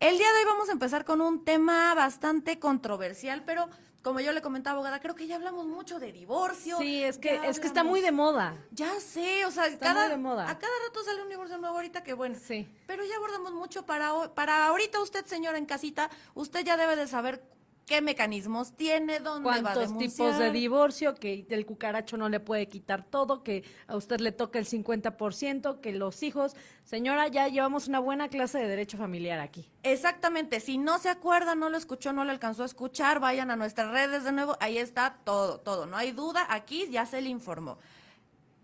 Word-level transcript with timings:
El 0.00 0.16
día 0.16 0.32
de 0.32 0.38
hoy 0.38 0.44
vamos 0.44 0.68
a 0.68 0.72
empezar 0.72 1.04
con 1.04 1.20
un 1.20 1.44
tema 1.44 1.92
bastante 1.94 2.60
controversial, 2.60 3.42
pero 3.44 3.68
como 4.02 4.20
yo 4.20 4.30
le 4.32 4.40
comentaba, 4.40 4.74
abogada, 4.76 5.00
creo 5.00 5.16
que 5.16 5.26
ya 5.26 5.34
hablamos 5.34 5.66
mucho 5.66 5.98
de 5.98 6.12
divorcio. 6.12 6.78
Sí, 6.78 7.02
es 7.02 7.18
que, 7.18 7.40
es 7.44 7.58
que 7.58 7.66
está 7.66 7.82
muy 7.82 8.00
de 8.00 8.12
moda. 8.12 8.54
Ya 8.70 9.00
sé, 9.00 9.44
o 9.44 9.50
sea, 9.50 9.66
Está 9.66 9.86
cada, 9.86 10.02
muy 10.02 10.10
de 10.10 10.16
moda. 10.18 10.48
a 10.48 10.56
cada 10.56 10.72
rato 10.86 11.02
sale 11.02 11.20
un 11.22 11.28
divorcio 11.28 11.58
nuevo 11.58 11.74
ahorita 11.74 12.04
que 12.04 12.12
bueno. 12.12 12.36
Sí. 12.40 12.68
Pero 12.86 13.04
ya 13.04 13.16
abordamos 13.16 13.52
mucho 13.52 13.84
para, 13.86 14.12
para 14.34 14.68
ahorita 14.68 15.00
usted, 15.00 15.24
señora 15.26 15.58
en 15.58 15.66
casita, 15.66 16.10
usted 16.34 16.64
ya 16.64 16.76
debe 16.76 16.94
de 16.94 17.08
saber 17.08 17.42
qué 17.88 18.02
mecanismos 18.02 18.72
tiene, 18.76 19.18
dónde 19.18 19.48
va 19.48 19.56
a 19.56 19.62
¿Cuántos 19.62 19.88
denunciar. 19.88 20.28
tipos 20.28 20.38
de 20.38 20.52
divorcio? 20.52 21.14
Que 21.14 21.46
el 21.48 21.66
cucaracho 21.66 22.16
no 22.16 22.28
le 22.28 22.38
puede 22.38 22.68
quitar 22.68 23.02
todo, 23.04 23.42
que 23.42 23.64
a 23.86 23.96
usted 23.96 24.20
le 24.20 24.30
toca 24.30 24.58
el 24.58 24.66
50%, 24.66 25.80
que 25.80 25.92
los 25.92 26.22
hijos. 26.22 26.54
Señora, 26.84 27.28
ya 27.28 27.48
llevamos 27.48 27.88
una 27.88 27.98
buena 27.98 28.28
clase 28.28 28.58
de 28.58 28.68
derecho 28.68 28.98
familiar 28.98 29.40
aquí. 29.40 29.70
Exactamente, 29.82 30.60
si 30.60 30.76
no 30.76 30.98
se 30.98 31.08
acuerda, 31.08 31.54
no 31.54 31.70
lo 31.70 31.78
escuchó, 31.78 32.12
no 32.12 32.24
lo 32.24 32.30
alcanzó 32.30 32.62
a 32.62 32.66
escuchar, 32.66 33.20
vayan 33.20 33.50
a 33.50 33.56
nuestras 33.56 33.90
redes 33.90 34.24
de 34.24 34.32
nuevo, 34.32 34.56
ahí 34.60 34.76
está 34.76 35.16
todo, 35.24 35.58
todo, 35.58 35.86
no 35.86 35.96
hay 35.96 36.12
duda, 36.12 36.46
aquí 36.50 36.88
ya 36.90 37.06
se 37.06 37.22
le 37.22 37.30
informó. 37.30 37.78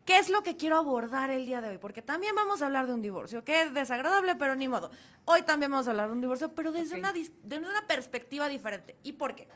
¿Qué 0.05 0.19
es 0.19 0.29
lo 0.29 0.43
que 0.43 0.57
quiero 0.57 0.77
abordar 0.77 1.31
el 1.31 1.47
día 1.47 1.61
de 1.61 1.69
hoy? 1.69 1.79
Porque 1.79 2.03
también 2.03 2.35
vamos 2.35 2.61
a 2.61 2.67
hablar 2.67 2.87
de 2.87 2.93
un 2.93 3.01
divorcio, 3.01 3.43
que 3.43 3.63
es 3.63 3.75
desagradable, 3.75 4.35
pero 4.37 4.55
ni 4.55 4.69
modo. 4.69 4.91
Hoy 5.25 5.43
también 5.43 5.71
vamos 5.71 5.87
a 5.87 5.93
hablar 5.93 6.09
de 6.09 6.13
un 6.13 6.21
divorcio, 6.21 6.55
pero 6.55 6.73
desde, 6.73 6.99
una, 6.99 7.13
desde 7.13 7.69
una 7.69 7.87
perspectiva 7.87 8.49
diferente. 8.49 8.97
¿Y 9.03 9.13
por 9.13 9.35
qué? 9.35 9.49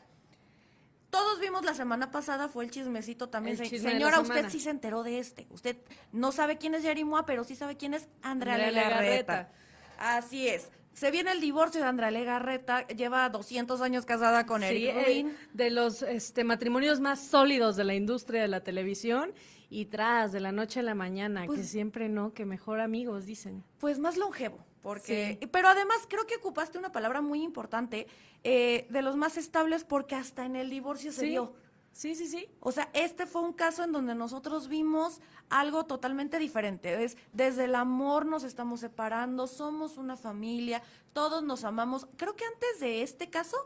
Todos 1.11 1.39
vimos 1.39 1.63
la 1.65 1.73
semana 1.73 2.11
pasada, 2.11 2.49
fue 2.49 2.65
el 2.65 2.71
chismecito 2.71 3.29
también. 3.29 3.59
El 3.59 3.69
chisme 3.69 3.91
Señora, 3.91 4.19
usted 4.19 4.49
sí 4.49 4.59
se 4.59 4.69
enteró 4.69 5.03
de 5.03 5.19
este. 5.19 5.47
Usted 5.49 5.77
no 6.11 6.31
sabe 6.31 6.57
quién 6.57 6.73
es 6.75 6.83
Yarimoa, 6.83 7.25
pero 7.25 7.43
sí 7.43 7.55
sabe 7.55 7.77
quién 7.77 7.93
es 7.93 8.07
Andrea. 8.21 8.57
Legarreta. 8.57 9.51
Así 9.97 10.47
es. 10.47 10.69
Se 10.93 11.11
viene 11.11 11.31
el 11.31 11.39
divorcio 11.39 11.79
de 11.81 11.87
Andrea 11.87 12.11
Legarreta, 12.11 12.85
lleva 12.87 13.29
200 13.29 13.79
años 13.81 14.05
casada 14.05 14.45
con 14.45 14.61
Sí, 14.61 14.67
Eric 14.67 14.95
Rubin. 14.95 15.37
de 15.53 15.69
los 15.69 16.01
este, 16.01 16.43
matrimonios 16.43 16.99
más 16.99 17.21
sólidos 17.21 17.75
de 17.77 17.85
la 17.85 17.95
industria 17.95 18.41
de 18.41 18.47
la 18.49 18.61
televisión 18.63 19.33
y 19.69 19.85
tras 19.85 20.31
de 20.31 20.39
la 20.41 20.51
noche 20.51 20.81
a 20.81 20.83
la 20.83 20.95
mañana, 20.95 21.43
Pues- 21.45 21.59
que 21.61 21.65
siempre 21.65 22.09
no, 22.09 22.33
que 22.33 22.45
mejor 22.45 22.81
amigos 22.81 23.25
dicen. 23.25 23.63
Pues 23.79 23.97
más 23.99 24.17
longevo, 24.17 24.65
porque, 24.81 25.37
Sí. 25.39 25.47
pero 25.47 25.69
además 25.69 25.97
creo 26.09 26.25
que 26.25 26.35
ocupaste 26.35 26.77
una 26.77 26.91
palabra 26.91 27.21
muy 27.21 27.43
importante, 27.43 28.07
eh, 28.43 28.87
de 28.89 29.01
los 29.01 29.15
más 29.15 29.37
estables, 29.37 29.85
porque 29.85 30.15
hasta 30.15 30.45
en 30.45 30.55
el 30.57 30.69
divorcio 30.69 31.11
se 31.13 31.25
dio. 31.27 31.53
Sí, 31.91 32.15
sí, 32.15 32.27
sí. 32.27 32.47
O 32.59 32.71
sea, 32.71 32.89
este 32.93 33.25
fue 33.25 33.41
un 33.41 33.53
caso 33.53 33.83
en 33.83 33.91
donde 33.91 34.15
nosotros 34.15 34.67
vimos 34.67 35.21
algo 35.49 35.85
totalmente 35.85 36.39
diferente. 36.39 37.03
Es 37.03 37.17
desde 37.33 37.65
el 37.65 37.75
amor 37.75 38.25
nos 38.25 38.43
estamos 38.43 38.79
separando, 38.79 39.47
somos 39.47 39.97
una 39.97 40.15
familia, 40.15 40.81
todos 41.13 41.43
nos 41.43 41.63
amamos. 41.63 42.07
Creo 42.17 42.35
que 42.35 42.45
antes 42.45 42.79
de 42.79 43.01
este 43.01 43.29
caso, 43.29 43.57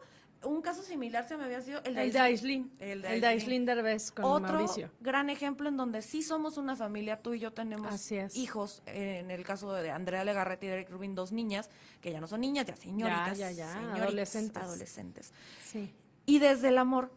un 0.44 0.62
caso 0.62 0.84
similar 0.84 1.28
se 1.28 1.38
me 1.38 1.44
había 1.46 1.62
sido 1.62 1.81
el 1.84 1.96
de, 1.96 2.04
El 2.04 2.12
de 2.12 2.20
Aislinn, 2.20 2.72
El 2.80 3.06
el 3.06 3.22
de 3.22 3.60
Derbez 3.66 4.12
con 4.12 4.25
Otro 4.25 4.54
Mauricio. 4.54 4.92
gran 5.00 5.30
ejemplo 5.30 5.70
en 5.70 5.78
donde 5.78 6.02
sí 6.02 6.22
somos 6.22 6.58
una 6.58 6.75
familia, 6.75 7.22
tú 7.22 7.34
y 7.34 7.40
yo 7.40 7.54
tenemos 7.54 8.12
hijos, 8.34 8.84
en 8.86 9.31
el 9.31 9.44
caso 9.44 9.74
de 9.74 9.92
Andrea 9.92 10.24
Legarreta 10.24 10.66
y 10.66 10.70
Derek 10.70 10.90
Rubin, 10.90 11.16
dos 11.16 11.31
niñas, 11.31 11.70
que 12.02 12.12
ya 12.12 12.20
no 12.20 12.28
son 12.28 12.42
niñas, 12.42 12.66
ya 12.66 12.75
señoritas, 12.75 13.38
ya, 13.38 13.52
ya, 13.52 13.72
señoritas, 13.74 14.02
adolescentes. 14.02 14.64
adolescentes. 14.64 15.34
Sí. 15.64 15.94
Y 16.25 16.40
desde 16.40 16.70
el 16.70 16.78
amor, 16.78 17.12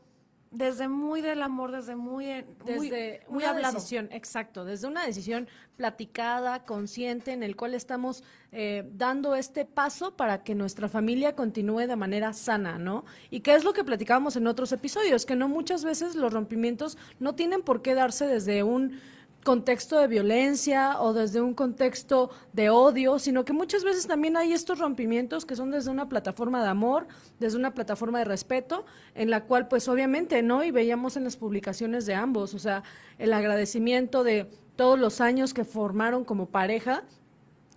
desde 0.50 0.88
muy 0.88 1.20
del 1.20 1.43
amor, 1.43 1.72
desde 1.72 1.96
muy, 1.96 2.26
eh, 2.26 2.46
muy, 2.64 2.88
Desde 2.90 3.22
muy 3.28 3.43
una 3.43 3.50
hablado. 3.50 3.75
decisión, 3.75 4.08
exacto, 4.12 4.64
desde 4.64 4.87
una 4.87 5.04
decisión 5.04 5.48
platicada, 5.76 6.64
consciente, 6.64 7.32
en 7.32 7.43
el 7.43 7.56
cual 7.56 7.75
estamos 7.75 8.22
eh, 8.52 8.88
dando 8.94 9.34
este 9.34 9.64
paso 9.64 10.16
para 10.16 10.43
que 10.43 10.54
nuestra 10.54 10.88
familia 10.88 11.34
continúe 11.34 11.87
de 11.87 11.96
manera 11.96 12.32
sana, 12.32 12.78
¿no? 12.78 13.04
Y 13.31 13.40
que 13.40 13.54
es 13.54 13.64
lo 13.64 13.72
que 13.72 13.84
platicábamos 13.84 14.37
en 14.37 14.46
otros 14.46 14.72
episodios, 14.72 15.26
que 15.26 15.37
no 15.37 15.48
muchas 15.48 15.84
veces 15.84 16.14
los 16.14 16.32
rompimientos 16.32 16.96
no 17.19 17.34
tienen 17.34 17.62
por 17.62 17.82
qué 17.82 17.94
darse 17.94 18.26
desde 18.26 18.62
un 18.62 18.98
contexto 19.46 20.00
de 20.00 20.08
violencia 20.08 21.00
o 21.00 21.12
desde 21.12 21.40
un 21.40 21.54
contexto 21.54 22.31
de 22.52 22.69
odio, 22.69 23.20
sino 23.20 23.44
que 23.44 23.52
muchas 23.52 23.84
veces 23.84 24.08
también 24.08 24.37
hay 24.37 24.52
estos 24.52 24.81
rompimientos 24.81 25.46
que 25.46 25.54
son 25.54 25.70
desde 25.70 25.93
una 25.93 26.08
plataforma 26.08 26.60
de 26.64 26.69
amor, 26.69 27.06
desde 27.38 27.56
una 27.56 27.72
plataforma 27.72 28.19
de 28.19 28.25
respeto, 28.25 28.84
en 29.14 29.31
la 29.31 29.44
cual 29.44 29.69
pues 29.69 29.87
obviamente, 29.87 30.43
¿no? 30.43 30.64
Y 30.64 30.72
veíamos 30.72 31.16
en 31.16 31.22
las 31.22 31.37
publicaciones 31.37 32.06
de 32.06 32.16
ambos, 32.16 32.54
o 32.54 32.58
sea, 32.58 32.82
el 33.19 33.32
agradecimiento 33.32 34.25
de 34.25 34.50
todos 34.75 34.98
los 34.98 35.20
años 35.20 35.54
que 35.54 35.64
formaron 35.64 36.25
como 36.25 36.46
pareja 36.46 37.04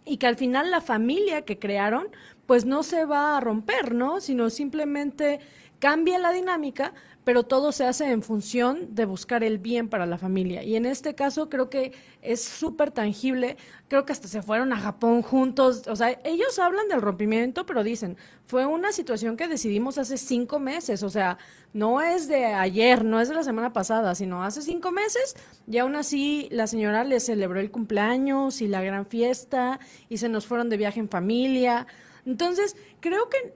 y 0.06 0.18
que 0.18 0.25
al 0.25 0.38
final 0.38 0.71
la 0.71 0.81
familia 0.81 1.44
que 1.44 1.60
crearon 1.60 2.07
pues 2.48 2.66
no 2.66 2.81
se 2.81 3.06
va 3.06 3.38
a 3.38 3.42
romper, 3.42 3.94
¿no? 3.94 4.21
Sino 4.21 4.50
simplemente 4.50 5.39
cambia 5.77 6.18
la 6.18 6.31
dinámica, 6.31 6.95
pero 7.30 7.44
todo 7.44 7.72
se 7.72 7.86
hace 7.86 8.10
en 8.10 8.24
función 8.24 8.96
de 8.96 9.06
buscar 9.06 9.44
el 9.44 9.60
bien 9.60 9.88
para 9.88 10.08
la 10.08 10.18
familia. 10.18 10.64
Y 10.64 10.76
en 10.76 10.88
este 10.88 11.14
caso 11.14 11.48
creo 11.48 11.70
que 11.70 11.92
es 12.24 12.44
súper 12.44 12.90
tangible, 12.90 13.56
creo 13.88 14.04
que 14.04 14.14
hasta 14.14 14.28
se 14.28 14.42
fueron 14.42 14.74
a 14.74 14.80
Japón 14.80 15.22
juntos, 15.22 15.84
o 15.88 15.96
sea, 15.96 16.20
ellos 16.24 16.58
hablan 16.58 16.88
del 16.88 17.04
rompimiento, 17.04 17.68
pero 17.68 17.84
dicen, 17.84 18.18
fue 18.48 18.66
una 18.66 18.92
situación 18.92 19.38
que 19.38 19.48
decidimos 19.48 20.00
hace 20.00 20.18
cinco 20.18 20.58
meses, 20.58 21.04
o 21.04 21.10
sea, 21.12 21.38
no 21.72 22.02
es 22.02 22.28
de 22.28 22.46
ayer, 22.46 23.06
no 23.06 23.22
es 23.22 23.30
de 23.30 23.36
la 23.36 23.44
semana 23.44 23.74
pasada, 23.74 24.16
sino 24.16 24.44
hace 24.44 24.64
cinco 24.64 24.92
meses, 24.92 25.36
y 25.68 25.78
aún 25.78 25.96
así 25.98 26.48
la 26.50 26.66
señora 26.66 27.04
le 27.04 27.20
celebró 27.20 27.60
el 27.60 27.70
cumpleaños 27.70 28.60
y 28.60 28.68
la 28.68 28.81
gran 28.81 29.06
fiesta, 29.06 29.80
y 30.10 30.18
se 30.18 30.30
nos 30.30 30.48
fueron 30.48 30.68
de 30.70 30.78
viaje 30.78 31.00
en 31.00 31.10
familia. 31.10 31.86
Entonces, 32.26 32.76
creo 33.00 33.30
que, 33.30 33.54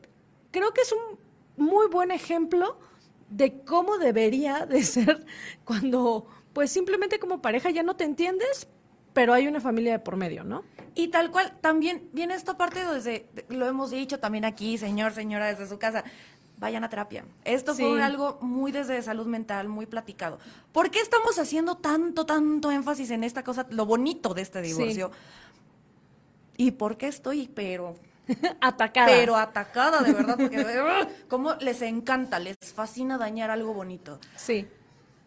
creo 0.51 0.75
que 0.75 0.81
es 0.81 0.91
un 0.91 1.17
muy 1.57 1.87
buen 1.87 2.11
ejemplo 2.11 2.77
de 3.35 3.61
cómo 3.61 3.97
debería 3.97 4.65
de 4.65 4.83
ser 4.83 5.25
cuando, 5.65 6.27
pues 6.53 6.71
simplemente 6.71 7.19
como 7.19 7.41
pareja 7.41 7.69
ya 7.71 7.83
no 7.83 7.95
te 7.95 8.03
entiendes, 8.03 8.67
pero 9.13 9.33
hay 9.33 9.47
una 9.47 9.59
familia 9.59 9.93
de 9.93 9.99
por 9.99 10.15
medio, 10.15 10.43
¿no? 10.43 10.63
Y 10.95 11.07
tal 11.07 11.31
cual, 11.31 11.57
también 11.61 12.09
viene 12.13 12.35
esta 12.35 12.55
parte 12.57 12.85
desde, 12.85 13.27
lo 13.49 13.67
hemos 13.67 13.91
dicho 13.91 14.19
también 14.19 14.45
aquí, 14.45 14.77
señor, 14.77 15.13
señora, 15.13 15.47
desde 15.47 15.67
su 15.67 15.79
casa, 15.79 16.03
vayan 16.59 16.83
a 16.83 16.89
terapia. 16.89 17.25
Esto 17.43 17.73
Sí. 17.73 17.81
fue 17.83 18.01
algo 18.03 18.37
muy 18.41 18.71
desde 18.71 19.01
salud 19.01 19.25
mental, 19.25 19.67
muy 19.67 19.87
platicado. 19.87 20.37
¿Por 20.71 20.91
qué 20.91 20.99
estamos 20.99 21.39
haciendo 21.39 21.75
tanto, 21.77 22.25
tanto 22.27 22.71
énfasis 22.71 23.09
en 23.09 23.23
esta 23.23 23.43
cosa, 23.43 23.65
lo 23.71 23.85
bonito 23.87 24.35
de 24.35 24.43
este 24.43 24.61
divorcio? 24.61 25.11
¿Y 26.55 26.71
por 26.71 26.97
qué 26.97 27.07
estoy, 27.07 27.49
pero 27.53 27.95
Atacada. 28.61 29.07
pero 29.07 29.35
atacada, 29.35 30.01
de 30.01 30.13
verdad, 30.13 30.37
porque 30.37 30.65
cómo 31.27 31.55
les 31.55 31.81
encanta, 31.81 32.39
les 32.39 32.57
fascina 32.73 33.17
dañar 33.17 33.49
algo 33.49 33.73
bonito. 33.73 34.19
sí, 34.35 34.67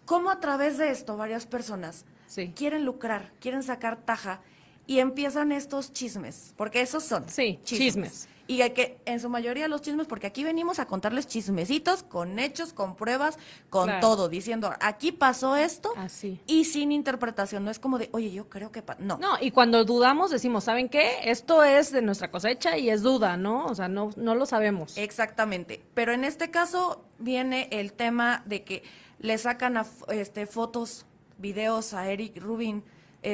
Cómo 0.05 0.31
a 0.31 0.39
través 0.39 0.79
de 0.79 0.91
esto 0.91 1.17
varias 1.17 1.47
personas 1.47 2.05
sí. 2.29 2.53
quieren 2.55 2.85
lucrar, 2.85 3.33
quieren 3.41 3.65
sacar 3.65 3.97
taja 3.97 4.41
y 4.87 5.01
empiezan 5.01 5.51
estos 5.51 5.93
chismes, 5.93 6.55
porque 6.57 6.81
esos 6.81 7.03
son. 7.03 7.29
Sí, 7.29 7.59
chismes. 7.65 8.29
Y 8.49 8.59
que, 8.71 8.99
en 9.07 9.19
su 9.19 9.29
mayoría 9.29 9.67
los 9.67 9.83
chismes, 9.83 10.07
porque 10.07 10.29
aquí 10.29 10.45
venimos 10.45 10.79
a 10.79 10.87
contarles 10.87 11.27
chismecitos 11.27 12.05
con 12.05 12.39
hechos, 12.39 12.73
con 12.73 12.95
pruebas, 12.95 13.39
con 13.71 13.87
Claro. 13.87 14.01
todo, 14.01 14.29
diciendo, 14.29 14.73
aquí 14.81 15.11
pasó 15.11 15.57
esto 15.57 15.93
Así. 15.97 16.41
y 16.47 16.65
sin 16.65 16.93
interpretación. 16.93 17.65
No 17.65 17.71
es 17.73 17.81
como 17.81 17.99
de, 17.99 18.09
oye, 18.13 18.31
yo 18.31 18.49
creo 18.49 18.71
que... 18.71 18.83
pa-". 18.83 18.97
No. 19.01 19.19
No, 19.19 19.37
y 19.41 19.51
cuando 19.51 19.85
dudamos 19.85 20.31
decimos, 20.31 20.63
¿saben 20.65 20.89
qué? 20.89 21.11
Esto 21.25 21.65
es 21.65 21.91
de 21.91 22.03
nuestra 22.03 22.31
cosecha 22.31 22.79
y 22.79 22.89
es 22.89 23.03
duda, 23.03 23.37
¿no? 23.37 23.67
O 23.67 23.75
sea, 23.75 23.89
no, 23.89 24.11
no 24.17 24.35
lo 24.37 24.47
sabemos. 24.47 24.97
Exactamente. 24.97 25.83
Pero 25.95 26.13
en 26.13 26.23
este 26.25 26.51
caso 26.53 27.05
viene 27.19 27.69
el 27.73 27.93
tema 27.95 28.43
de 28.47 28.63
que 28.63 28.85
le 29.19 29.39
sacan 29.39 29.77
a, 29.77 29.87
este, 30.11 30.47
fotos, 30.47 31.05
videos 31.39 31.95
a 31.95 32.09
Eric 32.11 32.41
Rubin 32.41 32.85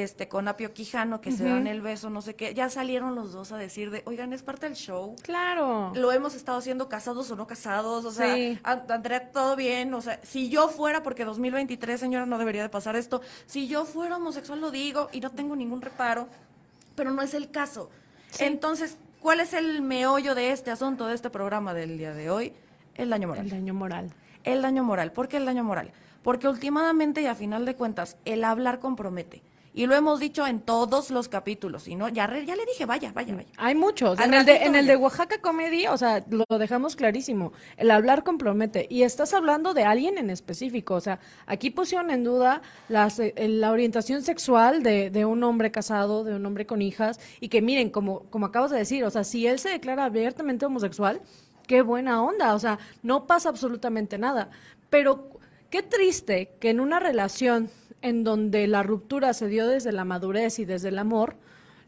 este, 0.01 0.27
con 0.27 0.47
Apio 0.47 0.73
Quijano, 0.73 1.21
que 1.21 1.31
se 1.31 1.43
dan 1.43 1.67
el 1.67 1.81
beso, 1.81 2.09
no 2.09 2.23
sé 2.23 2.35
qué. 2.35 2.55
Ya 2.55 2.67
salieron 2.69 3.13
los 3.13 3.31
dos 3.31 3.51
a 3.51 3.57
decir 3.57 3.91
de, 3.91 4.01
oigan, 4.07 4.33
es 4.33 4.41
parte 4.41 4.65
del 4.65 4.75
show. 4.75 5.15
Claro. 5.21 5.91
Lo 5.93 6.11
hemos 6.11 6.33
estado 6.33 6.57
haciendo 6.57 6.89
casados 6.89 7.29
o 7.29 7.35
no 7.35 7.45
casados, 7.45 8.03
o 8.03 8.11
sea, 8.11 8.33
Sí. 8.33 8.57
An- 8.63 8.85
Andrea, 8.89 9.29
todo 9.31 9.55
bien, 9.55 9.93
o 9.93 10.01
sea, 10.01 10.19
si 10.23 10.49
yo 10.49 10.67
fuera, 10.69 11.03
porque 11.03 11.25
2023, 11.25 11.99
señora, 11.99 12.25
no 12.25 12.39
debería 12.39 12.63
de 12.63 12.69
pasar 12.69 12.95
esto, 12.95 13.21
si 13.45 13.67
yo 13.67 13.85
fuera 13.85 14.17
homosexual 14.17 14.59
lo 14.61 14.71
digo 14.71 15.09
y 15.11 15.19
no 15.19 15.29
tengo 15.29 15.55
ningún 15.55 15.81
reparo, 15.83 16.27
pero 16.95 17.11
no 17.11 17.21
es 17.21 17.35
el 17.35 17.51
caso. 17.51 17.91
Entonces, 18.39 18.97
¿cuál 19.19 19.41
es 19.41 19.53
el 19.53 19.83
meollo 19.83 20.33
de 20.33 20.51
este 20.51 20.71
asunto, 20.71 21.05
de 21.05 21.13
este 21.13 21.29
programa 21.29 21.75
del 21.75 21.99
día 21.99 22.13
de 22.13 22.31
hoy? 22.31 22.53
El 22.95 23.11
daño 23.11 23.27
moral. 23.27 23.45
El 23.45 23.51
daño 23.51 23.73
moral. 23.75 24.11
El 24.43 24.61
daño 24.63 24.83
moral. 24.83 25.11
¿Por 25.11 25.27
qué 25.27 25.37
el 25.37 25.45
daño 25.45 25.63
moral? 25.63 25.91
Porque 26.23 26.47
últimamente 26.47 27.21
y 27.21 27.27
a 27.27 27.35
final 27.35 27.65
de 27.65 27.75
cuentas, 27.75 28.17
el 28.25 28.43
hablar 28.43 28.79
compromete. 28.79 29.43
Y 29.75 29.87
lo 29.87 29.95
hemos 29.95 30.19
dicho 30.19 30.45
en 30.45 30.59
todos 30.59 31.09
los 31.09 31.29
capítulos. 31.29 31.87
Y 31.87 31.95
no, 31.95 32.07
ya, 32.07 32.27
re- 32.27 32.45
ya 32.45 32.55
le 32.55 32.63
dije, 32.65 32.85
vaya, 32.85 33.11
vaya, 33.11 33.33
vaya. 33.35 33.47
Hay 33.57 33.73
muchos. 33.73 34.19
En 34.19 34.33
el, 34.35 34.45
de, 34.45 34.57
en 34.57 34.75
el 34.75 34.85
de. 34.85 34.95
Oaxaca 34.95 35.39
Comedy, 35.41 35.87
o 35.87 35.97
sea, 35.97 36.23
lo 36.29 36.45
dejamos 36.59 36.95
clarísimo. 36.95 37.53
El 37.77 37.89
hablar 37.89 38.23
compromete. 38.23 38.85
Y 38.87 39.01
estás 39.01 39.33
hablando 39.33 39.73
de 39.73 39.83
alguien 39.83 40.19
en 40.19 40.29
específico. 40.29 40.93
O 40.93 41.01
sea, 41.01 41.19
aquí 41.47 41.71
pusieron 41.71 42.11
en 42.11 42.23
duda 42.23 42.61
las, 42.87 43.17
eh, 43.19 43.33
la 43.35 43.71
orientación 43.71 44.21
sexual 44.21 44.83
de, 44.83 45.09
de 45.09 45.25
un 45.25 45.43
hombre 45.43 45.71
casado, 45.71 46.23
de 46.23 46.35
un 46.35 46.45
hombre 46.45 46.67
con 46.67 46.83
hijas. 46.83 47.19
Y 47.39 47.47
que 47.49 47.63
miren, 47.63 47.89
como, 47.89 48.25
como 48.29 48.45
acabas 48.45 48.69
de 48.69 48.77
decir, 48.77 49.03
o 49.03 49.09
sea, 49.09 49.23
si 49.23 49.47
él 49.47 49.57
se 49.57 49.69
declara 49.69 50.05
abiertamente 50.05 50.67
homosexual, 50.67 51.19
qué 51.65 51.81
buena 51.81 52.21
onda. 52.21 52.53
O 52.53 52.59
sea, 52.59 52.77
no 53.01 53.25
pasa 53.25 53.49
absolutamente 53.49 54.19
nada. 54.19 54.51
Pero 54.91 55.31
qué 55.71 55.81
triste 55.81 56.51
que 56.59 56.69
en 56.69 56.79
una 56.79 56.99
relación 56.99 57.71
en 58.03 58.23
donde 58.23 58.67
la 58.67 58.83
ruptura 58.83 59.33
se 59.33 59.47
dio 59.47 59.65
desde 59.65 59.91
la 59.91 60.05
madurez 60.05 60.59
y 60.59 60.65
desde 60.65 60.89
el 60.89 60.99
amor, 60.99 61.37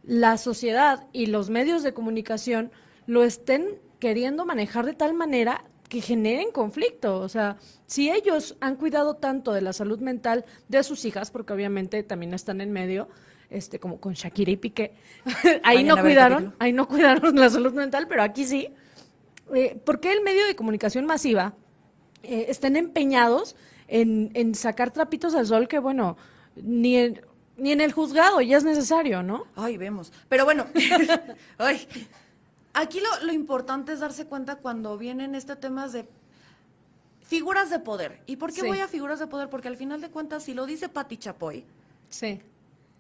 la 0.03 0.37
sociedad 0.37 1.07
y 1.11 1.27
los 1.27 1.49
medios 1.49 1.83
de 1.83 1.93
comunicación 1.93 2.71
lo 3.05 3.23
estén 3.23 3.79
queriendo 3.99 4.45
manejar 4.45 4.85
de 4.85 4.93
tal 4.93 5.13
manera 5.13 5.65
que 5.89 6.01
generen 6.01 6.51
conflicto. 6.51 7.19
O 7.19 7.29
sea, 7.29 7.57
si 7.85 8.09
ellos 8.09 8.55
han 8.61 8.77
cuidado 8.77 9.15
tanto 9.15 9.51
de 9.51 9.61
la 9.61 9.73
salud 9.73 9.99
mental 9.99 10.45
de 10.69 10.83
sus 10.83 11.03
hijas, 11.03 11.31
porque 11.31 11.53
obviamente 11.53 12.01
también 12.01 12.33
están 12.33 12.61
en 12.61 12.71
medio, 12.71 13.09
este, 13.49 13.79
como 13.79 13.99
con 13.99 14.13
Shakira 14.13 14.51
y 14.51 14.57
Piqué, 14.57 14.93
ahí 15.63 15.83
no 15.83 15.97
cuidaron, 15.97 16.55
ahí 16.59 16.71
no 16.71 16.87
cuidaron 16.87 17.35
la 17.35 17.49
salud 17.49 17.73
mental, 17.73 18.07
pero 18.07 18.23
aquí 18.23 18.45
sí. 18.45 18.69
Eh, 19.53 19.77
¿Por 19.85 19.99
qué 19.99 20.13
el 20.13 20.21
medio 20.21 20.45
de 20.47 20.55
comunicación 20.55 21.05
masiva 21.05 21.53
eh, 22.23 22.45
estén 22.47 22.77
empeñados 22.77 23.55
en, 23.87 24.31
en 24.33 24.55
sacar 24.55 24.91
trapitos 24.91 25.35
al 25.35 25.45
sol 25.47 25.67
que, 25.67 25.79
bueno, 25.79 26.17
ni 26.55 26.95
en, 26.97 27.21
ni 27.57 27.71
en 27.71 27.81
el 27.81 27.91
juzgado 27.93 28.41
ya 28.41 28.57
es 28.57 28.63
necesario, 28.63 29.23
¿no? 29.23 29.45
Ay, 29.55 29.77
vemos. 29.77 30.11
Pero 30.29 30.45
bueno, 30.45 30.65
ay, 31.57 31.87
aquí 32.73 32.99
lo, 32.99 33.25
lo 33.25 33.33
importante 33.33 33.93
es 33.93 33.99
darse 33.99 34.25
cuenta 34.25 34.55
cuando 34.57 34.97
vienen 34.97 35.35
este 35.35 35.55
temas 35.55 35.93
de 35.93 36.07
figuras 37.27 37.69
de 37.69 37.79
poder. 37.79 38.21
¿Y 38.25 38.35
por 38.37 38.51
qué 38.53 38.61
Sí. 38.61 38.67
voy 38.67 38.79
a 38.79 38.87
figuras 38.87 39.19
de 39.19 39.27
poder? 39.27 39.49
Porque 39.49 39.67
al 39.67 39.77
final 39.77 40.01
de 40.01 40.09
cuentas, 40.09 40.43
si 40.43 40.53
lo 40.53 40.65
dice 40.65 40.89
Patti 40.89 41.17
Chapoy, 41.17 41.65
Sí, 42.09 42.39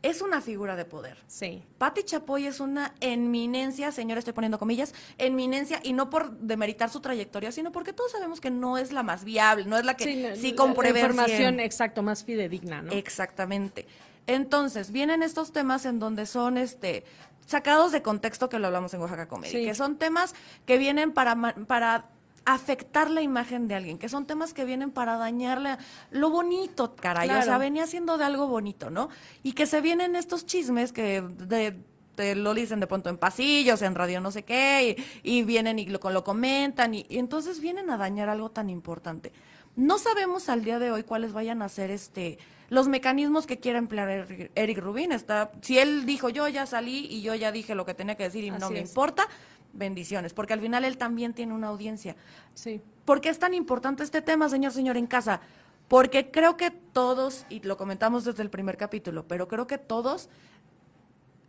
es 0.09 0.21
una 0.21 0.41
figura 0.41 0.75
de 0.75 0.85
poder. 0.85 1.17
sí. 1.27 1.63
Patti 1.77 2.03
Chapoy 2.03 2.45
es 2.47 2.59
una 2.59 2.93
eminencia, 3.01 3.91
señora, 3.91 4.19
estoy 4.19 4.33
poniendo 4.33 4.57
comillas, 4.59 4.93
eminencia, 5.17 5.79
y 5.83 5.93
no 5.93 6.09
por 6.09 6.31
demeritar 6.39 6.89
su 6.89 6.99
trayectoria, 7.01 7.51
sino 7.51 7.71
porque 7.71 7.93
todos 7.93 8.11
sabemos 8.11 8.39
que 8.41 8.49
no 8.51 8.77
es 8.77 8.91
la 8.91 9.03
más 9.03 9.23
viable, 9.23 9.65
no 9.65 9.77
es 9.77 9.85
la 9.85 9.95
que 9.95 10.03
sí, 10.05 10.15
la- 10.21 10.35
la- 10.35 10.55
compruebe 10.55 10.99
la 10.99 11.05
al 11.05 11.11
información, 11.11 11.55
100. 11.55 11.59
exacto, 11.59 12.01
más 12.03 12.23
fidedigna, 12.23 12.81
¿no? 12.81 12.91
Exactamente. 12.91 13.85
Entonces, 14.27 14.91
vienen 14.91 15.21
estos 15.23 15.51
temas 15.51 15.85
en 15.85 15.99
donde 15.99 16.25
son 16.25 16.57
este 16.57 17.03
sacados 17.45 17.91
de 17.91 18.01
contexto 18.01 18.49
que 18.49 18.57
lo 18.57 18.65
hablamos 18.67 18.91
en 18.95 19.01
Oaxaca 19.01 19.27
Comedy, 19.27 19.51
Sí. 19.51 19.65
que 19.65 19.75
son 19.75 19.97
temas 19.97 20.33
que 20.65 20.77
vienen 20.79 21.11
para 21.11 21.35
para 21.67 22.09
afectar 22.45 23.09
la 23.09 23.21
imagen 23.21 23.67
de 23.67 23.75
alguien, 23.75 23.97
que 23.97 24.07
son 24.07 24.25
temas 24.25 24.53
que 24.53 24.65
vienen 24.65 24.91
para 24.91 25.17
dañarle 25.17 25.77
lo 26.11 26.29
bonito, 26.29 26.95
caray, 26.95 27.29
o 27.29 27.41
sea, 27.41 27.57
venía 27.57 27.87
siendo 27.87 28.17
de 28.17 28.25
algo 28.25 28.47
bonito, 28.47 28.89
¿no? 28.89 29.09
Y 29.43 29.53
que 29.53 29.65
se 29.65 29.81
vienen 29.81 30.15
estos 30.15 30.45
chismes 30.45 30.91
que 30.91 31.21
de 31.21 31.75
te 32.15 32.33
lo 32.33 32.53
dicen 32.53 32.79
de 32.79 32.87
pronto 32.87 33.09
en 33.09 33.17
pasillos, 33.17 33.81
en 33.81 33.93
radio 33.93 34.21
no 34.21 34.31
sé 34.31 34.43
qué, 34.43 34.95
y, 35.23 35.39
y 35.39 35.43
vienen 35.43 35.79
y 35.79 35.85
lo, 35.85 35.99
lo 35.99 36.23
comentan, 36.23 36.93
y, 36.93 37.05
y 37.09 37.17
entonces 37.17 37.59
vienen 37.59 37.89
a 37.89 37.97
dañar 37.97 38.29
algo 38.29 38.49
tan 38.51 38.69
importante. 38.69 39.33
No 39.75 39.97
sabemos 39.97 40.47
al 40.47 40.63
día 40.63 40.79
de 40.79 40.91
hoy 40.91 41.03
cuáles 41.03 41.33
vayan 41.33 41.61
a 41.61 41.67
ser 41.67 41.91
este 41.91 42.37
los 42.69 42.87
mecanismos 42.87 43.45
que 43.45 43.59
quiera 43.59 43.77
emplear 43.77 44.49
Eric, 44.55 44.77
Rubin. 44.79 45.11
Está, 45.11 45.51
si 45.61 45.77
él 45.77 46.05
dijo 46.05 46.29
yo 46.29 46.47
ya 46.47 46.65
salí 46.65 47.05
y 47.09 47.21
yo 47.21 47.35
ya 47.35 47.51
dije 47.51 47.75
lo 47.75 47.85
que 47.85 47.93
tenía 47.93 48.15
que 48.15 48.23
decir 48.23 48.43
y 48.43 48.51
no 48.51 48.69
me 48.69 48.79
es. 48.79 48.89
importa, 48.89 49.27
bendiciones, 49.75 50.33
porque 50.33 50.53
al 50.53 50.61
final 50.61 50.85
él 50.85 50.97
también 50.97 51.33
tiene 51.33 51.53
una 51.53 51.67
audiencia. 51.67 52.15
Sí. 52.53 52.81
¿Por 53.05 53.21
qué 53.21 53.29
es 53.29 53.39
tan 53.39 53.53
importante 53.53 54.03
este 54.03 54.21
tema, 54.21 54.49
señor, 54.49 54.71
señor 54.71 54.97
en 54.97 55.07
casa? 55.07 55.41
Porque 55.87 56.31
creo 56.31 56.57
que 56.57 56.71
todos, 56.71 57.45
y 57.49 57.59
lo 57.59 57.77
comentamos 57.77 58.23
desde 58.23 58.41
el 58.41 58.49
primer 58.49 58.77
capítulo, 58.77 59.27
pero 59.27 59.47
creo 59.47 59.67
que 59.67 59.77
todos 59.77 60.29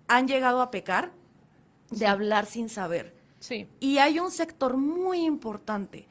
han 0.08 0.28
llegado 0.28 0.60
a 0.60 0.70
pecar 0.70 1.12
de 1.90 2.06
hablar 2.06 2.46
sin 2.46 2.68
saber. 2.68 3.14
Sí. 3.40 3.68
Y 3.80 3.98
hay 3.98 4.18
un 4.18 4.30
sector 4.30 4.76
muy 4.76 5.24
importante 5.24 6.06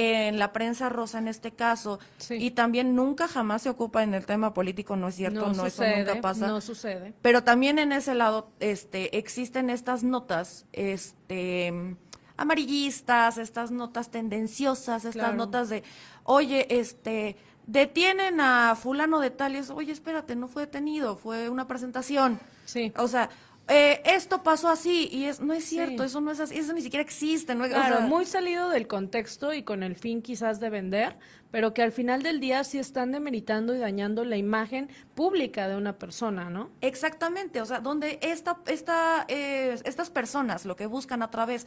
en 0.00 0.38
la 0.38 0.52
prensa 0.52 0.88
rosa 0.88 1.18
en 1.18 1.26
este 1.26 1.50
caso, 1.50 1.98
Sí. 2.18 2.34
y 2.34 2.52
también 2.52 2.94
nunca 2.94 3.26
jamás 3.26 3.62
se 3.62 3.68
ocupa 3.68 4.04
en 4.04 4.14
el 4.14 4.26
tema 4.26 4.54
político, 4.54 4.94
no 4.94 5.08
es 5.08 5.16
cierto, 5.16 5.46
no, 5.46 5.50
eso 5.52 5.64
sucede, 5.70 5.98
nunca 6.04 6.20
pasa. 6.20 6.46
no 6.46 6.60
sucede. 6.60 7.14
Pero 7.20 7.42
también 7.42 7.80
en 7.80 7.90
ese 7.90 8.14
lado 8.14 8.52
este, 8.60 9.18
existen 9.18 9.70
estas 9.70 10.04
notas 10.04 10.66
este, 10.72 11.96
amarillistas, 12.36 13.38
estas 13.38 13.70
notas 13.70 14.10
tendenciosas, 14.10 15.04
estas 15.04 15.14
Claro. 15.14 15.36
notas 15.36 15.68
de, 15.68 15.82
oye, 16.24 16.66
este, 16.80 17.36
detienen 17.66 18.40
a 18.40 18.76
fulano 18.76 19.20
de 19.20 19.30
tal 19.30 19.54
y 19.54 19.58
es, 19.58 19.70
oye, 19.70 19.92
espérate, 19.92 20.36
no 20.36 20.48
fue 20.48 20.62
detenido, 20.66 21.16
fue 21.16 21.48
una 21.48 21.66
presentación. 21.66 22.38
Sí. 22.64 22.92
O 22.96 23.08
sea, 23.08 23.30
eh, 23.68 24.00
esto 24.04 24.42
pasó 24.42 24.68
así 24.68 25.08
y 25.12 25.24
es, 25.24 25.40
no 25.40 25.52
es 25.52 25.64
cierto, 25.64 26.02
Sí. 26.02 26.06
eso 26.08 26.20
no 26.20 26.30
es 26.30 26.40
así, 26.40 26.56
eso 26.58 26.72
ni 26.72 26.80
siquiera 26.82 27.02
existe. 27.02 27.54
No, 27.54 27.64
es- 27.64 27.72
o 27.72 27.74
Claro, 27.74 27.98
sea, 27.98 28.06
muy 28.06 28.24
salido 28.26 28.68
del 28.70 28.86
contexto 28.86 29.52
y 29.52 29.62
con 29.62 29.82
el 29.82 29.94
fin 29.96 30.22
quizás 30.22 30.58
de 30.60 30.70
vender, 30.70 31.16
pero 31.50 31.74
que 31.74 31.82
al 31.82 31.92
final 31.92 32.22
del 32.22 32.40
día 32.40 32.64
sí 32.64 32.78
están 32.78 33.12
demeritando 33.12 33.74
y 33.74 33.78
dañando 33.78 34.24
la 34.24 34.36
imagen 34.36 34.88
pública 35.14 35.68
de 35.68 35.76
una 35.76 35.98
persona, 35.98 36.50
¿no? 36.50 36.70
Exactamente, 36.80 37.60
o 37.60 37.66
sea, 37.66 37.80
donde 37.80 38.18
esta, 38.22 38.58
esta, 38.66 39.24
eh, 39.28 39.76
estas 39.84 40.10
personas 40.10 40.64
lo 40.64 40.74
que 40.76 40.86
buscan 40.86 41.22
a 41.22 41.30
través 41.30 41.66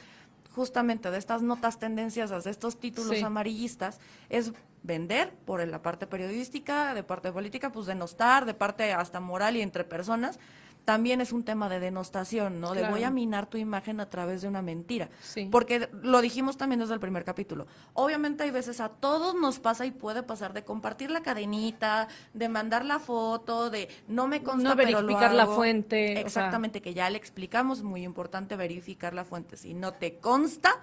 justamente 0.53 1.09
de 1.11 1.17
estas 1.17 1.41
notas 1.41 1.79
tendenciosas, 1.79 2.43
de 2.43 2.51
estos 2.51 2.77
títulos 2.79 3.17
Sí. 3.17 3.23
amarillistas, 3.23 3.99
es 4.29 4.51
vender 4.83 5.31
por 5.45 5.65
la 5.65 5.81
parte 5.81 6.07
periodística, 6.07 6.93
de 6.93 7.03
parte 7.03 7.31
política, 7.31 7.71
pues 7.71 7.85
denostar, 7.85 8.45
de 8.45 8.53
parte 8.53 8.91
hasta 8.91 9.19
moral 9.21 9.55
y 9.55 9.61
entre 9.61 9.83
personas. 9.85 10.39
También 10.85 11.21
es 11.21 11.31
un 11.31 11.43
tema 11.43 11.69
de 11.69 11.79
denostación, 11.79 12.59
¿no? 12.59 12.73
De 12.73 12.87
voy 12.89 13.03
a 13.03 13.11
minar 13.11 13.45
tu 13.45 13.57
imagen 13.57 13.99
a 13.99 14.09
través 14.09 14.41
de 14.41 14.47
una 14.47 14.61
mentira. 14.61 15.09
Sí. 15.21 15.47
Porque 15.51 15.89
lo 16.01 16.21
dijimos 16.21 16.57
también 16.57 16.79
desde 16.79 16.93
el 16.95 16.99
primer 16.99 17.23
capítulo. 17.23 17.67
Obviamente 17.93 18.43
hay 18.43 18.51
veces 18.51 18.81
a 18.81 18.89
todos 18.89 19.35
nos 19.35 19.59
pasa 19.59 19.85
y 19.85 19.91
puede 19.91 20.23
pasar 20.23 20.53
de 20.53 20.63
compartir 20.63 21.11
la 21.11 21.21
cadenita, 21.21 22.07
de 22.33 22.49
mandar 22.49 22.83
la 22.83 22.99
foto, 22.99 23.69
de 23.69 23.89
no 24.07 24.27
me 24.27 24.41
consta, 24.41 24.69
No 24.69 24.75
pero 24.75 24.91
lo 24.91 24.97
verificar 25.07 25.33
la 25.33 25.47
fuente, 25.47 26.11
o 26.11 26.13
sea. 26.13 26.21
Exactamente, 26.21 26.81
que 26.81 26.93
ya 26.93 27.09
le 27.09 27.17
explicamos, 27.17 27.83
muy 27.83 28.03
importante 28.03 28.55
verificar 28.55 29.13
la 29.13 29.23
fuente. 29.23 29.57
Si 29.57 29.73
no 29.73 29.93
te 29.93 30.15
consta, 30.15 30.79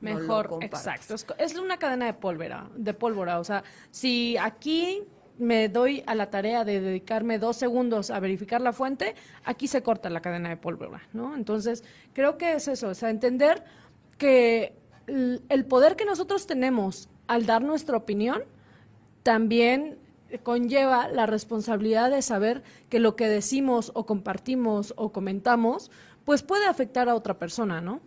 no 0.00 0.10
lo 0.10 0.18
Mejor, 0.20 0.48
compartas. 0.48 0.86
exacto. 0.86 1.14
Es 1.38 1.52
Es 1.52 1.58
una 1.58 1.76
cadena 1.76 2.06
de 2.06 2.14
pólvora, 2.14 2.68
de 2.76 2.94
pólvora. 2.94 3.38
O 3.40 3.44
sea, 3.44 3.62
si 3.90 4.36
aquí 4.38 5.02
me 5.40 5.68
doy 5.68 6.02
a 6.06 6.14
la 6.14 6.30
tarea 6.30 6.64
de 6.64 6.80
dedicarme 6.80 7.38
dos 7.38 7.56
segundos 7.56 8.10
a 8.10 8.20
verificar 8.20 8.60
la 8.60 8.72
fuente, 8.72 9.14
aquí 9.44 9.66
se 9.66 9.82
corta 9.82 10.10
la 10.10 10.20
cadena 10.20 10.50
de 10.50 10.56
pólvora, 10.56 11.02
¿no? 11.12 11.34
Entonces, 11.34 11.82
creo 12.12 12.38
que 12.38 12.52
es 12.52 12.68
eso, 12.68 12.88
o 12.88 12.94
sea, 12.94 13.10
entender 13.10 13.64
que 14.18 14.76
el 15.06 15.64
poder 15.66 15.96
que 15.96 16.04
nosotros 16.04 16.46
tenemos 16.46 17.08
al 17.26 17.46
dar 17.46 17.62
nuestra 17.62 17.96
opinión 17.96 18.44
también 19.22 19.98
conlleva 20.42 21.08
la 21.08 21.26
responsabilidad 21.26 22.10
de 22.10 22.22
saber 22.22 22.62
que 22.88 23.00
lo 23.00 23.16
que 23.16 23.28
decimos 23.28 23.90
o 23.94 24.06
compartimos 24.06 24.94
o 24.96 25.10
comentamos, 25.10 25.90
pues 26.24 26.42
puede 26.42 26.66
afectar 26.66 27.08
a 27.08 27.14
otra 27.14 27.38
persona, 27.38 27.80
¿no? 27.80 28.00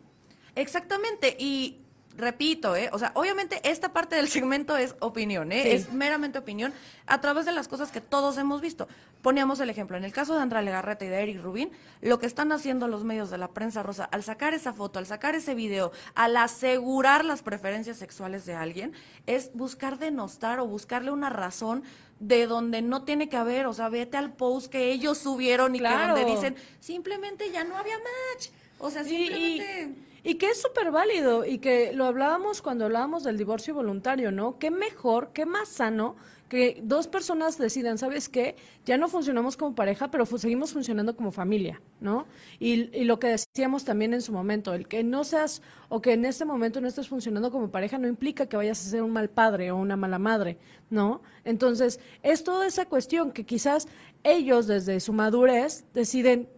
Exactamente, 0.56 1.36
y 1.38 1.83
repito, 2.16 2.76
¿eh? 2.76 2.90
o 2.92 3.00
sea, 3.00 3.12
obviamente 3.16 3.60
esta 3.64 3.92
parte 3.92 4.16
del 4.16 4.28
segmento 4.28 4.78
es 4.78 4.96
opinión, 5.00 5.52
¿eh? 5.52 5.74
es 5.74 5.92
meramente 5.92 6.38
opinión 6.38 6.74
a 7.08 7.22
través 7.22 7.46
de 7.46 7.52
las 7.52 7.68
cosas 7.68 7.92
que 7.92 8.02
todos 8.02 8.38
hemos 8.38 8.62
visto. 8.62 8.88
Poníamos 9.22 9.60
el 9.60 9.70
ejemplo, 9.70 9.98
en 9.98 10.04
el 10.04 10.12
caso 10.12 10.36
de 10.36 10.42
Andrea 10.42 10.62
Legarreta 10.62 11.06
y 11.06 11.08
de 11.08 11.22
Eric 11.22 11.42
Rubin, 11.42 11.72
lo 12.02 12.20
que 12.20 12.26
están 12.26 12.52
haciendo 12.52 12.88
los 12.88 13.04
medios 13.04 13.30
de 13.32 13.38
la 13.38 13.50
prensa 13.50 13.84
rosa 13.84 14.06
al 14.06 14.24
sacar 14.24 14.54
esa 14.54 14.74
foto, 14.74 15.00
al 15.00 15.06
sacar 15.06 15.36
ese 15.36 15.56
video, 15.56 15.92
al 16.14 16.38
asegurar 16.38 17.26
las 17.26 17.42
preferencias 17.42 17.98
sexuales 17.98 18.46
de 18.46 18.54
alguien, 18.54 18.94
es 19.26 19.52
buscar 19.54 19.98
denostar 19.98 20.60
o 20.60 20.68
buscarle 20.68 21.12
una 21.12 21.30
razón 21.30 21.84
de 22.20 22.48
donde 22.48 22.82
no 22.82 23.04
tiene 23.04 23.28
que 23.28 23.38
haber, 23.38 23.66
o 23.66 23.74
sea, 23.74 23.90
vete 23.90 24.18
al 24.18 24.34
post 24.34 24.72
que 24.72 24.92
ellos 24.92 25.18
subieron 25.18 25.76
y 25.76 25.80
que 25.80 25.88
donde 25.88 26.26
dicen, 26.26 26.56
simplemente 26.80 27.52
ya 27.52 27.64
no 27.64 27.76
había 27.78 27.98
match. 27.98 28.50
O 28.80 28.90
sea, 28.90 29.04
simplemente... 29.04 29.90
Y 30.10 30.13
que 30.36 30.48
es 30.48 30.62
súper 30.62 30.92
válido 30.92 31.46
y 31.46 31.60
que 31.60 31.92
lo 31.94 32.06
hablábamos 32.06 32.62
cuando 32.62 32.86
hablábamos 32.86 33.24
del 33.24 33.38
divorcio 33.38 33.76
voluntario, 33.76 34.32
¿no? 34.32 34.58
Qué 34.58 34.72
mejor, 34.72 35.32
qué 35.34 35.46
más 35.46 35.68
sano 35.68 36.16
que 36.54 36.80
dos 36.84 37.08
personas 37.08 37.58
decidan, 37.58 37.98
¿sabes 37.98 38.30
qué? 38.30 38.56
Ya 38.86 38.96
no 38.96 39.08
funcionamos 39.08 39.58
como 39.58 39.74
pareja, 39.74 40.12
pero 40.12 40.24
seguimos 40.28 40.72
funcionando 40.72 41.16
como 41.16 41.32
familia, 41.32 41.82
¿no? 42.00 42.28
Y, 42.60 42.96
y, 42.96 43.06
lo 43.06 43.18
que 43.18 43.30
decíamos 43.30 43.86
también 43.86 44.14
en 44.14 44.22
su 44.22 44.32
momento, 44.32 44.76
el 44.76 44.88
que 44.88 45.04
no 45.04 45.24
seas 45.24 45.64
o 45.90 46.00
que 46.00 46.14
en 46.14 46.26
este 46.26 46.46
momento 46.46 46.80
no 46.80 46.88
estés 46.88 47.08
funcionando 47.08 47.50
como 47.52 47.72
pareja 47.72 47.98
no 47.98 48.08
implica 48.08 48.46
que 48.46 48.56
vayas 48.56 48.86
a 48.86 48.90
ser 48.92 49.02
un 49.02 49.12
mal 49.12 49.32
padre 49.32 49.72
o 49.72 49.78
una 49.78 49.98
mala 49.98 50.20
madre, 50.20 50.60
¿no? 50.92 51.24
Entonces, 51.44 52.00
es 52.22 52.44
toda 52.44 52.68
esa 52.68 52.86
cuestión 52.86 53.32
que 53.32 53.48
quizás 53.48 53.88
ellos 54.24 54.68
desde 54.68 55.00
su 55.00 55.12
madurez 55.12 55.86
deciden 55.94 56.50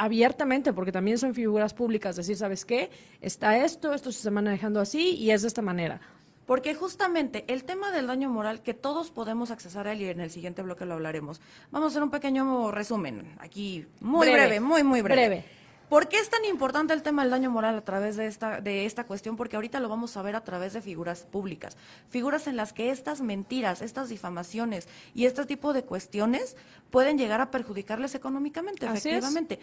abiertamente, 0.00 0.72
porque 0.72 0.92
también 0.92 1.18
son 1.18 1.34
figuras 1.34 1.74
públicas, 1.74 2.16
decir, 2.16 2.34
¿sabes 2.34 2.64
qué? 2.64 2.90
Está 3.20 3.58
esto, 3.58 3.92
esto 3.92 4.10
se 4.10 4.18
está 4.18 4.30
manejando 4.30 4.80
así 4.80 5.14
y 5.16 5.30
es 5.30 5.42
de 5.42 5.48
esta 5.48 5.60
manera. 5.60 6.00
Porque 6.46 6.74
justamente 6.74 7.44
el 7.48 7.64
tema 7.64 7.92
del 7.92 8.06
daño 8.06 8.30
moral, 8.30 8.62
que 8.62 8.72
todos 8.72 9.10
podemos 9.10 9.50
accesar 9.50 9.86
a 9.86 9.92
él 9.92 10.00
y 10.00 10.08
en 10.08 10.20
el 10.20 10.30
siguiente 10.30 10.62
bloque 10.62 10.86
lo 10.86 10.94
hablaremos. 10.94 11.42
Vamos 11.70 11.88
a 11.88 11.90
hacer 11.90 12.02
un 12.02 12.10
pequeño 12.10 12.70
resumen, 12.70 13.36
aquí 13.40 13.86
muy 14.00 14.30
breve, 14.30 14.58
muy, 14.58 14.82
muy 14.82 15.02
breve. 15.02 15.26
breve. 15.26 15.44
¿Por 15.90 16.06
qué 16.06 16.18
es 16.18 16.30
tan 16.30 16.44
importante 16.44 16.94
el 16.94 17.02
tema 17.02 17.22
del 17.22 17.32
daño 17.32 17.50
moral 17.50 17.76
a 17.76 17.80
través 17.80 18.16
de 18.16 18.26
esta, 18.26 18.60
de 18.60 18.86
esta 18.86 19.04
cuestión? 19.04 19.36
Porque 19.36 19.56
ahorita 19.56 19.80
lo 19.80 19.88
vamos 19.88 20.16
a 20.16 20.22
ver 20.22 20.36
a 20.36 20.44
través 20.44 20.72
de 20.72 20.80
figuras 20.80 21.24
públicas, 21.24 21.76
figuras 22.10 22.46
en 22.46 22.56
las 22.56 22.72
que 22.72 22.90
estas 22.90 23.20
mentiras, 23.20 23.82
estas 23.82 24.08
difamaciones 24.08 24.88
y 25.16 25.26
este 25.26 25.44
tipo 25.46 25.72
de 25.72 25.82
cuestiones 25.82 26.56
pueden 26.90 27.18
llegar 27.18 27.40
a 27.40 27.50
perjudicarles 27.50 28.14
económicamente, 28.14 28.86
efectivamente. 28.86 29.58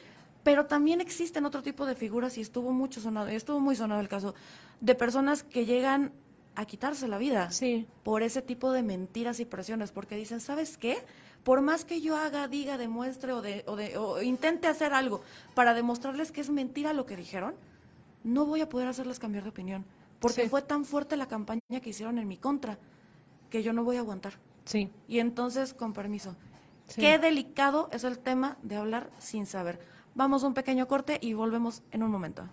Pero 0.47 0.65
también 0.65 1.01
existen 1.01 1.43
otro 1.43 1.61
tipo 1.61 1.85
de 1.85 1.93
figuras 1.93 2.37
y 2.37 2.41
estuvo 2.41 2.71
mucho 2.71 3.01
sonado, 3.01 3.27
estuvo 3.27 3.59
muy 3.59 3.75
sonado 3.75 3.99
el 3.99 4.07
caso 4.07 4.33
de 4.79 4.95
personas 4.95 5.43
que 5.43 5.65
llegan 5.65 6.13
a 6.55 6.63
quitarse 6.63 7.09
la 7.09 7.17
vida 7.17 7.49
por 8.03 8.23
ese 8.23 8.41
tipo 8.41 8.71
de 8.71 8.81
mentiras 8.81 9.41
y 9.41 9.45
presiones, 9.45 9.91
porque 9.91 10.15
dicen, 10.15 10.39
¿sabes 10.39 10.77
qué? 10.77 10.99
Por 11.43 11.59
más 11.59 11.83
que 11.83 11.99
yo 11.99 12.15
haga, 12.15 12.47
diga, 12.47 12.77
demuestre 12.77 13.33
o, 13.33 13.41
de, 13.41 13.65
o, 13.67 13.75
de, 13.75 13.97
o 13.97 14.21
intente 14.21 14.67
hacer 14.67 14.93
algo 14.93 15.21
para 15.53 15.73
demostrarles 15.73 16.31
que 16.31 16.39
es 16.39 16.49
mentira 16.49 16.93
lo 16.93 17.05
que 17.05 17.17
dijeron, 17.17 17.53
no 18.23 18.45
voy 18.45 18.61
a 18.61 18.69
poder 18.69 18.87
hacerles 18.87 19.19
cambiar 19.19 19.43
de 19.43 19.49
opinión, 19.49 19.83
porque 20.21 20.47
fue 20.47 20.61
tan 20.61 20.85
fuerte 20.85 21.17
la 21.17 21.27
campaña 21.27 21.59
que 21.83 21.89
hicieron 21.89 22.19
en 22.19 22.27
mi 22.29 22.37
contra 22.37 22.77
que 23.49 23.63
yo 23.63 23.73
no 23.73 23.83
voy 23.83 23.97
a 23.97 23.99
aguantar. 23.99 24.35
Sí. 24.63 24.89
Y 25.09 25.19
entonces, 25.19 25.73
con 25.73 25.91
permiso, 25.91 26.37
qué 26.95 27.19
delicado 27.19 27.89
es 27.91 28.05
el 28.05 28.17
tema 28.17 28.57
de 28.63 28.77
hablar 28.77 29.09
sin 29.19 29.45
saber. 29.45 29.96
Vamos 30.17 30.43
a 30.43 30.47
un 30.47 30.55
pequeño 30.55 30.87
corte 30.87 31.19
y 31.21 31.33
volvemos 31.33 31.83
en 31.91 32.01
un 32.01 32.09
momento. 32.09 32.49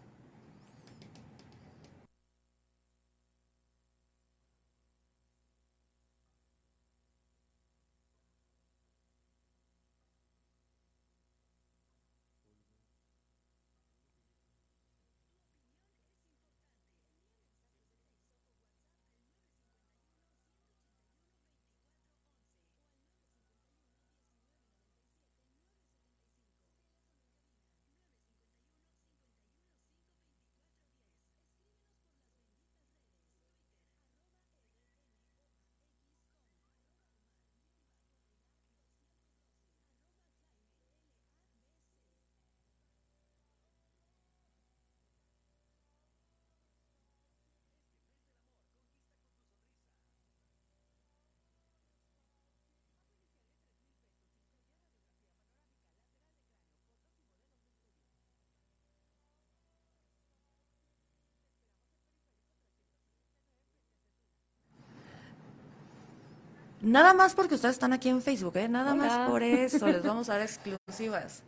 Nada 66.85 67.15
más 67.15 67.35
porque 67.35 67.55
ustedes 67.55 67.75
están 67.75 67.93
aquí 67.93 68.11
en 68.11 68.21
Facebook, 68.21 68.57
¿eh? 68.57 68.69
Nada 68.69 68.95
más 68.95 69.29
por 69.29 69.43
eso 69.43 69.87
les 69.87 70.03
vamos 70.03 70.29
a 70.29 70.35
dar 70.35 70.43
exclusivas. 70.43 71.43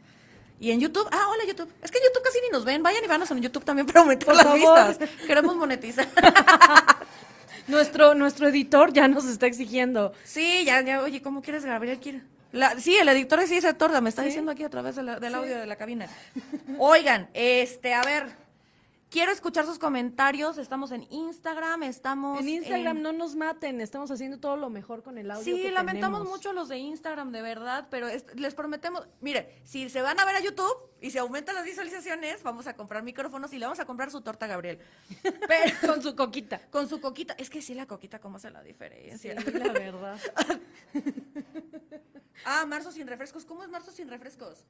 Y 0.59 0.71
en 0.71 0.81
YouTube, 0.81 1.07
ah, 1.13 1.29
hola 1.29 1.45
YouTube. 1.47 1.71
Es 1.83 1.91
que 1.91 1.99
en 1.99 2.05
YouTube 2.05 2.23
casi 2.23 2.41
ni 2.41 2.49
nos 2.49 2.65
ven. 2.65 2.83
Vayan 2.83 3.05
y 3.05 3.07
vanos 3.07 3.31
en 3.31 3.43
YouTube 3.43 3.65
también 3.65 3.87
para 3.87 4.01
aumentar 4.01 4.35
las 4.35 4.55
vistas. 4.55 4.99
Queremos 5.27 5.55
monetizar. 5.55 6.09
nuestro, 7.69 8.15
nuestro 8.15 8.49
editor 8.49 8.93
ya 8.93 9.07
nos 9.07 9.27
está 9.27 9.47
exigiendo. 9.47 10.15
Sí, 10.25 10.65
ya, 10.65 10.81
ya, 10.81 11.03
oye, 11.03 11.21
¿cómo 11.21 11.43
quieres, 11.43 11.67
Gabriel? 11.67 11.99
¿Quiere? 12.01 12.23
La, 12.53 12.79
sí, 12.81 12.97
el 12.97 13.09
editor 13.11 13.47
sí 13.47 13.61
se 13.61 13.75
torda, 13.75 14.01
me 14.01 14.09
está 14.09 14.23
diciendo 14.23 14.53
aquí 14.53 14.65
a 14.65 14.71
través 14.71 14.97
del 14.97 15.35
audio 15.35 15.59
de 15.59 15.67
la 15.67 15.77
cabina. 15.77 16.09
Oigan, 16.79 17.29
este, 17.35 17.93
a 17.93 18.03
ver, 18.03 18.35
Quiero 19.11 19.31
escuchar 19.31 19.65
sus 19.65 19.79
comentarios. 19.79 20.59
Estamos 20.59 20.91
en 20.91 21.07
Instagram, 21.11 21.85
estamos. 21.85 22.41
En 22.41 22.49
Instagram 22.49 23.01
no 23.01 23.13
nos 23.13 23.37
maten, 23.37 23.81
estamos 23.81 24.11
haciendo 24.11 24.39
todo 24.39 24.57
lo 24.57 24.69
mejor 24.69 25.03
con 25.05 25.17
el 25.17 25.31
audio. 25.31 25.45
Sí, 25.45 25.71
lamentamos 25.71 26.25
mucho 26.29 26.53
los 26.53 26.69
de 26.69 26.79
Instagram, 26.79 27.31
de 27.31 27.41
verdad, 27.41 27.87
pero 27.89 28.09
les 28.35 28.55
prometemos. 28.55 29.07
Mire, 29.21 29.61
si 29.65 29.89
se 29.89 30.03
van 30.03 30.19
a 30.19 30.25
ver 30.25 30.35
a 30.37 30.41
YouTube 30.41 30.91
y 31.01 31.13
se 31.13 31.21
aumentan 31.21 31.55
las 31.55 31.65
visualizaciones, 31.65 32.43
vamos 32.43 32.67
a 32.67 32.75
comprar 32.75 33.05
micrófonos 33.05 33.53
y 33.53 33.59
le 33.59 33.67
vamos 33.67 33.79
a 33.79 33.85
comprar 33.85 34.11
su 34.11 34.23
torta 34.23 34.47
a 34.47 34.49
Gabriel. 34.49 34.81
Pero, 35.23 35.95
con 35.95 36.03
su 36.03 36.17
coquita. 36.17 36.61
Con 36.71 36.89
su 36.89 37.01
coquita. 37.01 37.35
Es 37.39 37.49
que 37.49 37.63
sí, 37.63 37.75
la 37.75 37.87
coquita, 37.87 38.19
¿cómo 38.19 38.39
hace 38.39 38.51
la 38.51 38.63
diferencia? 38.63 39.41
Sí, 39.41 39.53
la 39.53 39.73
verdad. 39.73 40.19
ah, 42.45 42.67
marzo 42.67 42.91
sin 42.91 43.07
refrescos. 43.07 43.45
¿Cómo 43.45 43.63
es 43.63 43.69
marzo 43.69 43.93
sin 43.93 44.09
refrescos? 44.09 44.67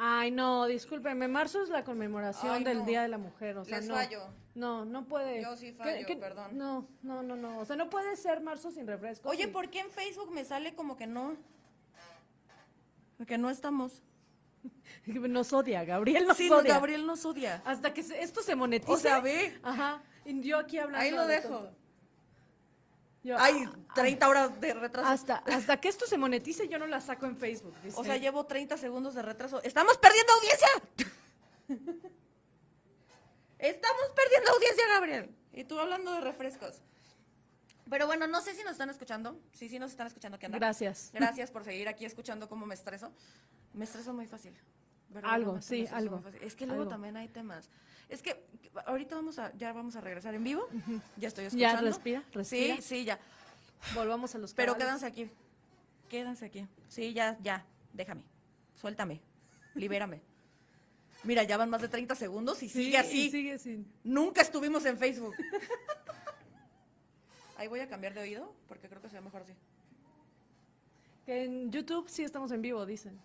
Ay, 0.00 0.30
no, 0.30 0.66
discúlpeme, 0.66 1.26
marzo 1.26 1.62
es 1.62 1.70
la 1.70 1.82
conmemoración 1.82 2.62
del 2.62 2.84
Día 2.84 3.02
de 3.02 3.08
la 3.08 3.18
Mujer, 3.18 3.58
o 3.58 3.64
sea, 3.64 3.78
Les 3.78 3.88
no. 3.88 3.94
fallo. 3.94 4.22
No, 4.54 4.84
no 4.84 5.04
puede. 5.06 5.42
Yo 5.42 5.56
sí 5.56 5.72
fallo, 5.72 6.06
perdón. 6.20 6.56
No, 6.56 6.86
no, 7.02 7.22
no, 7.22 7.36
no, 7.36 7.58
o 7.58 7.64
sea, 7.64 7.76
no 7.76 7.90
puede 7.90 8.16
ser 8.16 8.40
marzo 8.40 8.70
sin 8.70 8.86
refresco. 8.86 9.28
Oye, 9.28 9.48
¿por 9.48 9.70
qué 9.70 9.80
en 9.80 9.90
Facebook 9.90 10.30
me 10.32 10.44
sale 10.44 10.74
como 10.74 10.96
que 10.96 11.06
no? 11.06 11.36
Que 13.26 13.38
no 13.38 13.50
estamos. 13.50 14.02
Nos 15.06 15.52
odia, 15.52 15.84
Gabriel 15.84 16.26
nos 16.26 16.36
sí, 16.36 16.50
odia. 16.50 16.74
Gabriel 16.74 17.06
nos 17.06 17.24
odia. 17.24 17.62
Hasta 17.64 17.94
que 17.94 18.00
esto 18.00 18.42
se 18.42 18.54
monetice. 18.54 18.92
O 18.92 18.96
sea, 18.96 19.20
ve. 19.20 19.58
Ajá. 19.62 20.02
Y 20.24 20.40
yo 20.42 20.58
aquí 20.58 20.78
hablando. 20.78 21.04
Ahí 21.04 21.10
lo 21.10 21.26
dejo. 21.26 21.70
Hay 23.36 23.68
30 23.94 24.24
ah, 24.24 24.28
horas 24.28 24.60
de 24.60 24.74
retraso. 24.74 25.08
Hasta, 25.08 25.36
hasta 25.36 25.80
que 25.80 25.88
esto 25.88 26.06
se 26.06 26.16
monetice, 26.16 26.68
yo 26.68 26.78
no 26.78 26.86
la 26.86 27.00
saco 27.00 27.26
en 27.26 27.36
Facebook. 27.36 27.74
O 27.94 28.04
sea, 28.04 28.16
llevo 28.16 28.46
30 28.46 28.76
segundos 28.78 29.14
de 29.14 29.22
retraso. 29.22 29.62
¡Estamos 29.62 29.98
perdiendo 29.98 30.32
audiencia! 30.34 30.68
Estamos 33.58 34.04
perdiendo 34.14 34.50
audiencia, 34.52 34.84
Gabriel. 34.88 35.34
Y 35.52 35.64
tú 35.64 35.78
hablando 35.78 36.12
de 36.12 36.20
refrescos. 36.20 36.80
Pero 37.90 38.06
bueno, 38.06 38.26
no 38.26 38.40
sé 38.40 38.54
si 38.54 38.62
nos 38.62 38.72
están 38.72 38.90
escuchando. 38.90 39.40
Sí, 39.52 39.68
sí 39.68 39.78
nos 39.78 39.90
están 39.90 40.06
escuchando. 40.06 40.38
¿Qué 40.38 40.46
anda? 40.46 40.58
Gracias. 40.58 41.10
Gracias 41.12 41.50
por 41.50 41.64
seguir 41.64 41.88
aquí 41.88 42.04
escuchando 42.04 42.48
cómo 42.48 42.66
me 42.66 42.74
estreso. 42.74 43.12
Me 43.72 43.84
estreso 43.84 44.12
muy 44.12 44.26
fácil. 44.26 44.54
Algo, 45.22 45.60
sí, 45.62 45.86
algo. 45.92 46.22
Es 46.40 46.54
que 46.54 46.66
luego 46.66 46.86
también 46.88 47.16
hay 47.16 47.28
temas. 47.28 47.70
Es 48.08 48.22
que 48.22 48.42
ahorita 48.86 49.16
vamos 49.16 49.38
a, 49.38 49.52
ya 49.56 49.72
vamos 49.72 49.96
a 49.96 50.00
regresar 50.00 50.34
en 50.34 50.44
vivo. 50.44 50.66
Ya 51.16 51.28
estoy 51.28 51.46
escuchando. 51.46 51.82
Ya, 51.82 51.88
respira, 51.88 52.22
respira. 52.32 52.76
Sí, 52.76 52.82
sí, 52.82 53.04
ya. 53.04 53.18
Volvamos 53.94 54.34
a 54.34 54.38
los 54.38 54.54
Pero 54.54 54.72
cabales. 54.74 55.00
quédense 55.00 55.06
aquí. 55.06 55.30
Quédense 56.08 56.44
aquí. 56.46 56.66
Sí, 56.88 57.12
ya, 57.12 57.36
ya. 57.42 57.64
Déjame. 57.92 58.22
Suéltame. 58.74 59.20
Libérame. 59.74 60.20
Mira, 61.24 61.42
ya 61.42 61.56
van 61.56 61.68
más 61.70 61.82
de 61.82 61.88
30 61.88 62.14
segundos 62.14 62.62
y 62.62 62.68
Sí, 62.68 62.84
sigue 62.84 62.98
así. 62.98 63.26
y 63.26 63.30
sigue 63.30 63.52
así. 63.54 63.84
Nunca 64.04 64.42
estuvimos 64.42 64.84
en 64.86 64.96
Facebook. 64.98 65.34
Ahí 67.56 67.66
voy 67.66 67.80
a 67.80 67.88
cambiar 67.88 68.14
de 68.14 68.20
oído 68.20 68.54
porque 68.68 68.88
creo 68.88 69.02
que 69.02 69.08
se 69.08 69.16
ve 69.16 69.22
mejor 69.22 69.42
así. 69.42 69.52
Que 71.26 71.44
en 71.44 71.72
YouTube 71.72 72.08
sí 72.08 72.22
estamos 72.22 72.52
en 72.52 72.62
vivo, 72.62 72.86
dicen. 72.86 73.20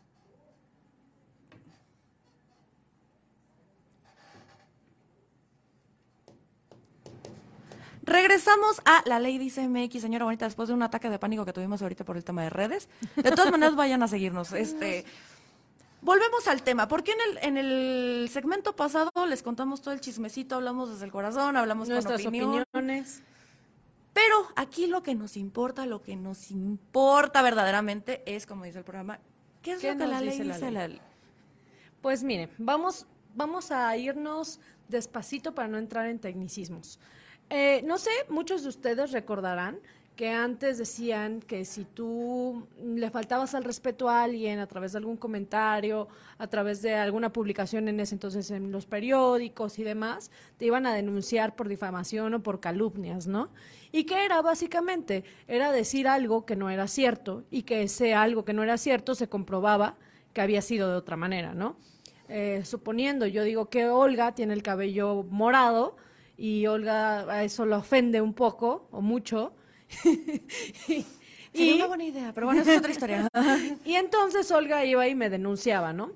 Regresamos 8.14 8.80
a 8.86 9.02
la 9.08 9.20
ley 9.20 9.40
dice 9.40 9.68
MX, 9.68 10.02
señora 10.02 10.26
bonita, 10.26 10.46
después 10.46 10.68
de 10.68 10.76
un 10.76 10.84
ataque 10.84 11.10
de 11.10 11.18
pánico 11.18 11.46
que 11.46 11.52
tuvimos 11.52 11.82
ahorita 11.82 12.06
por 12.06 12.16
el 12.16 12.24
tema 12.24 12.44
de 12.44 12.52
redes. 12.52 12.88
De 13.16 13.32
todas 13.32 13.50
maneras, 13.50 13.76
vayan 13.76 14.04
a 14.04 14.08
seguirnos. 14.08 14.54
Este, 14.54 15.04
volvemos 16.00 16.48
al 16.48 16.62
tema, 16.62 16.88
porque 16.88 17.14
en 17.14 17.18
el, 17.22 17.38
en 17.42 17.58
el 17.58 18.30
segmento 18.30 18.76
pasado 18.76 19.10
les 19.28 19.42
contamos 19.42 19.82
todo 19.82 19.96
el 19.96 20.00
chismecito, 20.00 20.54
hablamos 20.54 20.92
desde 20.92 21.06
el 21.06 21.12
corazón, 21.12 21.58
hablamos 21.58 21.90
Nuestras 21.90 22.22
con 22.22 22.28
opinión. 22.28 22.66
opiniones. 22.72 23.24
Pero 24.14 24.48
aquí 24.56 24.86
lo 24.86 25.02
que 25.02 25.16
nos 25.16 25.36
importa, 25.36 25.88
lo 25.88 26.04
que 26.04 26.16
nos 26.16 26.52
importa 26.52 27.42
verdaderamente 27.42 28.22
es, 28.28 28.46
como 28.46 28.66
dice 28.66 28.78
el 28.78 28.84
programa, 28.84 29.20
¿qué 29.64 29.72
es 29.72 29.80
¿Qué 29.82 29.92
lo 29.92 29.98
que 29.98 30.06
la 30.06 30.22
ley 30.22 30.40
dice 30.40 30.44
la 30.46 30.58
ley? 30.60 30.72
la 30.72 30.88
ley? 30.88 31.02
Pues 32.00 32.22
miren, 32.24 32.52
vamos, 32.60 33.08
vamos 33.34 33.72
a 33.72 33.98
irnos 33.98 34.60
despacito 34.88 35.56
para 35.56 35.68
no 35.68 35.80
entrar 35.80 36.06
en 36.06 36.20
tecnicismos. 36.20 37.00
Eh, 37.56 37.84
no 37.86 38.00
sé, 38.00 38.10
muchos 38.30 38.64
de 38.64 38.70
ustedes 38.70 39.12
recordarán 39.12 39.80
que 40.16 40.32
antes 40.32 40.80
decían 40.80 41.40
que 41.40 41.66
si 41.66 41.86
tú 41.86 42.66
le 42.84 43.12
faltabas 43.12 43.54
al 43.54 43.64
respeto 43.64 44.10
a 44.10 44.24
alguien 44.24 44.58
a 44.58 44.66
través 44.66 44.94
de 44.94 44.98
algún 44.98 45.18
comentario, 45.18 46.08
a 46.40 46.48
través 46.48 46.82
de 46.82 46.96
alguna 46.96 47.32
publicación 47.32 47.88
en 47.90 48.00
ese 48.00 48.16
entonces 48.16 48.50
en 48.50 48.72
los 48.72 48.88
periódicos 48.88 49.78
y 49.78 49.84
demás, 49.84 50.32
te 50.58 50.66
iban 50.66 50.88
a 50.88 50.96
denunciar 50.96 51.56
por 51.56 51.68
difamación 51.68 52.34
o 52.34 52.42
por 52.42 52.60
calumnias, 52.60 53.28
¿no? 53.28 53.52
¿Y 53.92 54.06
qué 54.06 54.26
era 54.26 54.42
básicamente? 54.42 55.24
Era 55.48 55.72
decir 55.72 56.08
algo 56.08 56.48
que 56.48 56.56
no 56.56 56.72
era 56.72 56.88
cierto 56.88 57.44
y 57.52 57.62
que 57.62 57.84
ese 57.84 58.16
algo 58.16 58.46
que 58.46 58.54
no 58.54 58.64
era 58.64 58.80
cierto 58.80 59.14
se 59.14 59.30
comprobaba 59.30 59.96
que 60.34 60.42
había 60.42 60.64
sido 60.64 60.90
de 60.90 60.96
otra 60.96 61.18
manera, 61.18 61.54
¿no? 61.54 61.76
Eh, 62.30 62.64
suponiendo, 62.66 63.28
yo 63.28 63.44
digo 63.44 63.70
que 63.70 63.90
Olga 63.90 64.34
tiene 64.34 64.56
el 64.56 64.64
cabello 64.64 65.24
morado 65.30 65.98
y 66.44 66.68
Olga 66.68 67.20
a 67.20 67.46
eso 67.46 67.66
lo 67.66 67.78
ofende 67.78 68.20
un 68.20 68.34
poco 68.34 68.90
o 68.92 69.00
mucho. 69.00 69.54
y, 70.90 71.06
Sería 71.54 71.76
una 71.76 71.88
buena 71.88 72.04
idea, 72.04 72.34
pero 72.34 72.48
bueno, 72.48 72.64
es 72.64 72.78
otra 72.78 72.92
historia. 72.92 73.30
y 73.86 73.94
entonces 73.94 74.52
Olga 74.52 74.84
iba 74.84 75.08
y 75.08 75.16
me 75.16 75.30
denunciaba, 75.30 75.94
¿no? 75.94 76.12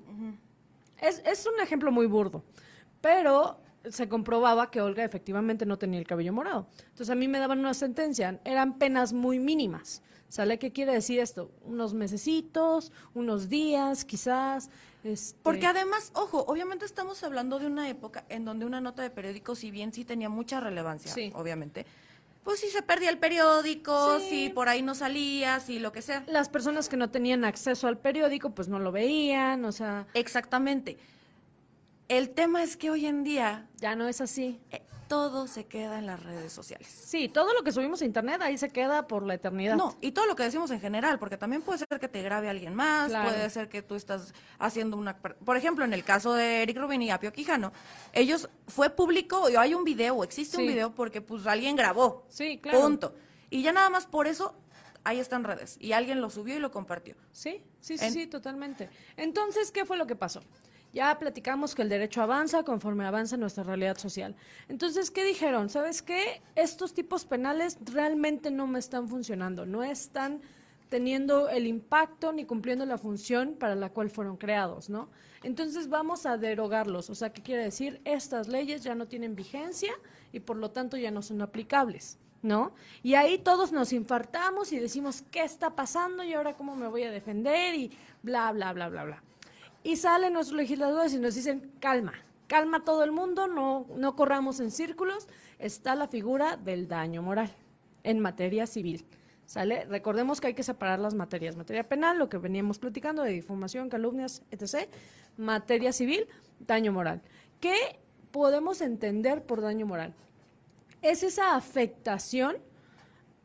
es, 1.00 1.22
es 1.24 1.46
un 1.46 1.58
ejemplo 1.62 1.90
muy 1.90 2.04
burdo, 2.04 2.44
pero 3.00 3.58
se 3.88 4.06
comprobaba 4.06 4.70
que 4.70 4.82
Olga 4.82 5.02
efectivamente 5.02 5.64
no 5.64 5.78
tenía 5.78 5.98
el 5.98 6.06
cabello 6.06 6.34
morado. 6.34 6.66
Entonces 6.78 7.08
a 7.08 7.14
mí 7.14 7.26
me 7.26 7.38
daban 7.38 7.60
una 7.60 7.72
sentencia, 7.72 8.38
eran 8.44 8.76
penas 8.76 9.14
muy 9.14 9.38
mínimas. 9.38 10.02
¿Sale? 10.28 10.58
¿Qué 10.58 10.72
quiere 10.72 10.92
decir 10.92 11.20
esto? 11.20 11.50
Unos 11.64 11.94
mesecitos, 11.94 12.92
unos 13.14 13.48
días, 13.48 14.04
quizás. 14.04 14.68
Este... 15.08 15.38
Porque 15.42 15.66
además, 15.66 16.10
ojo, 16.14 16.44
obviamente 16.46 16.84
estamos 16.84 17.22
hablando 17.22 17.58
de 17.58 17.66
una 17.66 17.88
época 17.88 18.24
en 18.28 18.44
donde 18.44 18.64
una 18.66 18.80
nota 18.80 19.02
de 19.02 19.10
periódico, 19.10 19.54
si 19.54 19.70
bien 19.70 19.92
sí 19.92 20.04
tenía 20.04 20.28
mucha 20.28 20.60
relevancia, 20.60 21.12
Sí. 21.12 21.32
obviamente, 21.34 21.86
pues 22.44 22.60
si 22.60 22.68
se 22.68 22.82
perdía 22.82 23.10
el 23.10 23.18
periódico, 23.18 24.18
Sí. 24.20 24.28
si 24.28 24.48
por 24.50 24.68
ahí 24.68 24.82
no 24.82 24.94
salía, 24.94 25.60
si 25.60 25.78
lo 25.78 25.92
que 25.92 26.02
sea. 26.02 26.24
las 26.28 26.48
personas 26.48 26.88
que 26.88 26.96
no 26.96 27.10
tenían 27.10 27.44
acceso 27.44 27.88
al 27.88 27.98
periódico, 27.98 28.50
pues 28.50 28.68
no 28.68 28.78
lo 28.78 28.92
veían, 28.92 29.64
o 29.64 29.72
sea, 29.72 30.06
Exactamente. 30.14 30.98
El 32.08 32.30
tema 32.30 32.62
es 32.62 32.78
que 32.78 32.88
hoy 32.90 33.04
en 33.04 33.22
día 33.22 33.66
ya 33.76 33.94
no 33.94 34.08
es 34.08 34.20
así. 34.22 34.60
eh, 34.70 34.80
todo 35.08 35.46
se 35.46 35.66
queda 35.66 35.98
en 35.98 36.06
las 36.06 36.22
redes 36.22 36.52
sociales. 36.52 36.86
Sí, 36.88 37.28
todo 37.28 37.52
lo 37.54 37.62
que 37.64 37.72
subimos 37.72 38.02
a 38.02 38.04
internet 38.04 38.40
ahí 38.42 38.58
se 38.58 38.68
queda 38.70 39.06
por 39.06 39.26
la 39.26 39.34
eternidad. 39.34 39.74
No, 39.76 39.96
y 40.00 40.12
todo 40.12 40.26
lo 40.26 40.36
que 40.36 40.42
decimos 40.44 40.70
en 40.70 40.80
general, 40.80 41.18
porque 41.18 41.36
también 41.36 41.62
puede 41.62 41.78
ser 41.78 41.98
que 41.98 42.08
te 42.08 42.22
grabe 42.22 42.48
alguien 42.48 42.74
más, 42.74 43.08
Claro. 43.08 43.30
puede 43.30 43.48
ser 43.50 43.68
que 43.68 43.82
tú 43.82 43.94
estás 43.94 44.34
haciendo 44.58 44.96
una... 44.96 45.16
Por 45.18 45.56
ejemplo, 45.56 45.84
en 45.84 45.94
el 45.94 46.04
caso 46.04 46.34
de 46.34 46.62
Eric 46.62 46.76
Rubin 46.78 47.02
y 47.02 47.10
Apio 47.10 47.32
Quijano, 47.32 47.72
ellos 48.12 48.48
fue 48.66 48.90
público, 48.90 49.46
hay 49.58 49.74
un 49.74 49.82
video, 49.84 50.14
o 50.16 50.24
existe 50.24 50.58
un 50.58 50.66
video 50.66 50.94
porque 50.94 51.20
pues 51.20 51.46
alguien 51.46 51.74
grabó. 51.74 52.26
Sí, 52.28 52.58
claro. 52.58 52.80
Punto. 52.80 53.14
Y 53.50 53.62
ya 53.62 53.72
nada 53.72 53.88
más 53.90 54.06
por 54.06 54.26
eso, 54.26 54.54
ahí 55.04 55.18
están 55.20 55.42
redes. 55.44 55.76
Y 55.80 55.92
alguien 55.92 56.20
lo 56.20 56.28
subió 56.28 56.54
y 56.56 56.58
lo 56.58 56.70
compartió. 56.70 57.14
Sí, 57.32 57.62
sí, 57.80 57.96
sí, 57.96 58.04
En- 58.04 58.12
sí, 58.12 58.26
totalmente. 58.26 58.90
Entonces, 59.16 59.70
¿qué 59.72 59.86
fue 59.86 59.96
lo 59.96 60.06
que 60.06 60.16
pasó? 60.16 60.42
Ya 60.92 61.18
platicamos 61.18 61.74
que 61.74 61.82
el 61.82 61.88
derecho 61.88 62.22
avanza 62.22 62.62
conforme 62.62 63.04
avanza 63.04 63.36
nuestra 63.36 63.62
realidad 63.62 63.98
social. 63.98 64.34
Entonces, 64.68 65.10
¿qué 65.10 65.24
dijeron? 65.24 65.68
¿Sabes 65.68 66.02
qué? 66.02 66.40
Estos 66.54 66.94
tipos 66.94 67.24
penales 67.24 67.78
realmente 67.92 68.50
no 68.50 68.66
me 68.66 68.78
están 68.78 69.08
funcionando, 69.08 69.66
no 69.66 69.84
están 69.84 70.40
teniendo 70.88 71.48
el 71.50 71.66
impacto 71.66 72.32
ni 72.32 72.44
cumpliendo 72.44 72.86
la 72.86 72.98
función 72.98 73.54
para 73.58 73.74
la 73.74 73.90
cual 73.90 74.10
fueron 74.10 74.36
creados, 74.36 74.88
¿no? 74.88 75.08
Entonces 75.42 75.88
vamos 75.88 76.26
a 76.26 76.36
derogarlos. 76.36 77.10
O 77.10 77.14
sea, 77.14 77.32
¿qué 77.32 77.42
quiere 77.42 77.62
decir? 77.62 78.00
Estas 78.04 78.48
leyes 78.48 78.82
ya 78.82 78.94
no 78.94 79.06
tienen 79.06 79.36
vigencia 79.36 79.92
y 80.32 80.40
por 80.40 80.56
lo 80.56 80.70
tanto 80.70 80.96
ya 80.96 81.10
no 81.10 81.22
son 81.22 81.42
aplicables, 81.42 82.18
¿no? 82.42 82.72
Y 83.02 83.14
ahí 83.14 83.38
todos 83.38 83.72
nos 83.72 83.92
infartamos 83.92 84.72
y 84.72 84.78
decimos, 84.78 85.22
¿qué 85.30 85.42
está 85.42 85.70
pasando? 85.70 86.24
¿Y 86.24 86.32
ahora 86.32 86.54
cómo 86.54 86.74
me 86.74 86.88
voy 86.88 87.02
a 87.04 87.10
defender? 87.10 87.74
Y 87.74 87.92
bla, 88.22 88.50
bla, 88.52 88.72
bla, 88.72 88.88
bla, 88.88 89.04
bla. 89.04 89.22
Y 89.82 89.96
salen 89.96 90.32
nuestros 90.32 90.56
legisladores 90.56 91.12
y 91.14 91.18
nos 91.18 91.34
dicen, 91.34 91.72
calma, 91.80 92.12
calma 92.46 92.84
todo 92.84 93.04
el 93.04 93.12
mundo, 93.12 93.46
no, 93.46 93.86
no 93.96 94.16
corramos 94.16 94.60
en 94.60 94.70
círculos, 94.70 95.28
está 95.58 95.94
la 95.94 96.08
figura 96.08 96.56
del 96.56 96.88
daño 96.88 97.22
moral 97.22 97.50
en 98.04 98.20
materia 98.20 98.66
civil. 98.66 99.04
¿Sale? 99.46 99.86
Recordemos 99.86 100.42
que 100.42 100.48
hay 100.48 100.54
que 100.54 100.62
separar 100.62 100.98
las 100.98 101.14
materias. 101.14 101.56
Materia 101.56 101.88
penal, 101.88 102.18
lo 102.18 102.28
que 102.28 102.36
veníamos 102.36 102.78
platicando 102.78 103.22
de 103.22 103.32
difamación, 103.32 103.88
calumnias, 103.88 104.42
etc. 104.50 104.90
Materia 105.38 105.90
civil, 105.90 106.26
daño 106.60 106.92
moral. 106.92 107.22
¿Qué 107.58 107.98
podemos 108.30 108.82
entender 108.82 109.42
por 109.42 109.62
daño 109.62 109.86
moral? 109.86 110.14
Es 111.00 111.22
esa 111.22 111.56
afectación 111.56 112.58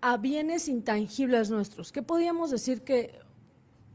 a 0.01 0.17
bienes 0.17 0.67
intangibles 0.67 1.49
nuestros. 1.49 1.93
¿Qué 1.93 2.01
podríamos 2.01 2.51
decir 2.51 2.81
que 2.81 3.17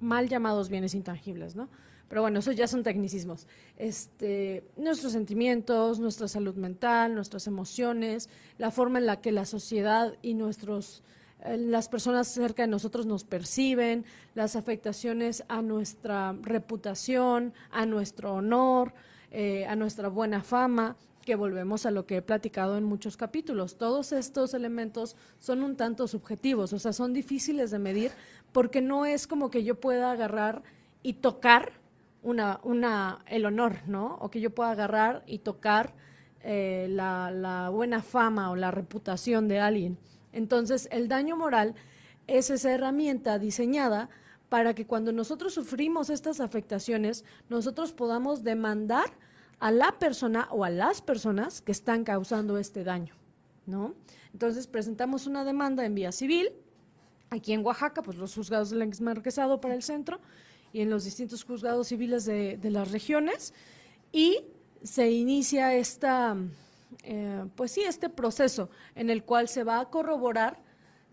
mal 0.01 0.31
llamados 0.31 0.71
bienes 0.71 0.95
intangibles, 0.95 1.57
¿no? 1.57 1.69
Pero 2.09 2.23
bueno, 2.23 2.39
eso 2.39 2.53
ya 2.53 2.67
son 2.67 2.83
tecnicismos. 2.83 3.47
Este, 3.77 4.65
nuestros 4.77 5.13
sentimientos, 5.13 5.99
nuestra 6.01 6.27
salud 6.27 6.55
mental, 6.55 7.15
nuestras 7.15 7.47
emociones, 7.47 8.29
la 8.57 8.71
forma 8.71 8.99
en 8.99 9.07
la 9.07 9.21
que 9.21 9.33
la 9.33 9.45
sociedad 9.45 10.15
y 10.23 10.35
nuestros 10.35 11.03
eh, 11.45 11.57
las 11.57 11.89
personas 11.89 12.29
cerca 12.29 12.63
de 12.63 12.69
nosotros 12.69 13.07
nos 13.07 13.25
perciben, 13.25 14.05
las 14.35 14.57
afectaciones 14.57 15.45
a 15.49 15.63
nuestra 15.63 16.35
reputación, 16.43 17.53
a 17.71 17.87
nuestro 17.87 18.35
honor, 18.35 18.93
eh, 19.31 19.67
a 19.67 19.77
nuestra 19.77 20.09
buena 20.09 20.43
fama, 20.43 20.97
que 21.25 21.37
volvemos 21.37 21.85
a 21.85 21.91
lo 21.91 22.07
que 22.07 22.17
he 22.17 22.23
platicado 22.23 22.79
en 22.79 22.85
muchos 22.85 23.17
capítulos. 23.17 23.77
Todos 23.77 24.13
estos 24.13 24.55
elementos 24.55 25.15
son 25.39 25.63
un 25.63 25.77
tanto 25.77 26.09
subjetivos, 26.09 26.73
o 26.73 26.79
sea, 26.79 26.93
son 26.93 27.13
difíciles 27.13 27.71
de 27.71 27.79
medir 27.79 28.11
porque 28.53 28.81
no 28.81 29.05
es 29.05 29.27
como 29.27 29.51
que 29.51 29.63
yo 29.63 29.79
pueda 29.79 30.11
agarrar 30.11 30.63
y 31.03 31.15
tocar 31.15 31.73
una, 32.23 32.61
una, 32.63 33.25
el 33.27 33.47
honor, 33.47 33.81
¿no? 33.87 34.17
O 34.21 34.31
que 34.31 34.41
yo 34.41 34.55
pueda 34.55 34.71
agarrar 34.71 35.23
y 35.27 35.39
tocar 35.39 35.95
eh, 36.41 36.87
la, 36.91 37.31
la 37.31 37.69
buena 37.71 38.03
fama 38.03 38.51
o 38.51 38.57
la 38.57 38.71
reputación 38.71 39.49
de 39.49 39.61
alguien. 39.61 39.99
Entonces, 40.33 40.89
el 40.93 41.09
daño 41.09 41.37
moral 41.37 41.75
es 42.27 42.51
esa 42.51 42.73
herramienta 42.73 43.39
diseñada 43.39 44.11
para 44.49 44.75
que 44.75 44.87
cuando 44.87 45.13
nosotros 45.13 45.55
sufrimos 45.55 46.11
estas 46.11 46.41
afectaciones, 46.41 47.25
nosotros 47.49 47.93
podamos 47.93 48.45
demandar 48.45 49.07
a 49.61 49.71
la 49.71 49.99
persona 49.99 50.49
o 50.51 50.65
a 50.65 50.71
las 50.71 51.03
personas 51.03 51.61
que 51.61 51.73
están 51.73 52.05
causando 52.05 52.59
este 52.59 52.85
daño, 52.85 53.15
¿no? 53.67 53.95
Entonces, 54.33 54.67
presentamos 54.67 55.27
una 55.27 55.45
demanda 55.45 55.85
en 55.85 55.95
vía 55.95 56.13
civil, 56.13 56.51
aquí 57.31 57.53
en 57.53 57.65
Oaxaca, 57.65 58.03
pues 58.03 58.17
los 58.17 58.35
juzgados 58.35 58.71
del 58.71 58.83
exmarquesado 58.83 59.61
para 59.61 59.75
el 59.75 59.83
centro 59.83 60.21
y 60.73 60.81
en 60.81 60.91
los 60.91 61.05
distintos 61.05 61.45
juzgados 61.45 61.89
civiles 61.89 62.25
de, 62.25 62.59
las 62.63 62.91
regiones, 62.91 63.55
y 64.13 64.41
se 64.83 65.11
inicia 65.11 65.75
esta, 65.75 66.37
eh, 67.03 67.45
pues 67.57 67.73
sí, 67.73 67.83
este 67.83 68.09
proceso 68.09 68.71
en 68.95 69.11
el 69.11 69.25
cual 69.25 69.49
se 69.49 69.65
va 69.65 69.81
a 69.81 69.91
corroborar 69.91 70.68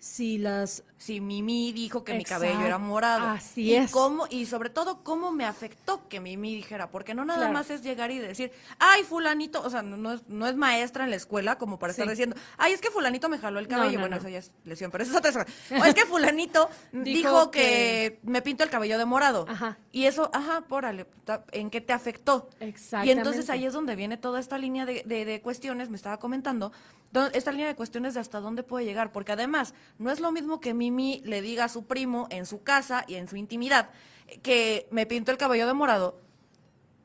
si 0.05 0.37
las 0.37 0.83
si 0.99 1.19
Mimi 1.19 1.71
dijo 1.71 2.03
que 2.03 2.13
mi 2.13 2.23
cabello 2.23 2.61
era 2.61 2.77
morado. 2.77 3.27
Así 3.27 3.63
y 3.63 3.75
es. 3.75 3.91
Cómo, 3.91 4.25
y 4.29 4.45
sobre 4.45 4.69
todo, 4.69 5.03
cómo 5.03 5.31
me 5.31 5.45
afectó 5.45 6.07
que 6.07 6.19
Mimi 6.19 6.55
dijera, 6.55 6.89
porque 6.89 7.13
no 7.15 7.25
nada 7.25 7.39
Claro. 7.41 7.53
más 7.53 7.69
es 7.71 7.81
llegar 7.83 8.09
y 8.11 8.17
decir, 8.19 8.51
ay, 8.79 9.03
fulanito, 9.03 9.61
o 9.63 9.69
sea, 9.69 9.81
no, 9.83 10.13
es, 10.13 10.21
no 10.27 10.47
es 10.47 10.55
maestra 10.55 11.03
en 11.03 11.09
la 11.11 11.15
escuela 11.15 11.57
como 11.57 11.77
para 11.79 11.91
estar 11.91 12.07
diciendo, 12.07 12.35
ay, 12.57 12.73
es 12.73 12.81
que 12.81 12.89
fulanito 12.91 13.29
me 13.29 13.37
jaló 13.39 13.59
el 13.59 13.67
cabello. 13.67 13.93
no, 13.93 13.99
bueno, 14.01 14.15
no. 14.15 14.19
eso 14.21 14.29
ya 14.29 14.39
es 14.39 14.51
lesión, 14.63 14.89
pero 14.91 15.03
eso 15.03 15.11
es 15.13 15.17
otra 15.17 15.31
cosa. 15.33 15.45
O 15.81 15.85
es 15.85 15.93
que 15.95 16.05
fulanito 16.05 16.69
dijo, 16.91 17.03
Dijo 17.29 17.51
que... 17.51 18.19
me 18.23 18.41
pinto 18.43 18.63
el 18.63 18.69
cabello 18.69 18.97
de 18.99 19.05
morado. 19.05 19.45
Ajá. 19.49 19.77
Y 19.91 20.05
eso, 20.05 20.29
ajá, 20.33 20.61
pórale, 20.61 21.07
¿en 21.51 21.69
qué 21.71 21.81
te 21.81 21.93
afectó? 21.93 22.47
Y 22.61 22.65
Exactamente. 22.65 23.11
entonces 23.19 23.49
ahí 23.49 23.65
es 23.65 23.73
donde 23.73 23.95
viene 23.95 24.17
toda 24.17 24.39
esta 24.39 24.57
línea 24.59 24.85
de, 24.85 25.01
de- 25.05 25.25
de 25.25 25.41
cuestiones, 25.41 25.89
me 25.89 25.97
estaba 25.97 26.17
comentando, 26.17 26.71
do- 27.04 27.04
esta 27.33 27.51
línea 27.51 27.67
de 27.67 27.75
cuestiones 27.75 28.13
de 28.13 28.19
hasta 28.19 28.39
dónde 28.39 28.63
puede 28.63 28.85
llegar, 28.85 29.11
porque 29.11 29.31
además 29.31 29.73
no 29.97 30.11
es 30.11 30.19
lo 30.19 30.31
mismo 30.31 30.59
que 30.59 30.73
Mimi 30.73 31.21
le 31.25 31.41
diga 31.41 31.65
a 31.65 31.69
su 31.69 31.85
primo 31.85 32.27
en 32.29 32.45
su 32.45 32.63
casa 32.63 33.05
y 33.07 33.15
en 33.15 33.27
su 33.27 33.35
intimidad 33.35 33.89
eh, 34.27 34.39
que 34.39 34.87
me 34.91 35.05
pinto 35.05 35.31
el 35.31 35.37
cabello 35.37 35.67
de 35.67 35.73
morado, 35.73 36.19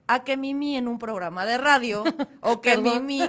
a 0.06 0.24
que 0.24 0.36
Mimi 0.36 0.76
en 0.76 0.88
un 0.88 0.98
programa 0.98 1.46
de 1.46 1.58
radio 1.58 2.04
o 2.40 2.60
que. 2.60 2.76
Mimi 2.76 3.20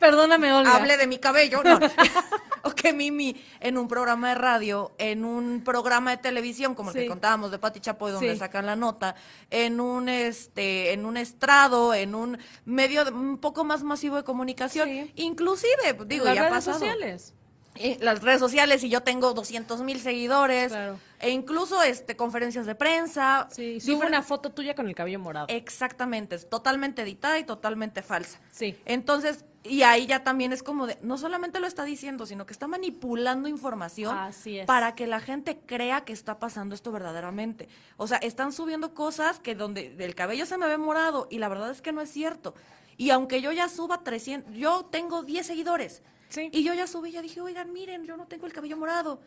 Perdóname, 0.00 0.52
Olga. 0.52 0.74
hable 0.76 0.96
de 0.96 1.06
mi 1.06 1.18
cabello, 1.18 1.62
no. 1.62 1.78
o 2.64 2.70
que 2.74 2.92
Mimi 2.92 3.36
en 3.60 3.78
un 3.78 3.86
programa 3.86 4.30
de 4.30 4.34
radio, 4.34 4.92
en 4.98 5.24
un 5.24 5.62
programa 5.62 6.10
de 6.10 6.16
televisión, 6.16 6.74
como 6.74 6.90
el 6.90 6.96
Sí. 6.96 7.02
que 7.02 7.08
contábamos 7.08 7.50
de 7.52 7.58
Pati 7.58 7.80
Chapoy, 7.80 8.10
donde 8.12 8.32
Sí. 8.32 8.38
sacan 8.38 8.66
la 8.66 8.74
nota, 8.76 9.14
en 9.50 9.80
un 9.80 10.08
este, 10.08 10.92
en 10.92 11.06
un 11.06 11.16
estrado, 11.16 11.94
en 11.94 12.14
un 12.14 12.38
medio 12.64 13.04
de- 13.04 13.12
un 13.12 13.38
poco 13.38 13.62
más 13.64 13.82
masivo 13.84 14.16
de 14.16 14.24
comunicación, 14.24 14.88
Sí. 14.88 15.12
inclusive, 15.16 15.94
pues, 15.96 16.08
digo, 16.08 16.24
las 16.24 16.34
ya 16.34 16.40
redes 16.42 16.54
pasado. 16.54 16.78
sociales. 16.80 17.34
Las 18.00 18.20
redes 18.22 18.40
sociales 18.40 18.82
y 18.82 18.88
yo 18.90 19.02
tengo 19.02 19.32
200 19.32 19.80
mil 19.82 20.00
seguidores, 20.00 20.68
Claro. 20.72 20.98
e 21.20 21.30
incluso 21.30 21.80
este 21.82 22.16
conferencias 22.16 22.66
de 22.66 22.74
prensa. 22.74 23.48
Sí, 23.52 23.78
difer- 23.78 24.06
una 24.06 24.22
foto 24.22 24.50
tuya 24.50 24.74
con 24.74 24.88
el 24.88 24.94
cabello 24.94 25.20
morado. 25.20 25.46
Exactamente, 25.48 26.34
es 26.34 26.48
totalmente 26.50 27.00
editada 27.02 27.38
y 27.38 27.44
totalmente 27.44 28.02
falsa. 28.02 28.38
Sí. 28.50 28.76
Entonces, 28.86 29.44
y 29.62 29.82
ahí 29.82 30.06
ya 30.06 30.24
también 30.24 30.52
es 30.52 30.62
como 30.62 30.86
de, 30.86 30.96
no 31.02 31.18
solamente 31.18 31.60
lo 31.60 31.66
está 31.66 31.84
diciendo, 31.84 32.24
sino 32.24 32.46
que 32.46 32.52
está 32.52 32.66
manipulando 32.66 33.48
información 33.48 34.16
Así 34.16 34.58
es. 34.58 34.66
para 34.66 34.94
que 34.94 35.06
la 35.06 35.20
gente 35.20 35.58
crea 35.66 36.02
que 36.02 36.14
está 36.14 36.38
pasando 36.38 36.74
esto 36.74 36.92
verdaderamente. 36.92 37.68
O 37.98 38.06
sea, 38.06 38.16
están 38.18 38.52
subiendo 38.52 38.94
cosas 38.94 39.38
que 39.38 39.54
donde 39.54 39.94
el 39.98 40.14
cabello 40.14 40.46
se 40.46 40.56
me 40.56 40.66
ve 40.66 40.78
morado 40.78 41.28
y 41.30 41.38
la 41.38 41.48
verdad 41.48 41.70
es 41.70 41.82
que 41.82 41.92
no 41.92 42.00
es 42.00 42.10
cierto. 42.10 42.54
Y 42.96 43.10
aunque 43.10 43.42
yo 43.42 43.52
ya 43.52 43.68
suba 43.68 44.02
300, 44.02 44.54
yo 44.54 44.86
tengo 44.90 45.22
10 45.22 45.46
seguidores. 45.46 46.02
Sí. 46.30 46.48
Y 46.52 46.62
yo 46.62 46.72
ya 46.74 46.86
subí, 46.86 47.12
ya 47.12 47.20
dije, 47.22 47.40
oigan, 47.40 47.72
miren, 47.72 48.04
yo 48.04 48.16
no 48.16 48.26
tengo 48.26 48.46
el 48.46 48.52
cabello 48.52 48.76
morado. 48.76 49.20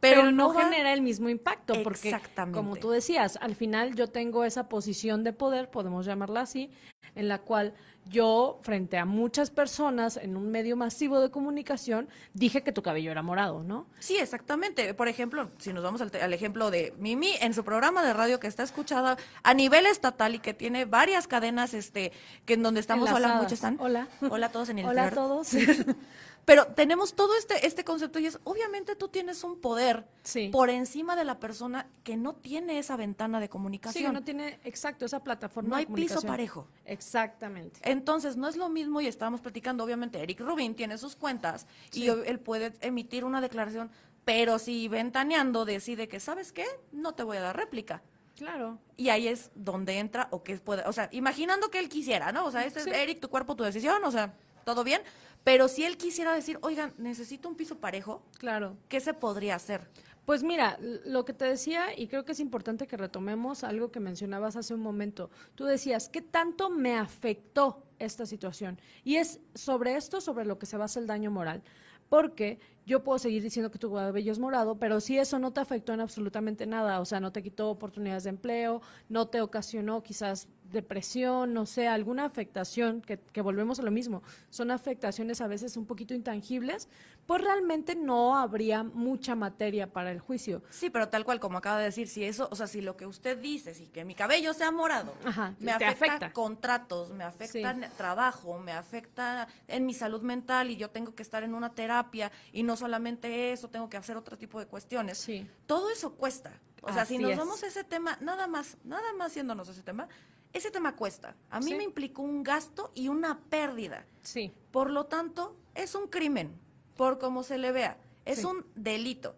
Pero, 0.00 0.22
Pero, 0.22 0.32
no, 0.32 0.50
genera 0.50 0.92
el 0.92 1.02
mismo 1.02 1.28
impacto 1.28 1.74
porque 1.84 2.08
Exactamente. 2.08 2.56
como 2.56 2.76
tú 2.76 2.90
decías 2.90 3.38
al 3.40 3.54
final 3.54 3.94
yo 3.94 4.08
tengo 4.08 4.44
esa 4.44 4.68
posición 4.68 5.22
de 5.24 5.32
poder 5.32 5.70
podemos 5.70 6.06
llamarla 6.06 6.40
así 6.40 6.70
en 7.14 7.28
la 7.28 7.38
cual 7.38 7.74
yo 8.08 8.58
frente 8.62 8.98
a 8.98 9.04
muchas 9.04 9.50
personas 9.50 10.16
en 10.16 10.36
un 10.36 10.50
medio 10.50 10.76
masivo 10.76 11.20
de 11.20 11.30
comunicación 11.30 12.08
dije 12.34 12.62
que 12.62 12.72
tu 12.72 12.82
cabello 12.82 13.10
era 13.10 13.22
morado 13.22 13.62
no 13.62 13.86
Sí, 13.98 14.16
exactamente. 14.16 14.94
Por 14.94 15.08
ejemplo, 15.08 15.50
si 15.58 15.72
nos 15.72 15.84
vamos 15.84 16.00
al, 16.00 16.32
ejemplo 16.32 16.70
de 16.70 16.94
Mimi 16.98 17.34
en 17.40 17.54
su 17.54 17.64
programa 17.64 18.02
de 18.02 18.12
radio 18.12 18.40
que 18.40 18.46
está 18.46 18.62
escuchada 18.62 19.16
a 19.42 19.54
nivel 19.54 19.86
estatal 19.86 20.34
y 20.34 20.38
que 20.38 20.54
tiene 20.54 20.84
varias 20.86 21.26
cadenas, 21.26 21.74
este, 21.74 22.12
que 22.46 22.54
en 22.54 22.62
donde 22.62 22.80
estamos, 22.80 23.08
hola, 23.10 23.18
Enlazadas. 23.18 23.42
muchos 23.42 23.52
están. 23.52 23.76
Hola. 23.78 24.08
Hola 24.28 24.46
a 24.46 24.52
todos 24.52 24.68
en 24.70 24.78
el 24.78 24.86
hola 24.86 25.06
a 25.06 25.10
todos 25.10 25.50
Pero 26.44 26.66
tenemos 26.68 27.14
todo 27.14 27.36
este, 27.36 27.66
este 27.66 27.84
concepto 27.84 28.18
y 28.18 28.26
es, 28.26 28.40
obviamente 28.44 28.96
tú 28.96 29.08
tienes 29.08 29.44
un 29.44 29.60
poder 29.60 30.06
Sí. 30.22 30.48
por 30.48 30.68
encima 30.70 31.14
de 31.16 31.24
la 31.24 31.38
persona 31.38 31.86
que 32.04 32.16
no 32.16 32.34
tiene 32.34 32.78
esa 32.78 32.96
ventana 32.96 33.38
de 33.40 33.46
sí 33.46 33.50
comunicación. 33.50 34.12
no 34.12 34.22
tiene 34.22 34.58
exacto 34.64 35.04
esa 35.04 35.22
plataforma 35.22 35.70
No 35.70 35.76
de 35.76 35.80
hay 35.80 35.86
piso 35.86 36.20
parejo. 36.22 36.66
exactamente 36.84 37.80
Entonces, 37.84 38.36
no 38.36 38.48
es 38.48 38.56
lo 38.56 38.68
mismo 38.68 39.00
y 39.00 39.06
estábamos 39.06 39.40
platicando, 39.40 39.84
obviamente, 39.84 40.20
Eric 40.22 40.40
Rubin 40.40 40.74
tiene 40.74 40.98
sus 40.98 41.16
cuentas 41.16 41.66
y 41.92 42.02
Sí. 42.02 42.08
él 42.08 42.38
puede 42.40 42.72
emitir 42.80 43.24
una 43.24 43.40
declaración, 43.40 43.90
pero 44.24 44.58
si 44.58 44.88
ventaneando 44.88 45.64
decide 45.64 46.08
que, 46.08 46.20
¿sabes 46.20 46.52
qué? 46.52 46.64
No 46.92 47.14
te 47.14 47.22
voy 47.22 47.36
a 47.38 47.40
dar 47.42 47.56
réplica. 47.56 48.02
claro 48.36 48.78
Y 48.96 49.10
ahí 49.10 49.28
es 49.28 49.50
donde 49.54 49.98
entra 49.98 50.28
o 50.30 50.42
que 50.42 50.56
puede, 50.56 50.82
o 50.86 50.92
sea, 50.92 51.08
imaginando 51.12 51.70
que 51.70 51.78
él 51.78 51.88
quisiera, 51.88 52.32
¿no? 52.32 52.44
O 52.46 52.50
sea, 52.50 52.64
este 52.64 52.80
Sí. 52.80 52.90
es 52.90 52.96
Eric, 52.96 53.20
tu 53.20 53.28
cuerpo, 53.28 53.54
tu 53.56 53.64
decisión, 53.64 54.02
o 54.04 54.10
sea, 54.10 54.34
todo 54.70 54.84
bien, 54.84 55.02
pero 55.42 55.66
si 55.66 55.84
él 55.84 55.96
quisiera 55.96 56.32
decir, 56.32 56.58
oigan, 56.62 56.94
necesito 56.96 57.48
un 57.48 57.56
piso 57.56 57.78
parejo, 57.78 58.22
claro 58.38 58.76
¿qué 58.88 59.00
se 59.00 59.14
podría 59.14 59.56
hacer? 59.56 59.88
Pues 60.26 60.44
mira, 60.44 60.78
lo 60.80 61.24
que 61.24 61.32
te 61.32 61.44
decía, 61.44 61.86
y 61.96 62.06
creo 62.06 62.24
que 62.24 62.32
es 62.32 62.38
importante 62.38 62.86
que 62.86 62.96
retomemos 62.96 63.64
algo 63.64 63.90
que 63.90 63.98
mencionabas 63.98 64.54
hace 64.54 64.74
un 64.74 64.80
momento. 64.80 65.28
Tú 65.56 65.64
decías, 65.64 66.08
¿qué 66.08 66.22
tanto 66.22 66.70
me 66.70 66.96
afectó 66.96 67.82
esta 67.98 68.26
situación? 68.26 68.80
Y 69.02 69.16
es 69.16 69.40
sobre 69.56 69.96
esto, 69.96 70.20
sobre 70.20 70.44
lo 70.44 70.56
que 70.56 70.66
se 70.66 70.76
basa 70.76 71.00
el 71.00 71.08
daño 71.08 71.32
moral. 71.32 71.64
Porque 72.08 72.60
yo 72.86 73.02
puedo 73.02 73.18
seguir 73.18 73.42
diciendo 73.42 73.72
que 73.72 73.78
tu 73.78 73.92
cabello 73.92 74.30
es 74.30 74.38
morado, 74.38 74.78
pero 74.78 75.00
si 75.00 75.18
eso 75.18 75.40
no 75.40 75.52
te 75.52 75.60
afectó 75.60 75.94
en 75.94 76.00
absolutamente 76.00 76.64
nada, 76.64 77.00
o 77.00 77.04
sea, 77.04 77.18
no 77.18 77.32
te 77.32 77.42
quitó 77.42 77.68
oportunidades 77.70 78.22
de 78.24 78.30
empleo, 78.30 78.82
no 79.08 79.26
te 79.26 79.40
ocasionó 79.40 80.02
quizás 80.02 80.46
depresión, 80.70 81.52
no 81.54 81.66
sé, 81.66 81.88
alguna 81.88 82.24
afectación, 82.24 83.00
que, 83.02 83.18
que 83.18 83.40
volvemos 83.42 83.78
a 83.80 83.82
lo 83.82 83.90
mismo, 83.90 84.22
son 84.50 84.70
afectaciones 84.70 85.40
a 85.40 85.46
veces 85.46 85.76
un 85.76 85.86
poquito 85.86 86.14
intangibles, 86.14 86.88
pues 87.26 87.42
realmente 87.42 87.94
no 87.94 88.36
habría 88.36 88.82
mucha 88.82 89.34
materia 89.34 89.92
para 89.92 90.10
el 90.10 90.18
juicio. 90.20 90.62
Sí, 90.70 90.90
pero 90.90 91.08
tal 91.08 91.24
cual 91.24 91.38
como 91.40 91.58
acaba 91.58 91.78
de 91.78 91.84
decir, 91.84 92.08
si 92.08 92.24
eso, 92.24 92.48
o 92.50 92.56
sea, 92.56 92.66
si 92.66 92.80
lo 92.80 92.96
que 92.96 93.06
usted 93.06 93.38
dice, 93.38 93.74
si 93.74 93.86
que 93.86 94.04
mi 94.04 94.14
cabello 94.14 94.52
sea 94.54 94.70
morado, 94.70 95.14
Ajá, 95.24 95.54
me 95.60 95.72
afecta, 95.72 95.92
afecta. 96.06 96.32
contratos, 96.32 97.10
me 97.12 97.24
afecta 97.24 97.74
Sí. 97.74 97.80
trabajo, 97.96 98.58
me 98.58 98.72
afecta 98.72 99.46
en 99.68 99.86
mi 99.86 99.94
salud 99.94 100.22
mental 100.22 100.70
y 100.70 100.76
yo 100.76 100.90
tengo 100.90 101.14
que 101.14 101.22
estar 101.22 101.42
en 101.42 101.54
una 101.54 101.70
terapia 101.74 102.32
y 102.52 102.62
no 102.62 102.76
solamente 102.76 103.52
eso, 103.52 103.68
tengo 103.68 103.88
que 103.88 103.96
hacer 103.96 104.16
otro 104.16 104.36
tipo 104.38 104.58
de 104.58 104.66
cuestiones. 104.66 105.18
Sí. 105.18 105.46
Todo 105.66 105.90
eso 105.90 106.14
cuesta. 106.14 106.52
O 106.82 106.92
sea, 106.92 107.04
si 107.04 107.18
nos 107.18 107.32
es. 107.32 107.36
vamos 107.38 107.62
a 107.62 107.66
ese 107.66 107.84
tema, 107.84 108.16
nada 108.22 108.46
más, 108.46 108.78
nada 108.84 109.12
más 109.12 109.34
yéndonos 109.34 109.68
a 109.68 109.72
ese 109.72 109.82
tema, 109.82 110.08
ese 110.52 110.70
tema 110.70 110.96
cuesta. 110.96 111.34
A 111.50 111.60
mí 111.60 111.66
Sí. 111.70 111.74
me 111.76 111.84
implicó 111.84 112.22
un 112.22 112.42
gasto 112.42 112.90
y 112.94 113.08
una 113.08 113.38
pérdida. 113.50 114.04
Sí, 114.22 114.52
Por 114.70 114.90
lo 114.90 115.06
tanto, 115.06 115.56
es 115.74 115.94
un 115.94 116.06
crimen, 116.08 116.56
por 116.96 117.18
como 117.18 117.42
se 117.42 117.58
le 117.58 117.72
vea. 117.72 117.98
Es 118.24 118.40
Sí. 118.40 118.44
un 118.46 118.64
delito, 118.76 119.34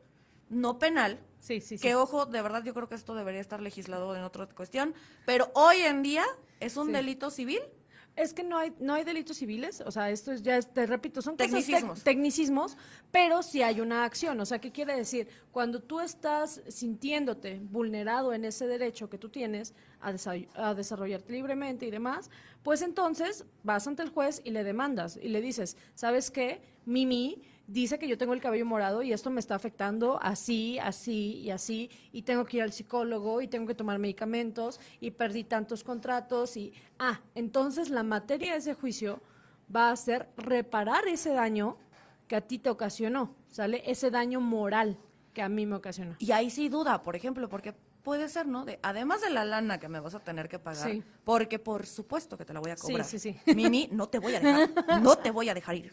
no 0.51 0.79
penal, 0.79 1.19
sí, 1.41 1.61
sí, 1.61 1.79
sí. 1.79 1.83
que 1.83 1.95
ojo, 1.95 2.27
de 2.27 2.43
verdad 2.43 2.63
yo 2.65 2.75
creo 2.75 2.89
que 2.89 2.95
esto 2.97 3.15
debería 3.15 3.41
estar 3.41 3.61
legislado 3.63 4.15
en 4.15 4.23
otra 4.23 4.47
cuestión, 4.47 4.95
pero 5.25 5.51
hoy 5.55 5.79
en 5.79 6.03
día 6.03 6.25
es 6.61 6.77
un 6.77 6.89
Sí. 6.89 6.93
delito 6.93 7.31
civil. 7.31 7.63
Es 8.15 8.35
que 8.35 8.45
no 8.45 8.59
hay, 8.59 8.75
no 8.79 8.93
hay 8.93 9.05
delitos 9.05 9.39
civiles, 9.39 9.81
o 9.87 9.91
sea, 9.91 10.11
esto 10.11 10.33
es, 10.33 10.43
ya 10.43 10.59
es, 10.59 10.67
te 10.73 10.85
repito, 10.85 11.23
son 11.23 11.35
cosas 11.37 11.51
tec- 11.51 11.57
Tecnicismos. 11.65 12.03
tecnicismos, 12.05 12.77
pero 13.11 13.43
sí 13.43 13.63
hay 13.63 13.81
una 13.81 14.05
acción. 14.05 14.39
O 14.39 14.45
sea, 14.45 14.61
¿qué 14.61 14.71
quiere 14.71 14.95
decir? 14.95 15.29
Cuando 15.51 15.81
tú 15.81 15.99
estás 15.99 16.61
sintiéndote 16.69 17.59
vulnerado 17.63 18.35
en 18.35 18.45
ese 18.45 18.67
derecho 18.67 19.09
que 19.09 19.17
tú 19.17 19.31
tienes 19.31 19.75
a, 20.03 20.13
desa- 20.13 20.47
a 20.55 20.75
desarrollarte 20.75 21.33
libremente 21.33 21.87
y 21.87 21.91
demás, 21.91 22.31
pues 22.63 22.83
entonces 22.83 23.47
vas 23.63 23.87
ante 23.87 24.03
el 24.03 24.11
juez 24.11 24.43
y 24.45 24.51
le 24.51 24.63
demandas 24.63 25.19
y 25.21 25.29
le 25.29 25.41
dices, 25.41 25.79
¿sabes 25.95 26.31
qué? 26.31 26.61
Mimi 26.85 27.41
dice 27.67 27.99
que 27.99 28.09
yo 28.09 28.19
tengo 28.19 28.35
el 28.35 28.41
cabello 28.41 28.67
morado 28.67 29.03
y 29.03 29.13
esto 29.13 29.31
me 29.31 29.41
está 29.41 29.55
afectando 29.55 30.19
así, 30.23 30.79
así 30.79 31.39
y 31.39 31.51
así, 31.51 31.91
y 32.13 32.23
tengo 32.23 32.45
que 32.45 32.59
ir 32.59 32.63
al 32.63 32.73
psicólogo 32.73 33.41
y 33.41 33.49
tengo 33.49 33.67
que 33.67 33.75
tomar 33.75 33.99
medicamentos 33.99 34.81
y 35.01 35.13
perdí 35.13 35.45
tantos 35.45 35.85
contratos 35.85 36.57
y, 36.57 36.73
ah, 36.99 37.21
entonces 37.35 37.91
la 37.91 38.03
materia 38.03 38.53
de 38.53 38.59
ese 38.59 38.75
juicio 38.75 39.21
va 39.75 39.91
a 39.91 39.97
ser 39.97 40.29
reparar 40.37 41.07
ese 41.09 41.33
daño 41.33 41.77
que 42.29 42.37
a 42.37 42.41
ti 42.41 42.59
te 42.59 42.71
ocasionó, 42.71 43.35
¿sale? 43.49 43.83
Ese 43.87 44.11
daño 44.11 44.41
moral 44.41 44.99
que 45.33 45.43
a 45.43 45.49
mí 45.49 45.67
me 45.67 45.77
ocasionó. 45.77 46.17
Y 46.19 46.33
ahí 46.33 46.51
sí 46.51 46.69
duda, 46.69 47.03
por 47.03 47.17
ejemplo, 47.17 47.49
porque 47.49 47.75
puede 48.03 48.29
ser, 48.29 48.47
¿no? 48.47 48.65
De, 48.65 48.79
además 48.83 49.21
de 49.21 49.31
la 49.31 49.45
lana 49.45 49.79
que 49.79 49.89
me 49.89 50.01
vas 50.01 50.15
a 50.15 50.21
tener 50.21 50.49
que 50.49 50.59
pagar, 50.59 50.91
Sí. 50.91 51.03
porque 51.25 51.59
por 51.59 51.87
supuesto 51.87 52.37
que 52.37 52.45
te 52.45 52.53
la 52.53 52.61
voy 52.61 52.73
a 52.73 52.77
Sí, 52.77 52.83
cobrar. 52.89 53.07
sí, 53.07 53.19
sí. 53.19 53.37
Mimi, 53.55 53.89
no 53.93 54.09
te 54.09 54.19
voy 54.19 54.35
a 54.35 54.41
dejar, 54.41 55.01
no 55.03 55.17
te 55.19 55.31
voy 55.31 55.49
a 55.49 55.55
dejar 55.55 55.77
ir. 55.77 55.93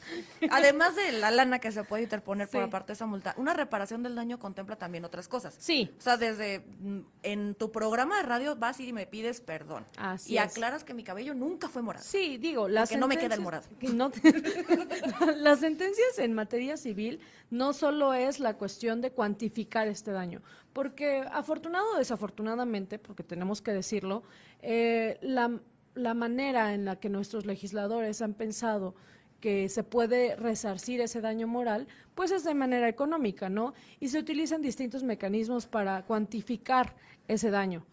Además 0.49 0.95
de 0.95 1.11
la 1.11 1.31
lana 1.31 1.59
que 1.59 1.71
se 1.71 1.83
puede 1.83 2.03
interponer 2.03 2.47
por 2.49 2.61
Sí. 2.61 2.67
aparte 2.67 2.87
de 2.87 2.93
esa 2.93 3.05
multa, 3.05 3.33
una 3.37 3.53
reparación 3.53 4.01
del 4.03 4.15
daño 4.15 4.39
contempla 4.39 4.75
también 4.75 5.05
otras 5.05 5.27
cosas. 5.27 5.55
Sí. 5.59 5.93
O 5.97 6.01
sea, 6.01 6.17
desde 6.17 6.59
mm, 6.79 6.99
en 7.23 7.55
tu 7.55 7.71
programa 7.71 8.17
de 8.17 8.23
radio 8.23 8.55
vas 8.55 8.79
y 8.79 8.91
me 8.93 9.05
pides 9.05 9.41
perdón. 9.41 9.85
Así 9.97 10.33
y 10.33 10.37
es. 10.37 10.43
aclaras 10.43 10.83
que 10.83 10.93
mi 10.93 11.03
cabello 11.03 11.33
nunca 11.33 11.69
fue 11.69 11.81
morado. 11.81 12.03
Sí, 12.03 12.37
digo, 12.37 12.67
las 12.67 12.89
Porque 12.89 12.99
no 12.99 13.07
me 13.07 13.17
queda 13.17 13.35
el 13.35 13.41
morado. 13.41 13.67
que 13.79 13.89
no 13.89 14.09
te- 14.09 14.19
las 15.37 15.59
sentencias 15.59 16.17
en 16.19 16.33
materia 16.33 16.77
civil 16.77 17.19
no 17.51 17.73
solo 17.73 18.13
es 18.13 18.39
la 18.39 18.55
cuestión 18.55 19.01
de 19.01 19.11
cuantificar 19.11 19.87
este 19.87 20.11
daño, 20.11 20.41
porque 20.73 21.23
afortunado 21.31 21.93
o 21.93 21.97
desafortunadamente, 21.97 22.99
porque 22.99 23.23
tenemos 23.23 23.61
que 23.61 23.73
decirlo, 23.73 24.23
eh, 24.61 25.17
la, 25.21 25.59
la 25.95 26.13
manera 26.13 26.73
en 26.73 26.85
la 26.85 26.97
que 26.97 27.09
nuestros 27.09 27.45
legisladores 27.45 28.21
han 28.21 28.33
pensado 28.33 28.95
que 29.39 29.69
se 29.69 29.83
puede 29.83 30.35
resarcir 30.35 31.01
ese 31.01 31.21
daño 31.21 31.47
moral, 31.47 31.87
pues 32.15 32.31
es 32.31 32.43
de 32.43 32.53
manera 32.53 32.89
económica, 32.89 33.49
¿no? 33.49 33.73
Y 33.99 34.09
se 34.09 34.19
utilizan 34.19 34.61
distintos 34.61 35.03
mecanismos 35.03 35.65
para 35.65 36.03
cuantificar 36.03 36.95
ese 37.27 37.49
daño. 37.49 37.85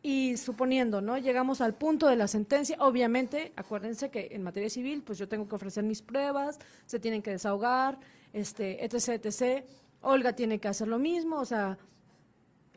Y 0.00 0.36
suponiendo, 0.36 1.00
¿no? 1.00 1.18
Llegamos 1.18 1.60
al 1.60 1.74
punto 1.74 2.06
de 2.06 2.14
la 2.14 2.28
sentencia, 2.28 2.76
obviamente, 2.78 3.52
acuérdense 3.56 4.10
que 4.10 4.28
en 4.30 4.42
materia 4.42 4.70
civil, 4.70 5.02
pues 5.02 5.18
yo 5.18 5.28
tengo 5.28 5.48
que 5.48 5.56
ofrecer 5.56 5.82
mis 5.82 6.02
pruebas, 6.02 6.58
se 6.86 7.00
tienen 7.00 7.20
que 7.20 7.32
desahogar, 7.32 7.98
este, 8.32 8.84
etc., 8.84 9.24
etc. 9.24 9.64
Olga 10.00 10.34
tiene 10.34 10.60
que 10.60 10.68
hacer 10.68 10.86
lo 10.86 10.98
mismo, 11.00 11.40
o 11.40 11.44
sea, 11.44 11.76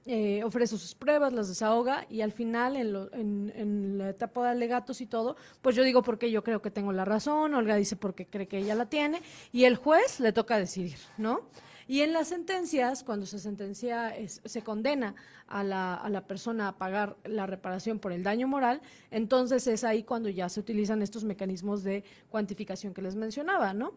eh, 0.06 0.44
ofrece 0.44 0.78
sus 0.78 0.96
pruebas, 0.96 1.32
las 1.32 1.48
desahoga 1.48 2.08
y 2.10 2.22
al 2.22 2.32
final, 2.32 2.76
en, 2.76 3.54
en, 3.56 3.98
la 4.00 4.10
etapa 4.10 4.44
de 4.46 4.50
alegatos 4.50 5.00
y 5.00 5.06
todo, 5.06 5.36
pues 5.62 5.76
yo 5.76 5.84
digo 5.84 6.02
porque 6.02 6.32
yo 6.32 6.44
creo 6.44 6.60
que 6.62 6.72
tengo 6.72 6.92
la 6.92 7.06
razón, 7.06 7.54
Olga 7.54 7.76
dice 7.76 7.96
porque 7.96 8.26
cree 8.26 8.48
que 8.48 8.58
ella 8.58 8.74
la 8.74 8.88
tiene 8.88 9.22
y 9.52 9.66
el 9.66 9.76
juez 9.76 10.20
le 10.20 10.34
toca 10.34 10.58
decidir, 10.58 10.98
¿no? 11.18 11.42
Y 11.88 12.02
en 12.02 12.14
las 12.14 12.30
sentencias, 12.30 13.04
cuando 13.04 13.26
se 13.26 13.38
sentencia, 13.38 14.16
se 14.26 14.62
condena 14.64 15.14
a 15.48 15.64
la, 15.64 15.96
a 15.96 16.10
la 16.10 16.26
persona 16.26 16.70
a 16.70 16.78
pagar 16.78 17.18
la 17.26 17.46
reparación 17.46 18.00
por 18.00 18.12
el 18.12 18.24
daño 18.24 18.48
moral, 18.48 18.82
entonces 19.12 19.68
es 19.68 19.84
ahí 19.84 20.04
cuando 20.04 20.30
ya 20.30 20.50
se 20.50 20.62
utilizan 20.62 21.02
estos 21.02 21.24
mecanismos 21.26 21.84
de 21.84 22.04
cuantificación 22.30 22.94
que 22.94 23.02
les 23.02 23.16
mencionaba, 23.16 23.74
¿no? 23.74 23.94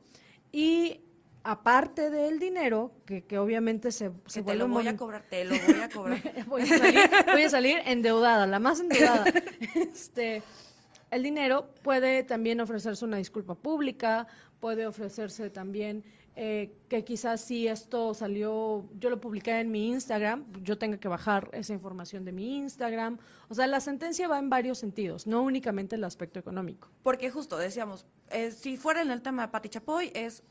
Y 0.52 1.00
aparte 1.44 2.08
del 2.10 2.38
dinero, 2.38 2.90
que, 3.04 3.24
que 3.24 3.38
obviamente 3.38 3.92
se, 3.92 4.10
se 4.26 4.42
te 4.42 4.54
lo 4.54 4.66
voy 4.66 4.88
a 4.88 4.96
cobrar, 4.96 5.22
te 5.28 5.44
lo 5.44 5.54
voy 5.54 5.80
a 5.80 5.88
cobrar. 5.90 6.20
voy, 6.46 6.62
a 6.62 6.66
salir, 6.66 7.00
voy 7.32 7.42
a 7.42 7.50
salir 7.50 7.78
endeudada, 7.84 8.46
la 8.46 8.58
más 8.58 8.80
endeudada. 8.80 9.24
Este, 9.74 10.42
el 11.10 11.22
dinero 11.22 11.68
puede 11.82 12.24
también 12.24 12.60
ofrecerse 12.60 13.04
una 13.04 13.18
disculpa 13.18 13.54
pública, 13.54 14.26
puede 14.58 14.86
ofrecerse 14.86 15.50
también 15.50 16.02
eh, 16.36 16.74
que 16.88 17.04
quizás 17.04 17.40
si 17.40 17.68
esto 17.68 18.12
salió, 18.12 18.88
yo 18.98 19.08
lo 19.08 19.20
publiqué 19.20 19.60
en 19.60 19.70
mi 19.70 19.88
Instagram, 19.88 20.44
yo 20.62 20.76
tenga 20.76 20.98
que 20.98 21.06
bajar 21.06 21.48
esa 21.52 21.72
información 21.72 22.24
de 22.24 22.32
mi 22.32 22.56
Instagram. 22.56 23.18
O 23.48 23.54
sea, 23.54 23.68
la 23.68 23.78
sentencia 23.80 24.26
va 24.26 24.40
en 24.40 24.50
varios 24.50 24.78
sentidos, 24.78 25.28
no 25.28 25.42
únicamente 25.42 25.94
el 25.94 26.02
aspecto 26.02 26.40
económico. 26.40 26.88
Porque 27.04 27.30
justo 27.30 27.56
decíamos, 27.56 28.04
eh, 28.30 28.50
si 28.50 28.76
fuera 28.76 29.00
en 29.00 29.12
el 29.12 29.22
tema 29.22 29.42
de 29.42 29.48
Pati 29.48 29.68
Chapoy, 29.68 30.10
es 30.12 30.42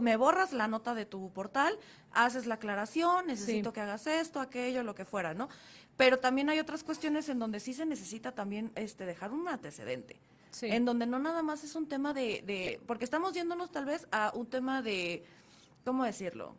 me 0.00 0.16
borras 0.16 0.52
la 0.52 0.68
nota 0.68 0.94
de 0.94 1.06
tu 1.06 1.32
portal, 1.32 1.78
haces 2.12 2.46
la 2.46 2.56
aclaración, 2.56 3.26
necesito 3.26 3.72
que 3.72 3.80
hagas 3.80 4.06
esto, 4.06 4.40
aquello, 4.40 4.82
lo 4.82 4.94
que 4.94 5.06
fuera, 5.06 5.32
¿no? 5.32 5.48
Pero 5.96 6.18
también 6.18 6.50
hay 6.50 6.58
otras 6.58 6.84
cuestiones 6.84 7.28
en 7.30 7.38
donde 7.38 7.60
sí 7.60 7.72
se 7.72 7.86
necesita 7.86 8.32
también 8.32 8.72
este 8.74 9.06
dejar 9.06 9.32
un 9.32 9.48
antecedente. 9.48 10.20
En 10.62 10.84
donde 10.84 11.06
no 11.06 11.18
nada 11.18 11.42
más 11.42 11.64
es 11.64 11.74
un 11.74 11.88
tema 11.88 12.12
de, 12.12 12.42
de, 12.46 12.80
porque 12.86 13.04
estamos 13.04 13.32
yéndonos 13.32 13.70
tal 13.70 13.84
vez 13.84 14.06
a 14.10 14.32
un 14.34 14.46
tema 14.46 14.82
de, 14.82 15.24
¿cómo 15.84 16.04
decirlo? 16.04 16.54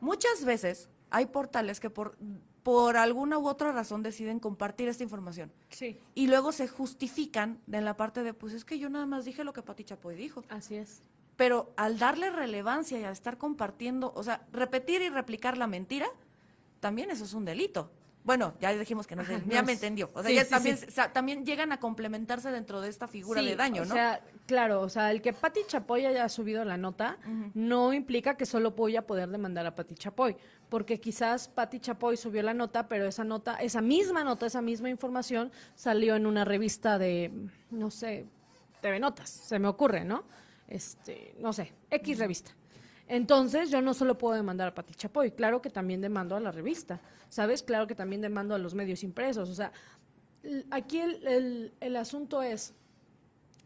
Muchas 0.00 0.44
veces 0.44 0.88
hay 1.10 1.26
portales 1.26 1.78
que 1.78 1.90
por, 1.90 2.16
por 2.62 2.96
alguna 2.96 3.38
u 3.38 3.48
otra 3.48 3.72
razón 3.72 4.02
deciden 4.02 4.40
compartir 4.40 4.88
esta 4.88 5.02
información. 5.02 5.52
Sí. 5.70 5.98
Y 6.14 6.26
luego 6.26 6.52
se 6.52 6.68
justifican 6.68 7.60
en 7.70 7.84
la 7.84 7.96
parte 7.96 8.22
de, 8.22 8.34
pues 8.34 8.52
es 8.52 8.64
que 8.64 8.78
yo 8.78 8.90
nada 8.90 9.06
más 9.06 9.24
dije 9.24 9.44
lo 9.44 9.52
que 9.52 9.62
Pati 9.62 9.84
Chapoy 9.84 10.16
dijo. 10.16 10.42
Así 10.48 10.76
es. 10.76 11.02
Pero 11.36 11.72
al 11.76 11.98
darle 11.98 12.30
relevancia 12.30 12.98
y 13.00 13.04
al 13.04 13.12
estar 13.12 13.38
compartiendo, 13.38 14.12
o 14.14 14.22
sea, 14.22 14.46
repetir 14.52 15.02
y 15.02 15.08
replicar 15.08 15.56
la 15.56 15.66
mentira, 15.66 16.08
también 16.80 17.10
eso 17.10 17.24
es 17.24 17.32
un 17.34 17.44
delito. 17.44 17.90
Bueno, 18.24 18.54
ya 18.60 18.72
dijimos 18.72 19.06
que 19.06 19.16
no, 19.16 19.24
ya 19.48 19.62
me 19.62 19.72
entendió. 19.72 20.10
O 20.14 20.22
sea, 20.22 20.30
ya 20.30 20.46
también, 20.48 20.78
también 21.12 21.44
llegan 21.44 21.72
a 21.72 21.80
complementarse 21.80 22.50
dentro 22.52 22.80
de 22.80 22.88
esta 22.88 23.08
figura 23.08 23.42
de 23.42 23.56
daño, 23.56 23.84
¿no? 23.84 23.90
O 23.90 23.96
sea, 23.96 24.20
claro, 24.46 24.80
o 24.80 24.88
sea, 24.88 25.10
el 25.10 25.20
que 25.20 25.32
Pati 25.32 25.60
Chapoy 25.66 26.06
haya 26.06 26.28
subido 26.28 26.64
la 26.64 26.76
nota 26.76 27.18
no 27.54 27.92
implica 27.92 28.36
que 28.36 28.46
solo 28.46 28.72
voy 28.72 28.96
a 28.96 29.06
poder 29.06 29.28
demandar 29.28 29.66
a 29.66 29.74
Pati 29.74 29.94
Chapoy, 29.94 30.36
porque 30.68 31.00
quizás 31.00 31.48
Pati 31.48 31.80
Chapoy 31.80 32.16
subió 32.16 32.42
la 32.42 32.54
nota, 32.54 32.86
pero 32.86 33.06
esa 33.06 33.24
nota, 33.24 33.56
esa 33.56 33.80
misma 33.80 34.22
nota, 34.22 34.46
esa 34.46 34.62
misma 34.62 34.88
información 34.88 35.50
salió 35.74 36.14
en 36.14 36.26
una 36.26 36.44
revista 36.44 36.98
de, 36.98 37.32
no 37.70 37.90
sé, 37.90 38.26
TV 38.80 39.00
Notas, 39.00 39.30
se 39.30 39.58
me 39.58 39.68
ocurre, 39.68 40.04
¿no? 40.04 40.24
Este, 40.68 41.34
no 41.38 41.52
sé, 41.52 41.72
X 41.90 42.18
revista. 42.18 42.52
Entonces, 43.12 43.70
yo 43.70 43.82
no 43.82 43.92
solo 43.92 44.16
puedo 44.16 44.34
demandar 44.34 44.68
a 44.68 44.74
Pati 44.74 44.94
Chapoy, 44.94 45.32
claro 45.32 45.60
que 45.60 45.68
también 45.68 46.00
demando 46.00 46.34
a 46.34 46.40
la 46.40 46.50
revista, 46.50 46.98
¿sabes? 47.28 47.62
Claro 47.62 47.86
que 47.86 47.94
también 47.94 48.22
demando 48.22 48.54
a 48.54 48.58
los 48.58 48.74
medios 48.74 49.02
impresos. 49.02 49.50
O 49.50 49.54
sea, 49.54 49.70
aquí 50.70 50.98
el, 50.98 51.74
el, 51.78 51.96
asunto 51.96 52.40
es, 52.40 52.72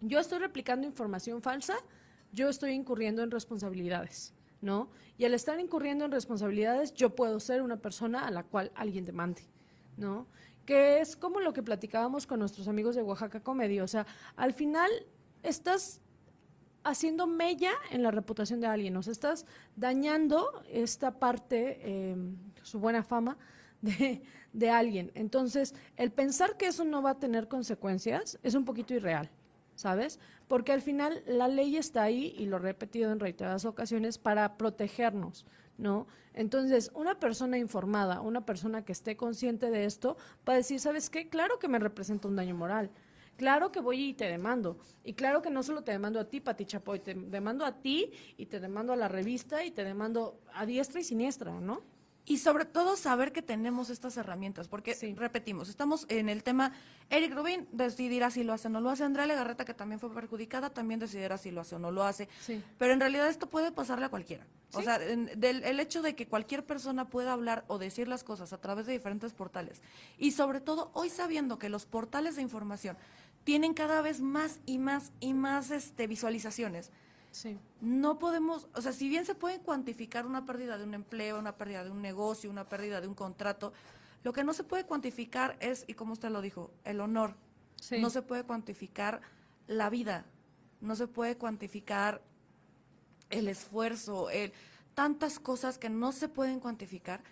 yo 0.01 0.19
estoy 0.19 0.41
replicando 0.41 0.85
información 0.85 1.43
falsa, 1.43 1.77
yo 2.33 2.49
estoy 2.49 2.73
incurriendo 2.73 3.23
en 3.23 3.31
responsabilidades, 3.31 4.35
¿no? 4.61 4.91
Y 5.17 5.27
al 5.27 5.33
estar 5.33 5.61
incurriendo 5.61 6.05
en 6.05 6.11
responsabilidades, 6.11 6.93
yo 6.93 7.15
puedo 7.15 7.39
ser 7.39 7.63
una 7.63 7.77
persona 7.77 8.27
a 8.27 8.33
la 8.33 8.43
cual 8.43 8.73
alguien 8.75 9.05
demande, 9.05 9.43
¿no? 9.97 10.27
Que 10.65 10.99
es 10.99 11.15
como 11.15 11.39
lo 11.39 11.53
que 11.53 11.63
platicábamos 11.63 12.27
con 12.27 12.41
nuestros 12.41 12.67
amigos 12.67 12.97
de 12.97 13.05
Oaxaca 13.05 13.39
Comedia. 13.39 13.85
O 13.85 13.87
sea, 13.87 14.09
al 14.35 14.53
final 14.55 14.91
estás 15.45 16.01
haciendo 16.87 17.27
mella 17.27 17.73
en 17.91 18.03
la 18.03 18.11
reputación 18.11 18.61
de 18.61 18.69
alguien, 18.69 18.97
o 18.97 19.01
estás 19.01 19.45
dañando 19.75 20.63
esta 20.71 21.19
parte, 21.19 22.11
em, 22.11 22.37
su 22.63 22.79
buena 22.79 23.03
fama 23.03 23.37
de, 23.83 24.23
de, 24.53 24.71
alguien. 24.71 25.11
Entonces, 25.15 25.75
el 25.97 26.13
pensar 26.13 26.57
que 26.57 26.67
eso 26.67 26.85
no 26.85 27.03
va 27.03 27.11
a 27.11 27.19
tener 27.19 27.49
consecuencias 27.49 28.39
es 28.43 28.55
un 28.55 28.65
poquito 28.65 28.95
irreal, 28.95 29.31
¿sabes? 29.75 30.21
Porque 30.47 30.73
al 30.73 30.81
final 30.81 31.23
la 31.27 31.49
ley 31.49 31.77
está 31.77 32.05
ahí, 32.05 32.35
y 32.39 32.47
lo 32.47 32.57
he 32.57 32.61
repetido 32.61 33.11
en 33.11 33.19
reiteradas 33.19 33.65
ocasiones, 33.65 34.17
para 34.19 34.57
protegernos, 34.57 35.45
¿no? 35.79 36.07
Entonces, 36.35 36.93
una 36.95 37.19
persona 37.19 37.59
informada, 37.59 38.21
una 38.21 38.47
persona 38.47 38.85
que 38.85 38.93
esté 38.93 39.17
consciente 39.17 39.71
de 39.71 39.87
esto, 39.87 40.17
va 40.49 40.53
a 40.53 40.57
decir, 40.57 40.79
¿sabes 40.79 41.11
qué? 41.11 41.29
Claro 41.29 41.59
que 41.59 41.67
me 41.67 41.81
representa 41.81 42.29
un 42.29 42.37
daño 42.37 42.55
moral 42.55 42.91
Claro 43.37 43.71
que 43.71 43.81
voy 43.81 44.09
y 44.09 44.15
te 44.15 44.27
demando. 44.27 44.79
Y 45.05 45.15
claro 45.15 45.43
que 45.43 45.51
no 45.51 45.63
solo 45.63 45.83
te 45.83 45.93
demando 45.93 46.19
a 46.21 46.25
ti, 46.25 46.41
Pati 46.41 46.65
Chapoy, 46.65 47.01
te 47.01 47.15
demando 47.15 47.65
a 47.65 47.81
ti 47.81 48.11
y 48.37 48.47
te 48.47 48.61
demando 48.61 48.93
a 48.93 48.97
la 48.97 49.09
revista 49.09 49.65
y 49.65 49.71
te 49.71 49.85
demando 49.85 50.41
a 50.55 50.67
diestra 50.67 51.01
y 51.01 51.05
siniestra, 51.05 51.61
¿no? 51.61 51.83
Y 52.29 52.39
sobre 52.39 52.65
todo 52.65 52.97
saber 52.97 53.31
que 53.31 53.41
tenemos 53.41 53.89
estas 53.89 54.17
herramientas, 54.17 54.67
porque 54.67 54.97
repetimos, 55.17 55.69
estamos 55.69 56.07
en 56.09 56.29
el 56.29 56.43
tema, 56.43 56.73
Eric 57.09 57.33
Rubin 57.33 57.69
decidirá 57.71 58.33
si 58.33 58.43
lo 58.43 58.53
hace 58.53 58.67
o 58.67 58.71
no 58.71 58.81
lo 58.81 58.91
hace, 58.91 59.05
Andrea 59.05 59.27
Legarreta, 59.27 59.65
que 59.65 59.75
también 59.75 60.01
fue 60.01 60.13
perjudicada, 60.13 60.71
también 60.71 60.99
decidirá 60.99 61.39
si 61.39 61.53
lo 61.53 61.61
hace 61.61 61.77
o 61.77 61.79
no 61.79 61.93
lo 61.93 62.03
hace, 62.03 62.29
pero 62.79 62.93
en 62.93 62.99
realidad 62.99 63.29
esto 63.29 63.49
puede 63.49 63.71
pasarle 63.71 64.07
a 64.07 64.09
cualquiera. 64.09 64.45
O 64.73 64.83
sea, 64.83 64.99
del, 64.99 65.63
el 65.63 65.79
hecho 65.79 66.03
de 66.03 66.17
que 66.17 66.27
cualquier 66.27 66.67
persona 66.67 67.09
pueda 67.09 67.33
hablar 67.33 67.65
o 67.69 67.79
decir 67.79 68.09
las 68.09 68.25
cosas 68.25 68.53
a 68.53 68.61
través 68.61 68.87
de 68.87 68.93
diferentes 68.93 69.33
portales, 69.33 69.81
y 70.19 70.33
sobre 70.33 70.61
todo 70.61 70.91
hoy 70.95 71.11
sabiendo 71.11 71.61
que 71.61 71.69
los 71.69 71.87
portales 71.87 72.35
de 72.35 72.43
información 72.43 72.97
tienen 73.47 73.75
cada 73.75 74.03
vez 74.03 74.21
más 74.21 74.59
y 74.67 74.79
más 74.79 75.13
y 75.21 75.33
más 75.33 75.71
este, 75.71 76.09
visualizaciones. 76.09 76.91
Sí. 77.31 77.57
No 77.81 78.19
podemos, 78.19 78.67
o 78.75 78.83
sea, 78.83 78.93
si 78.93 79.09
bien 79.09 79.25
se 79.25 79.37
puede 79.37 79.61
cuantificar 79.61 80.27
una 80.27 80.45
pérdida 80.45 80.77
de 80.77 80.83
un 80.83 80.95
empleo, 80.95 81.39
una 81.39 81.57
pérdida 81.57 81.85
de 81.85 81.93
un 81.93 82.03
negocio, 82.03 82.51
una 82.51 82.69
pérdida 82.69 83.01
de 83.01 83.07
un 83.07 83.15
contrato, 83.15 83.73
lo 84.25 84.33
que 84.33 84.43
no 84.43 84.53
se 84.53 84.65
puede 84.65 84.83
cuantificar 84.85 85.57
es, 85.61 85.85
y 85.87 85.95
como 85.95 86.15
usted 86.15 86.31
lo 86.31 86.41
dijo, 86.41 86.73
el 86.85 87.01
honor. 87.01 87.37
No 88.01 88.11
se 88.11 88.21
puede 88.21 88.43
cuantificar 88.43 89.21
la 89.69 89.91
vida, 89.91 90.25
no 90.81 90.97
se 90.97 91.07
puede 91.07 91.37
cuantificar 91.37 92.23
el 93.31 93.47
esfuerzo, 93.47 94.29
el, 94.29 94.53
tantas 94.97 95.39
cosas 95.39 95.79
que 95.79 95.89
no 95.89 96.11
se 96.11 96.29
pueden 96.29 96.59
cuantificar, 96.59 97.23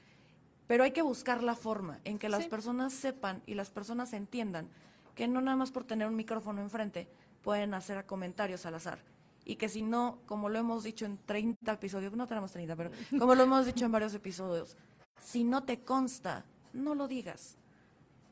pero 0.69 0.85
hay 0.85 0.93
que 0.93 1.03
buscar 1.03 1.43
la 1.43 1.57
forma 1.57 1.99
en 2.05 2.21
que 2.21 2.29
las 2.29 2.47
personas 2.47 2.93
sepan 2.93 3.43
y 3.47 3.55
las 3.55 3.71
personas 3.71 4.13
entiendan 4.13 4.69
que 5.15 5.29
no 5.29 5.41
nada 5.41 5.57
más 5.57 5.71
por 5.71 5.85
tener 5.85 6.09
un 6.09 6.17
micrófono 6.17 6.61
enfrente 6.61 7.09
pueden 7.43 7.75
hacer 7.75 8.05
comentarios 8.07 8.67
al 8.67 8.75
azar. 8.75 8.99
Y 9.45 9.57
que 9.57 9.69
si 9.69 9.83
no, 9.83 10.21
como 10.27 10.49
lo 10.49 10.59
hemos 10.59 10.83
dicho 10.83 11.05
en 11.05 11.19
30 11.19 11.73
episodios, 11.73 12.13
no 12.15 12.27
tenemos 12.27 12.53
30, 12.53 12.77
pero 12.77 12.91
como 13.19 13.35
lo 13.35 13.43
hemos 13.43 13.67
dicho 13.67 13.85
en 13.85 13.93
varios 13.93 14.15
episodios, 14.15 14.77
si 15.19 15.45
no 15.45 15.65
te 15.65 15.81
consta, 15.81 16.45
no 16.73 16.95
lo 16.95 17.09
digas, 17.09 17.57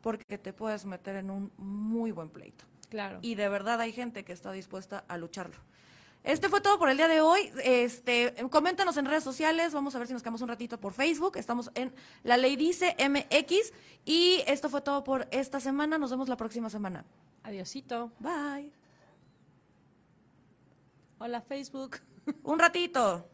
porque 0.00 0.38
te 0.38 0.52
puedes 0.52 0.84
meter 0.86 1.16
en 1.16 1.30
un 1.30 1.52
muy 1.58 2.12
buen 2.12 2.30
pleito. 2.30 2.64
Claro. 2.88 3.18
Y 3.22 3.34
de 3.36 3.48
verdad 3.48 3.80
hay 3.80 3.92
gente 3.92 4.24
que 4.24 4.32
está 4.32 4.52
dispuesta 4.52 5.04
a 5.08 5.16
lucharlo. 5.16 5.56
Este 6.24 6.48
fue 6.48 6.60
todo 6.60 6.78
por 6.78 6.88
el 6.88 6.96
día 6.96 7.08
de 7.08 7.20
hoy. 7.20 7.50
Este, 7.64 8.34
coméntanos 8.50 8.96
en 8.96 9.06
redes 9.06 9.24
sociales. 9.24 9.72
Vamos 9.72 9.94
a 9.94 9.98
ver 9.98 10.06
si 10.06 10.12
nos 10.12 10.22
quedamos 10.22 10.40
un 10.40 10.48
ratito 10.48 10.78
por 10.78 10.92
Facebook. 10.92 11.36
Estamos 11.36 11.70
en 11.74 11.92
La 12.22 12.36
Ley 12.36 12.54
Dice 12.54 12.96
MX. 12.98 13.72
Y 14.04 14.42
esto 14.46 14.68
fue 14.68 14.82
todo 14.82 15.02
por 15.02 15.26
esta 15.32 15.58
semana. 15.58 15.98
Nos 15.98 16.10
vemos 16.10 16.28
la 16.28 16.36
próxima 16.36 16.70
semana. 16.70 17.04
Adiosito. 17.42 18.12
Bye. 18.20 18.72
Hola, 21.18 21.40
Facebook. 21.40 21.98
Un 22.44 22.58
ratito. 22.58 23.28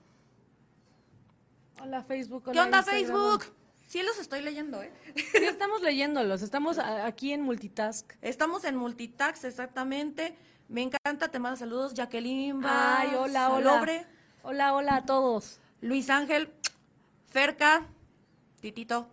Hola, 1.83 2.03
Facebook. 2.03 2.51
¿Qué 2.53 2.61
onda, 2.61 2.83
Facebook? 2.83 3.45
Sí 3.87 4.03
los 4.03 4.19
estoy 4.19 4.43
leyendo, 4.43 4.83
¿eh? 4.83 4.93
Sí, 5.15 5.45
estamos 5.45 5.81
leyéndolos. 5.83 6.43
Estamos 6.43 6.79
aquí 6.79 7.33
en 7.33 7.43
multitask. 7.43 8.13
Estamos 8.21 8.65
en 8.65 8.77
multitask, 8.77 9.45
exactamente. 9.45 10.37
Me 10.69 10.83
encanta, 10.83 11.29
te 11.29 11.39
mando 11.39 11.57
saludos. 11.57 11.95
Jacqueline 11.95 12.61
Ay, 12.65 13.15
hola, 13.15 13.51
hola. 13.51 14.07
Hola, 14.43 14.75
hola 14.75 14.97
a 14.97 15.07
todos. 15.07 15.61
Luis 15.81 16.11
Ángel, 16.11 16.53
Ferca, 17.31 17.87
Titito. 18.61 19.09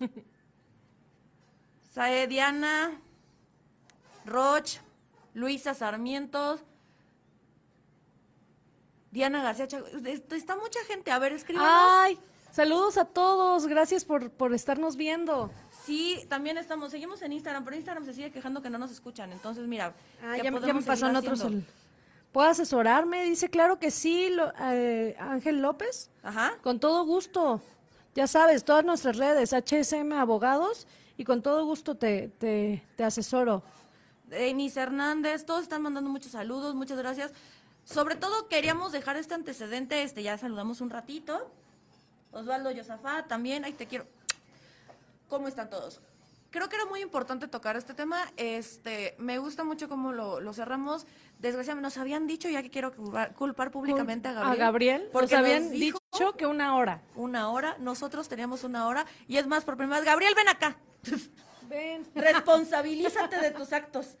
Sae 1.92 2.26
Diana, 2.26 3.00
Roch, 4.24 4.78
Luisa 5.34 5.74
Sarmientos, 5.74 6.60
Diana 9.14 9.42
García 9.42 9.68
Está 10.32 10.56
mucha 10.56 10.82
gente. 10.86 11.12
A 11.12 11.20
ver, 11.20 11.32
escríbanos. 11.32 11.70
Ay, 11.72 12.18
saludos 12.50 12.98
a 12.98 13.04
todos. 13.04 13.68
Gracias 13.68 14.04
por, 14.04 14.30
por 14.30 14.52
estarnos 14.52 14.96
viendo. 14.96 15.52
Sí, 15.84 16.24
también 16.28 16.56
estamos, 16.56 16.90
seguimos 16.90 17.20
en 17.22 17.32
Instagram, 17.32 17.64
pero 17.64 17.76
Instagram 17.76 18.04
se 18.04 18.14
sigue 18.14 18.30
quejando 18.30 18.62
que 18.62 18.70
no 18.70 18.78
nos 18.78 18.90
escuchan. 18.90 19.32
Entonces, 19.32 19.66
mira, 19.66 19.92
ah, 20.22 20.36
ya, 20.36 20.50
me 20.50 20.82
pasó 20.82 21.08
en 21.08 21.16
otros. 21.16 21.44
¿Puedo 22.32 22.48
asesorarme? 22.48 23.24
Dice, 23.24 23.48
claro 23.50 23.78
que 23.78 23.90
sí, 23.90 24.28
eh, 24.60 25.14
Ángel 25.20 25.60
López. 25.60 26.10
Ajá. 26.22 26.54
Con 26.62 26.80
todo 26.80 27.04
gusto. 27.04 27.60
Ya 28.14 28.26
sabes, 28.26 28.64
todas 28.64 28.84
nuestras 28.84 29.16
redes, 29.18 29.52
HSM 29.52 30.12
Abogados, 30.12 30.86
y 31.16 31.24
con 31.24 31.42
todo 31.42 31.64
gusto 31.64 31.96
te, 31.96 32.28
te, 32.38 32.82
te 32.96 33.04
asesoro. 33.04 33.62
Denise 34.24 34.80
Hernández, 34.80 35.44
todos 35.44 35.62
están 35.64 35.82
mandando 35.82 36.08
muchos 36.08 36.32
saludos, 36.32 36.74
muchas 36.74 36.98
gracias. 36.98 37.32
Sobre 37.84 38.16
todo 38.16 38.48
queríamos 38.48 38.92
dejar 38.92 39.16
este 39.16 39.34
antecedente, 39.34 40.02
este 40.02 40.22
ya 40.22 40.38
saludamos 40.38 40.80
un 40.80 40.90
ratito. 40.90 41.50
Osvaldo 42.32 42.70
Yosafá, 42.70 43.24
también, 43.24 43.64
ahí 43.64 43.72
te 43.74 43.86
quiero. 43.86 44.06
¿Cómo 45.28 45.48
están 45.48 45.70
todos? 45.70 46.00
Creo 46.54 46.68
que 46.68 46.76
era 46.76 46.84
muy 46.84 47.00
importante 47.00 47.48
tocar 47.48 47.76
este 47.76 47.94
tema. 47.94 48.32
Este, 48.36 49.16
me 49.18 49.38
gusta 49.38 49.64
mucho 49.64 49.88
cómo 49.88 50.12
lo, 50.12 50.52
cerramos. 50.52 51.04
Desgraciadamente 51.40 51.86
nos 51.86 51.96
habían 51.98 52.28
dicho, 52.28 52.48
ya 52.48 52.62
que 52.62 52.70
quiero 52.70 52.92
culpar, 52.92 53.72
públicamente 53.72 54.28
a 54.28 54.34
Gabriel. 54.34 54.52
A 54.52 54.64
Gabriel, 54.64 55.08
porque 55.12 55.34
habían 55.34 55.72
dicho 55.72 55.98
que 56.38 56.46
una 56.46 56.76
hora. 56.76 57.02
Una 57.16 57.50
hora, 57.50 57.76
nosotros 57.80 58.28
teníamos 58.28 58.62
una 58.62 58.86
hora. 58.86 59.04
Y 59.26 59.38
es 59.38 59.48
más, 59.48 59.64
por 59.64 59.76
primera 59.76 59.98
vez, 59.98 60.06
Gabriel, 60.06 60.32
ven 60.36 60.48
acá. 60.48 60.76
Ven. 61.62 62.06
Responsabilízate 62.14 63.40
de 63.40 63.50
tus 63.50 63.72
actos. 63.72 64.16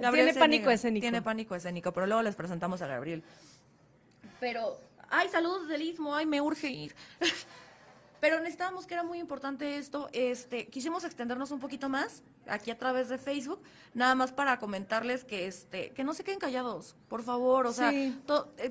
tiene 0.00 0.34
pánico 0.34 0.68
escénico. 0.68 1.02
Tiene 1.02 1.22
pánico 1.22 1.54
escénico, 1.54 1.92
pero 1.92 2.08
luego 2.08 2.22
les 2.22 2.34
presentamos 2.34 2.82
a 2.82 2.88
Gabriel. 2.88 3.22
Pero, 4.40 4.80
ay, 5.10 5.28
saludos 5.28 5.68
del 5.68 5.82
Istmo, 5.82 6.16
ay, 6.16 6.26
me 6.26 6.40
urge 6.40 6.68
ir. 6.68 6.92
Pero 8.22 8.38
necesitábamos 8.38 8.86
que 8.86 8.94
era 8.94 9.02
muy 9.02 9.18
importante 9.18 9.78
esto. 9.78 10.08
Este, 10.12 10.68
quisimos 10.68 11.02
extendernos 11.02 11.50
un 11.50 11.58
poquito 11.58 11.88
más 11.88 12.22
aquí 12.46 12.70
a 12.70 12.78
través 12.78 13.08
de 13.08 13.18
Facebook, 13.18 13.60
nada 13.94 14.14
más 14.14 14.30
para 14.30 14.60
comentarles 14.60 15.24
que 15.24 15.48
este, 15.48 15.90
que 15.90 16.04
no 16.04 16.14
se 16.14 16.22
queden 16.22 16.38
callados, 16.38 16.94
por 17.08 17.24
favor. 17.24 17.66
O 17.66 17.72
sea, 17.72 17.92
eh, 17.92 18.14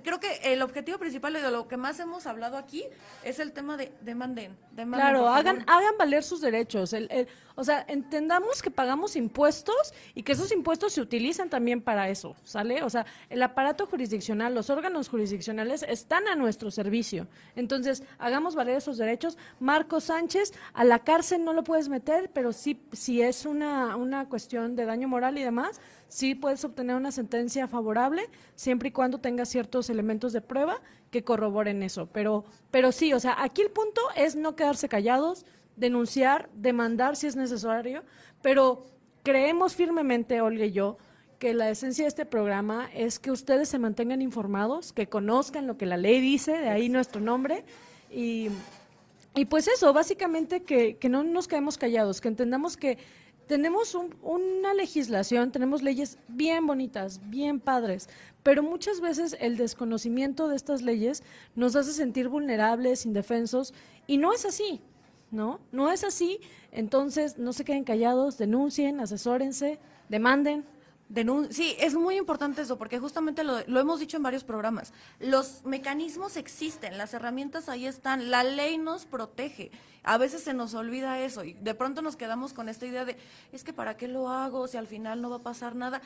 creo 0.01 0.21
que 0.21 0.53
el 0.53 0.61
objetivo 0.61 0.97
principal 0.99 1.33
de 1.33 1.51
lo 1.51 1.67
que 1.67 1.75
más 1.75 1.99
hemos 1.99 2.27
hablado 2.27 2.55
aquí 2.55 2.85
es 3.25 3.39
el 3.39 3.51
tema 3.51 3.75
de 3.75 3.91
demanden, 3.99 4.57
demanden 4.71 5.09
Claro, 5.09 5.27
hagan, 5.27 5.65
hagan 5.67 5.97
valer 5.99 6.23
sus 6.23 6.39
derechos. 6.39 6.93
El, 6.93 7.09
el, 7.11 7.27
o 7.55 7.63
sea, 7.63 7.85
entendamos 7.87 8.61
que 8.61 8.71
pagamos 8.71 9.15
impuestos 9.15 9.93
y 10.15 10.23
que 10.23 10.31
esos 10.31 10.51
impuestos 10.51 10.93
se 10.93 11.01
utilizan 11.01 11.49
también 11.49 11.81
para 11.81 12.09
eso, 12.09 12.35
¿sale? 12.43 12.83
O 12.83 12.89
sea, 12.89 13.05
el 13.29 13.43
aparato 13.43 13.85
jurisdiccional, 13.85 14.55
los 14.55 14.69
órganos 14.69 15.09
jurisdiccionales 15.09 15.83
están 15.83 16.27
a 16.27 16.35
nuestro 16.35 16.71
servicio. 16.71 17.27
Entonces, 17.55 18.03
hagamos 18.17 18.55
valer 18.55 18.77
esos 18.77 18.97
derechos. 18.97 19.37
Marco 19.59 19.99
Sánchez, 19.99 20.53
a 20.73 20.83
la 20.83 20.99
cárcel 20.99 21.43
no 21.43 21.53
lo 21.53 21.63
puedes 21.63 21.89
meter, 21.89 22.29
pero 22.33 22.53
sí, 22.53 22.81
si 22.91 23.21
es 23.21 23.45
una, 23.45 23.95
una 23.95 24.27
cuestión 24.27 24.75
de 24.75 24.85
daño 24.85 25.07
moral 25.07 25.37
y 25.37 25.43
demás, 25.43 25.81
sí 26.07 26.35
puedes 26.35 26.63
obtener 26.65 26.95
una 26.95 27.11
sentencia 27.11 27.67
favorable 27.67 28.29
siempre 28.55 28.89
y 28.89 28.91
cuando 28.91 29.19
tengas 29.19 29.49
ciertos 29.49 29.89
elementos 29.89 30.33
de 30.33 30.41
prueba 30.41 30.81
que 31.09 31.23
corroboren 31.23 31.83
eso. 31.83 32.07
Pero, 32.07 32.45
pero 32.69 32.91
sí, 32.91 33.13
o 33.13 33.19
sea, 33.19 33.35
aquí 33.41 33.61
el 33.61 33.71
punto 33.71 34.01
es 34.15 34.35
no 34.35 34.55
quedarse 34.55 34.89
callados, 34.89 35.45
denunciar, 35.75 36.49
demandar 36.53 37.15
si 37.15 37.27
es 37.27 37.35
necesario, 37.35 38.03
pero 38.41 38.83
creemos 39.23 39.75
firmemente, 39.75 40.41
Olga 40.41 40.65
y 40.65 40.71
yo, 40.71 40.97
que 41.39 41.53
la 41.53 41.69
esencia 41.69 42.03
de 42.03 42.09
este 42.09 42.25
programa 42.25 42.89
es 42.93 43.17
que 43.17 43.31
ustedes 43.31 43.69
se 43.69 43.79
mantengan 43.79 44.21
informados, 44.21 44.93
que 44.93 45.07
conozcan 45.07 45.65
lo 45.65 45.77
que 45.77 45.85
la 45.85 45.97
ley 45.97 46.21
dice, 46.21 46.51
de 46.51 46.69
ahí 46.69 46.87
nuestro 46.87 47.19
nombre, 47.19 47.63
y, 48.11 48.49
y 49.35 49.45
pues 49.45 49.67
eso, 49.67 49.93
básicamente 49.93 50.63
que, 50.63 50.97
que, 50.97 51.09
no 51.09 51.23
nos 51.23 51.47
quedemos 51.47 51.77
callados, 51.77 52.21
que 52.21 52.27
entendamos 52.27 52.77
que 52.77 52.97
tenemos 53.47 53.97
una 54.21 54.73
legislación, 54.73 55.51
tenemos 55.51 55.81
leyes 55.81 56.17
bien 56.27 56.65
bonitas, 56.67 57.19
bien 57.29 57.59
padres, 57.59 58.07
pero 58.43 58.63
muchas 58.63 59.01
veces 59.01 59.35
el 59.39 59.57
desconocimiento 59.57 60.47
de 60.47 60.55
estas 60.55 60.81
leyes 60.81 61.23
nos 61.55 61.75
hace 61.75 61.93
sentir 61.93 62.29
vulnerables, 62.29 63.05
indefensos, 63.05 63.73
y 64.07 64.17
no 64.17 64.33
es 64.33 64.45
así. 64.45 64.81
¿no? 65.31 65.61
No 65.71 65.89
es 65.89 66.03
así, 66.03 66.41
entonces 66.71 67.37
no 67.37 67.53
se 67.53 67.63
queden 67.63 67.85
callados, 67.85 68.37
denuncien, 68.37 68.99
asesórense, 68.99 69.79
demanden. 70.09 70.65
Sí, 71.49 71.75
es 71.79 71.93
muy 71.95 72.15
importante 72.17 72.61
eso, 72.61 72.77
porque 72.77 72.99
justamente 72.99 73.43
lo, 73.43 73.59
lo, 73.67 73.79
hemos 73.79 73.99
dicho 73.99 74.17
en 74.17 74.23
varios 74.23 74.43
programas. 74.43 74.93
Los 75.19 75.63
mecanismos 75.65 76.37
existen, 76.37 76.97
las 76.97 77.13
herramientas 77.13 77.69
ahí 77.69 77.85
están, 77.85 78.31
la 78.31 78.43
ley 78.43 78.77
nos 78.77 79.05
protege. 79.05 79.71
A 80.03 80.17
veces 80.17 80.43
se 80.43 80.53
nos 80.53 80.73
olvida 80.73 81.19
eso 81.19 81.43
y 81.43 81.53
de 81.53 81.75
pronto 81.75 82.01
nos 82.01 82.15
quedamos 82.15 82.53
con 82.53 82.69
esta 82.69 82.85
idea 82.85 83.05
de, 83.05 83.17
es 83.51 83.63
que 83.63 83.73
para 83.73 83.97
qué 83.97 84.07
lo 84.07 84.29
hago 84.29 84.67
si 84.67 84.77
al 84.77 84.87
final 84.87 85.21
no 85.21 85.29
va 85.29 85.37
a 85.37 85.43
pasar 85.43 85.75
nada 85.75 86.01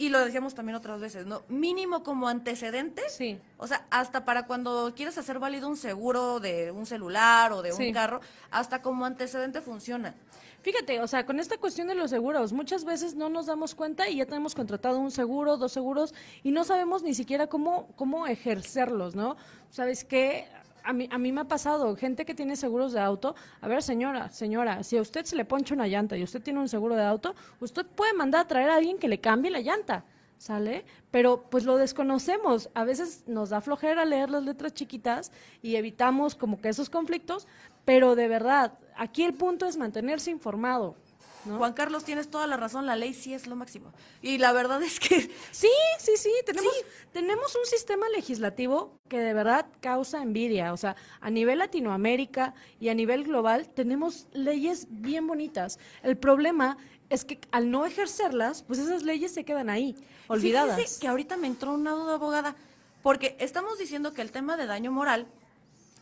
y 0.00 0.08
lo 0.08 0.18
decíamos 0.24 0.54
también 0.54 0.76
otras 0.76 0.98
veces, 0.98 1.26
¿no? 1.26 1.42
Mínimo 1.48 2.02
como 2.02 2.26
antecedente. 2.26 3.02
Sí. 3.10 3.38
O 3.58 3.66
sea, 3.66 3.84
hasta 3.90 4.24
para 4.24 4.46
cuando 4.46 4.94
quieres 4.96 5.18
hacer 5.18 5.38
válido 5.38 5.68
un 5.68 5.76
seguro 5.76 6.40
de 6.40 6.70
un 6.70 6.86
celular 6.86 7.52
o 7.52 7.60
de 7.60 7.74
un 7.74 7.92
carro, 7.92 8.22
hasta 8.50 8.80
como 8.80 9.04
antecedente 9.04 9.60
funciona. 9.60 10.14
Fíjate, 10.62 11.00
o 11.00 11.06
sea, 11.06 11.24
con 11.24 11.40
esta 11.40 11.56
cuestión 11.56 11.88
de 11.88 11.94
los 11.94 12.10
seguros, 12.10 12.52
muchas 12.52 12.84
veces 12.84 13.14
no 13.14 13.28
nos 13.30 13.46
damos 13.46 13.74
cuenta 13.74 14.08
y 14.08 14.16
ya 14.16 14.26
tenemos 14.26 14.54
contratado 14.54 14.98
un 14.98 15.10
seguro, 15.10 15.56
dos 15.56 15.72
seguros 15.72 16.14
y 16.42 16.50
no 16.50 16.64
sabemos 16.64 17.02
ni 17.02 17.14
siquiera 17.14 17.46
cómo 17.46 17.88
cómo 17.96 18.26
ejercerlos, 18.26 19.14
¿no? 19.14 19.36
¿Sabes 19.70 20.04
qué? 20.04 20.46
a 20.84 20.92
mí, 20.92 21.08
a 21.10 21.18
mí 21.18 21.32
me 21.32 21.42
ha 21.42 21.44
pasado, 21.44 21.94
gente 21.96 22.24
que 22.24 22.34
tiene 22.34 22.56
seguros 22.56 22.92
de 22.92 23.00
auto, 23.00 23.34
a 23.60 23.68
ver 23.68 23.82
señora, 23.82 24.30
señora, 24.30 24.82
si 24.82 24.96
a 24.96 25.02
usted 25.02 25.24
se 25.24 25.36
le 25.36 25.44
poncha 25.44 25.74
una 25.74 25.86
llanta 25.86 26.16
y 26.16 26.22
usted 26.22 26.42
tiene 26.42 26.60
un 26.60 26.68
seguro 26.68 26.96
de 26.96 27.04
auto, 27.04 27.34
usted 27.60 27.86
puede 27.86 28.12
mandar 28.14 28.42
a 28.42 28.48
traer 28.48 28.70
a 28.70 28.76
alguien 28.76 28.98
que 28.98 29.08
le 29.08 29.20
cambie 29.20 29.50
la 29.50 29.60
llanta, 29.60 30.04
¿sale? 30.40 30.86
Pero 31.10 31.42
pues 31.50 31.64
lo 31.64 31.76
desconocemos, 31.76 32.70
a 32.72 32.84
veces 32.84 33.24
nos 33.26 33.50
da 33.50 33.60
flojera 33.60 34.06
leer 34.06 34.30
las 34.30 34.42
letras 34.42 34.72
chiquitas 34.72 35.32
y 35.60 35.76
evitamos 35.76 36.34
como 36.34 36.62
que 36.62 36.70
esos 36.70 36.88
conflictos, 36.88 37.46
pero 37.84 38.16
de 38.16 38.26
verdad, 38.26 38.78
aquí 38.96 39.22
el 39.22 39.34
punto 39.34 39.66
es 39.66 39.76
mantenerse 39.76 40.30
informado, 40.30 40.96
Juan 41.44 41.72
Carlos, 41.72 42.04
tienes 42.04 42.28
toda 42.28 42.46
la 42.46 42.58
razón, 42.58 42.84
la 42.84 42.96
ley 42.96 43.14
sí 43.14 43.32
es 43.32 43.46
lo 43.46 43.56
máximo. 43.56 43.92
Y 44.20 44.36
la 44.38 44.52
verdad 44.52 44.82
es 44.82 45.00
que... 45.00 45.30
Sí, 45.50 45.70
sí, 45.98 46.12
sí, 46.16 46.30
tenemos, 46.44 46.72
tenemos 47.12 47.56
un 47.56 47.64
sistema 47.64 48.08
legislativo 48.10 48.98
que 49.08 49.20
de 49.20 49.32
verdad 49.32 49.66
causa 49.80 50.22
envidia. 50.22 50.72
O 50.72 50.76
sea, 50.76 50.96
a 51.20 51.30
nivel 51.30 51.58
Latinoamérica 51.58 52.54
y 52.78 52.90
a 52.90 52.94
nivel 52.94 53.24
global 53.24 53.68
tenemos 53.70 54.26
leyes 54.32 54.86
bien 54.90 55.26
bonitas. 55.26 55.78
El 56.02 56.18
problema 56.18 56.76
es 57.10 57.24
que 57.24 57.40
al 57.50 57.70
no 57.70 57.84
ejercerlas, 57.84 58.62
pues 58.62 58.78
esas 58.78 59.02
leyes 59.02 59.34
se 59.34 59.44
quedan 59.44 59.68
ahí, 59.68 59.96
olvidadas. 60.28 60.98
que 60.98 61.08
ahorita 61.08 61.36
me 61.36 61.48
entró 61.48 61.74
una 61.74 61.90
duda 61.90 62.14
abogada, 62.14 62.54
porque 63.02 63.36
estamos 63.40 63.78
diciendo 63.78 64.12
que 64.12 64.22
el 64.22 64.30
tema 64.30 64.56
de 64.56 64.66
daño 64.66 64.92
moral 64.92 65.26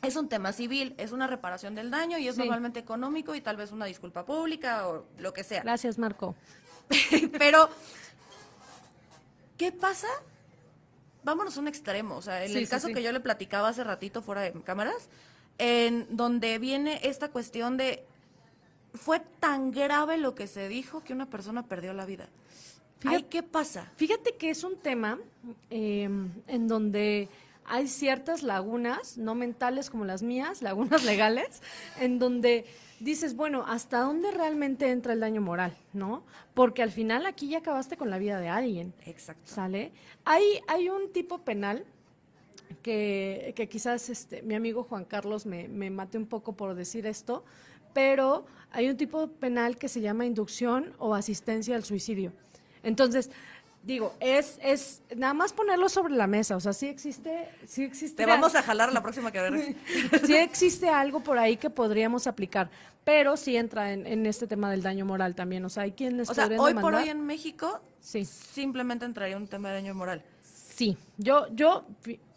es 0.02 0.16
un 0.16 0.28
tema 0.28 0.52
civil, 0.52 0.94
es 0.98 1.10
una 1.10 1.26
reparación 1.26 1.74
del 1.74 1.90
daño 1.90 2.18
y 2.18 2.28
es 2.28 2.36
normalmente 2.36 2.78
económico 2.78 3.34
y 3.34 3.40
tal 3.40 3.56
vez 3.56 3.72
una 3.72 3.86
disculpa 3.86 4.24
pública 4.24 4.86
o 4.86 5.06
lo 5.18 5.32
que 5.32 5.42
sea. 5.42 5.62
Gracias, 5.62 5.98
Marco. 5.98 6.36
Pero, 7.38 7.68
¿qué 9.56 9.72
pasa? 9.72 10.08
Vámonos 11.24 11.56
a 11.56 11.60
un 11.60 11.68
extremo, 11.68 12.16
o 12.16 12.22
sea, 12.22 12.44
en 12.44 12.56
el 12.56 12.68
caso 12.68 12.88
que 12.88 13.02
yo 13.02 13.12
le 13.12 13.20
platicaba 13.20 13.68
hace 13.68 13.82
ratito 13.82 14.22
fuera 14.22 14.42
de 14.42 14.52
cámaras, 14.62 15.08
en 15.58 16.06
donde 16.10 16.58
viene 16.58 17.00
esta 17.02 17.30
cuestión 17.30 17.76
de, 17.76 18.06
fue 18.94 19.20
tan 19.40 19.70
grave 19.70 20.18
lo 20.18 20.34
que 20.34 20.46
se 20.46 20.68
dijo 20.68 21.02
que 21.02 21.12
una 21.12 21.26
persona 21.26 21.66
perdió 21.66 21.92
la 21.92 22.06
vida. 22.06 22.28
Ay, 23.04 23.24
¿qué 23.24 23.42
pasa? 23.42 23.92
Fíjate 23.96 24.34
que 24.36 24.50
es 24.50 24.64
un 24.64 24.76
tema 24.76 25.18
eh, 25.70 26.08
en 26.46 26.68
donde 26.68 27.28
hay 27.64 27.86
ciertas 27.86 28.42
lagunas, 28.42 29.18
no 29.18 29.34
mentales 29.34 29.90
como 29.90 30.04
las 30.04 30.22
mías, 30.22 30.62
lagunas 30.62 31.04
legales, 31.04 31.62
en 32.00 32.18
donde 32.18 32.64
dices, 33.00 33.36
bueno, 33.36 33.64
¿hasta 33.66 34.00
dónde 34.00 34.30
realmente 34.30 34.90
entra 34.90 35.12
el 35.12 35.20
daño 35.20 35.40
moral? 35.40 35.76
¿No? 35.92 36.24
Porque 36.54 36.82
al 36.82 36.90
final 36.90 37.26
aquí 37.26 37.48
ya 37.48 37.58
acabaste 37.58 37.96
con 37.96 38.10
la 38.10 38.18
vida 38.18 38.40
de 38.40 38.48
alguien. 38.48 38.94
Exacto. 39.04 39.42
¿Sale? 39.44 39.92
Hay, 40.24 40.60
hay 40.66 40.88
un 40.88 41.12
tipo 41.12 41.38
penal 41.38 41.84
que, 42.82 43.52
que 43.54 43.68
quizás 43.68 44.08
este, 44.08 44.42
mi 44.42 44.54
amigo 44.54 44.82
Juan 44.82 45.04
Carlos 45.04 45.46
me, 45.46 45.68
me 45.68 45.90
mate 45.90 46.18
un 46.18 46.26
poco 46.26 46.54
por 46.54 46.74
decir 46.74 47.06
esto, 47.06 47.44
pero 47.98 48.46
hay 48.70 48.88
un 48.88 48.96
tipo 48.96 49.26
penal 49.26 49.76
que 49.76 49.88
se 49.88 50.00
llama 50.00 50.24
inducción 50.24 50.94
o 50.98 51.16
asistencia 51.16 51.74
al 51.74 51.82
suicidio. 51.82 52.32
Entonces, 52.84 53.28
digo, 53.82 54.14
es, 54.20 54.56
es 54.62 55.02
nada 55.16 55.34
más 55.34 55.52
ponerlo 55.52 55.88
sobre 55.88 56.14
la 56.14 56.28
mesa, 56.28 56.54
o 56.54 56.60
sea, 56.60 56.72
sí 56.72 56.86
existe, 56.86 57.48
sí 57.66 57.82
existe. 57.82 58.22
Te 58.22 58.30
vamos 58.30 58.54
a 58.54 58.62
jalar 58.62 58.92
la 58.92 59.02
próxima 59.02 59.32
que 59.32 59.40
ver. 59.40 59.74
sí 60.24 60.36
existe 60.36 60.88
algo 60.88 61.18
por 61.18 61.38
ahí 61.38 61.56
que 61.56 61.70
podríamos 61.70 62.28
aplicar, 62.28 62.70
pero 63.02 63.36
sí 63.36 63.56
entra 63.56 63.92
en, 63.92 64.26
este 64.26 64.46
tema 64.46 64.70
del 64.70 64.82
daño 64.82 65.04
moral 65.04 65.34
también, 65.34 65.64
o 65.64 65.68
sea, 65.68 65.82
hay 65.82 65.90
quienes 65.90 66.30
O 66.30 66.34
sea, 66.34 66.48
hoy 66.56 66.74
por 66.74 66.94
hoy 66.94 67.08
en 67.08 67.26
México 67.26 67.80
sí. 67.98 68.24
simplemente 68.24 69.06
entraría 69.06 69.36
un 69.36 69.48
tema 69.48 69.70
de 69.70 69.74
daño 69.74 69.94
moral. 69.96 70.22
Sí, 70.76 70.96
yo, 71.16 71.48
yo 71.52 71.84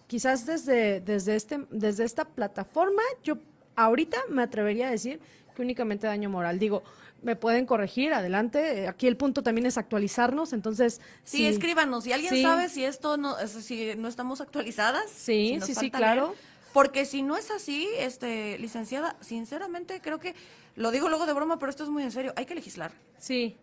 quizás 0.08 0.48
desde, 0.48 1.02
desde, 1.02 1.36
este, 1.36 1.68
desde 1.70 2.04
esta 2.04 2.26
plataforma, 2.26 3.04
yo 3.24 3.38
ahorita 3.76 4.18
me 4.30 4.44
atrevería 4.44 4.88
a 4.88 4.92
decir 4.92 5.20
que 5.54 5.62
únicamente 5.62 6.08
daño 6.08 6.30
moral. 6.30 6.60
Digo, 6.60 6.84
me 7.22 7.36
pueden 7.36 7.66
corregir, 7.66 8.14
adelante. 8.14 8.88
Aquí 8.88 9.08
el 9.08 9.18
punto 9.18 9.44
también 9.44 9.68
es 9.68 9.78
actualizarnos, 9.78 10.54
entonces... 10.54 11.02
Sí, 11.24 11.46
escríbanos. 11.46 12.04
Si 12.04 12.14
alguien 12.14 12.42
sabe 12.42 12.70
si 12.70 12.84
esto 12.84 13.18
no, 13.18 13.36
si 13.48 13.96
no 13.96 14.08
estamos 14.08 14.42
actualizadas. 14.42 15.10
Sí, 15.10 15.60
sí, 15.64 15.76
sí, 15.76 15.92
claro. 15.92 16.36
porque 16.74 17.06
si 17.06 17.22
no 17.22 17.38
es 17.38 17.52
así, 17.52 17.88
este, 17.98 18.58
licenciada, 18.58 19.16
sinceramente 19.22 20.02
creo 20.02 20.20
que, 20.20 20.36
lo 20.76 20.92
digo 20.92 21.10
luego 21.10 21.26
de 21.26 21.34
broma, 21.34 21.60
pero 21.60 21.70
esto 21.70 21.84
es 21.84 21.90
muy 21.90 22.04
en 22.04 22.12
serio, 22.12 22.34
hay 22.36 22.46
que 22.46 22.56
legislar. 22.56 22.92
Sí. 23.20 23.56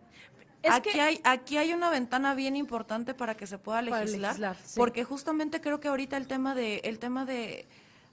aquí, 0.69 0.99
hay, 0.99 1.19
aquí 1.23 1.57
hay 1.57 1.73
una 1.73 1.89
ventana 1.89 2.35
bien 2.35 2.55
importante 2.55 3.13
para 3.13 3.35
que 3.35 3.45
se 3.45 3.57
pueda 3.57 3.81
legislar, 3.81 4.55
porque 4.75 5.03
justamente 5.03 5.59
creo 5.59 5.79
que 5.79 5.89
ahorita 5.89 6.15
el 6.17 6.27
tema 6.27 6.55
de, 6.55 6.77
el 6.85 6.99
tema 6.99 7.25
de 7.25 7.67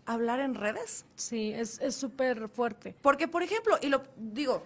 hablar 0.06 0.40
en 0.40 0.54
redes. 0.54 1.04
Sí, 1.16 1.52
es 1.52 1.78
súper 1.94 2.48
fuerte. 2.48 2.94
Porque, 3.02 3.28
por 3.28 3.42
ejemplo, 3.42 3.78
y 3.82 3.88
lo 3.88 4.02
digo, 4.16 4.62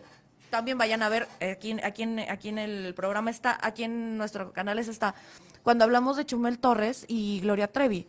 también 0.51 0.77
vayan 0.77 1.03
a 1.03 1.09
ver, 1.09 1.29
aquí, 1.41 1.77
aquí, 1.83 2.03
en, 2.03 2.19
aquí 2.19 2.49
en 2.49 2.59
el 2.59 2.95
programa 2.95 3.31
está, 3.31 3.59
aquí 3.63 3.85
en 3.85 4.19
nuestro 4.19 4.53
canal 4.53 4.79
está, 4.79 5.15
cuando 5.63 5.85
hablamos 5.85 6.17
de 6.17 6.27
Chumel 6.27 6.59
Torres 6.59 7.05
y 7.09 7.41
Gloria 7.41 7.69
Trevi, 7.69 8.07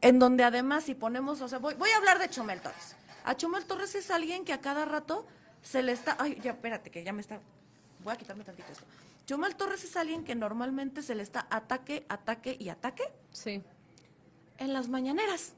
en 0.00 0.18
donde 0.18 0.44
además 0.44 0.84
si 0.84 0.94
ponemos, 0.94 1.40
o 1.40 1.48
sea, 1.48 1.58
voy, 1.58 1.74
voy 1.74 1.90
a 1.90 1.96
hablar 1.96 2.18
de 2.18 2.28
Chumel 2.28 2.60
Torres. 2.60 2.96
A 3.24 3.36
Chumel 3.36 3.64
Torres 3.64 3.94
es 3.94 4.10
alguien 4.10 4.44
que 4.44 4.52
a 4.52 4.60
cada 4.60 4.84
rato 4.84 5.26
se 5.62 5.82
le 5.82 5.92
está, 5.92 6.16
ay, 6.18 6.38
ya, 6.42 6.52
espérate, 6.52 6.90
que 6.90 7.04
ya 7.04 7.12
me 7.12 7.20
está, 7.20 7.40
voy 8.02 8.12
a 8.12 8.16
quitarme 8.16 8.44
tantito 8.44 8.70
esto. 8.72 8.84
Chumel 9.26 9.54
Torres 9.54 9.84
es 9.84 9.96
alguien 9.96 10.24
que 10.24 10.34
normalmente 10.34 11.02
se 11.02 11.14
le 11.14 11.22
está 11.22 11.46
ataque, 11.50 12.04
ataque 12.08 12.56
y 12.58 12.68
ataque. 12.68 13.04
Sí. 13.30 13.62
En 14.58 14.72
las 14.72 14.88
mañaneras. 14.88 15.52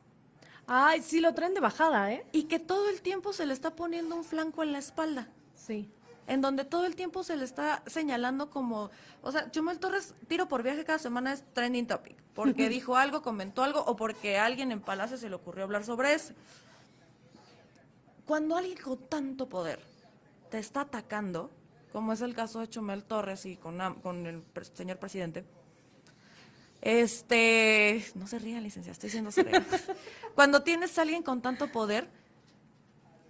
Ay, 0.67 1.03
sí, 1.03 1.21
lo 1.21 1.35
traen 1.35 1.55
de 1.55 1.61
bajada, 1.61 2.13
¿eh? 2.13 2.25
Y 2.33 2.45
que 2.45 2.59
todo 2.59 2.89
el 2.89 3.03
tiempo 3.03 3.33
se 3.33 3.47
le 3.47 3.53
está 3.53 3.75
poniendo 3.75 4.15
un 4.15 4.25
flanco 4.25 4.63
en 4.63 4.73
la 4.73 4.79
espalda. 4.79 5.29
Sí 5.55 5.91
en 6.27 6.41
donde 6.41 6.65
todo 6.65 6.87
el 6.87 6.97
tiempo 6.97 7.25
se 7.25 7.37
le 7.37 7.45
está 7.45 7.83
señalando 7.87 8.51
como, 8.51 8.91
o 9.23 9.33
sea, 9.33 9.51
Chumel 9.51 9.79
Torres, 9.79 10.15
tiro 10.29 10.49
por 10.49 10.63
viaje 10.63 10.85
cada 10.85 10.99
semana 10.99 11.33
es 11.33 11.45
trending 11.53 11.87
topic, 11.87 12.17
porque 12.35 12.69
dijo 12.69 12.97
algo, 12.97 13.23
comentó 13.23 13.63
algo, 13.63 13.81
o 13.85 13.97
porque 13.97 14.39
a 14.39 14.45
alguien 14.45 14.73
en 14.73 14.81
Palacio 14.81 15.17
se 15.17 15.29
le 15.29 15.35
ocurrió 15.35 15.65
hablar 15.65 15.85
sobre 15.85 16.15
eso. 16.15 16.35
Cuando 18.25 18.57
alguien 18.57 18.79
con 18.79 18.99
tanto 18.99 19.49
poder 19.49 19.81
te 20.51 20.59
está 20.59 20.83
atacando, 20.83 21.51
como 21.93 22.13
es 22.13 22.21
el 22.21 22.35
caso 22.35 22.61
de 22.61 22.69
Chumel 22.69 23.05
Torres 23.05 23.45
y 23.45 23.57
con, 23.57 23.79
con 24.01 24.27
el 24.27 24.43
señor 24.75 24.99
presidente, 24.99 25.45
este, 26.83 28.05
no 28.17 28.27
se 28.27 28.41
ría, 28.41 28.61
licenciada, 28.61 28.93
estoy 28.93 29.09
siendo 29.09 29.31
seria. 29.31 29.65
Cuando 30.35 30.63
tienes 30.63 30.99
a 30.99 31.03
alguien 31.03 31.23
con 31.23 31.41
tanto 31.41 31.69
poder, 31.69 32.09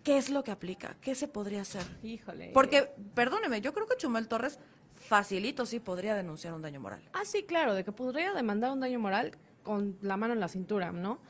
¿qué 0.03 0.17
es 0.17 0.31
lo 0.31 0.43
que 0.43 0.51
aplica? 0.51 0.97
¿Qué 1.03 1.15
se 1.15 1.29
podría 1.29 1.61
hacer? 1.61 1.85
Híjole. 2.03 2.51
Porque, 2.55 2.91
perdóneme, 3.15 3.61
yo 3.61 3.75
creo 3.75 3.87
que 3.87 3.97
Chumel 3.97 4.27
Torres 4.27 4.59
facilito 4.95 5.67
sí 5.67 5.81
podría 5.81 6.15
denunciar 6.15 6.55
un 6.55 6.63
daño 6.63 6.81
moral. 6.81 7.03
Ah, 7.13 7.27
sí, 7.27 7.43
claro, 7.43 7.75
de 7.75 7.85
que 7.85 7.93
podría 7.93 8.33
demandar 8.33 8.73
un 8.73 8.81
daño 8.81 8.99
moral 8.99 9.37
con 9.63 9.99
la 10.01 10.17
mano 10.17 10.33
en 10.33 10.41
la 10.41 10.49
cintura, 10.49 10.91
¿no? 10.91 11.21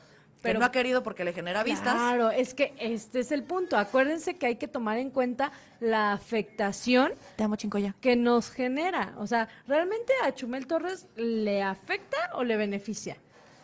Pero 0.43 0.59
no 0.59 0.65
ha 0.65 0.71
querido 0.71 1.01
porque 1.01 1.23
le 1.23 1.33
genera 1.33 1.63
vistas. 1.63 1.95
Claro, 1.95 2.29
es 2.29 2.53
que 2.53 2.75
este 2.77 3.21
es 3.21 3.31
el 3.31 3.43
punto. 3.43 3.77
Acuérdense 3.77 4.37
que 4.37 4.45
hay 4.45 4.55
que 4.57 4.67
tomar 4.67 4.97
en 4.97 5.09
cuenta 5.09 5.51
la 5.79 6.11
afectación 6.11 7.13
Te 7.35 7.43
amo, 7.43 7.55
Chincoya. 7.55 7.95
que 8.01 8.15
nos 8.15 8.51
genera. 8.51 9.15
O 9.17 9.25
sea, 9.25 9.47
¿realmente 9.67 10.13
a 10.23 10.35
Chumel 10.35 10.67
Torres 10.67 11.07
le 11.15 11.63
afecta 11.63 12.17
o 12.33 12.43
le 12.43 12.57
beneficia? 12.57 13.17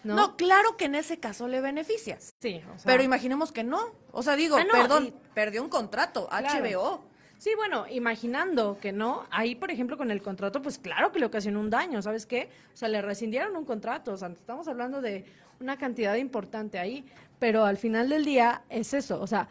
¿no? 0.04 0.38
claro 0.38 0.78
que 0.78 0.86
en 0.86 0.96
ese 0.96 1.20
caso 1.20 1.48
le 1.48 1.62
beneficia. 1.62 2.18
Sí, 2.40 2.62
Pero 2.86 3.04
imaginemos 3.04 3.52
que 3.52 3.64
no. 3.64 3.94
O 4.12 4.24
sea, 4.24 4.36
digo, 4.36 4.56
ah, 4.58 4.66
perdón, 4.72 5.14
perdió 5.34 5.62
un 5.62 5.70
contrato, 5.70 6.30
HBO. 6.32 7.04
Sí, 7.38 7.52
bueno, 7.56 7.86
imaginando 7.90 8.78
que 8.82 8.92
no, 8.92 9.26
ahí 9.32 9.56
por 9.56 9.72
ejemplo 9.72 9.98
con 9.98 10.12
el 10.12 10.22
contrato, 10.22 10.62
pues 10.62 10.78
claro 10.78 11.14
que 11.14 11.20
le 11.20 11.26
ocasionó 11.26 11.62
un 11.62 11.70
daño, 11.70 12.02
¿sabes 12.02 12.26
qué? 12.26 12.50
O 12.74 12.78
sea, 12.78 12.90
le 12.90 13.02
rescindieron 13.02 13.56
un 13.56 13.64
contrato, 13.64 14.12
o 14.12 14.18
sea, 14.18 14.28
estamos 14.28 14.68
hablando 14.68 15.02
de 15.02 15.24
una 15.60 15.78
cantidad 15.78 16.16
importante 16.16 16.80
ahí, 16.80 17.05
pero 17.39 17.66
al 17.66 17.78
final 17.78 18.10
del 18.10 18.26
día 18.26 18.64
es 18.70 18.93
eso, 18.93 19.22
o 19.22 19.28
sea, 19.28 19.47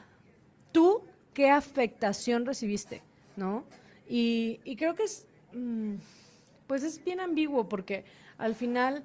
tú 0.73 1.03
qué 1.35 1.51
afectación 1.51 2.47
recibiste, 2.47 3.03
¿no? 3.37 3.65
Y, 4.09 4.61
y 4.65 4.77
creo 4.77 4.95
que 4.95 5.05
es, 5.05 5.27
mm, 5.53 5.95
pues 6.67 6.83
es 6.83 7.03
bien 7.05 7.21
ambiguo 7.21 7.69
porque 7.69 8.05
al 8.39 8.55
final 8.55 9.05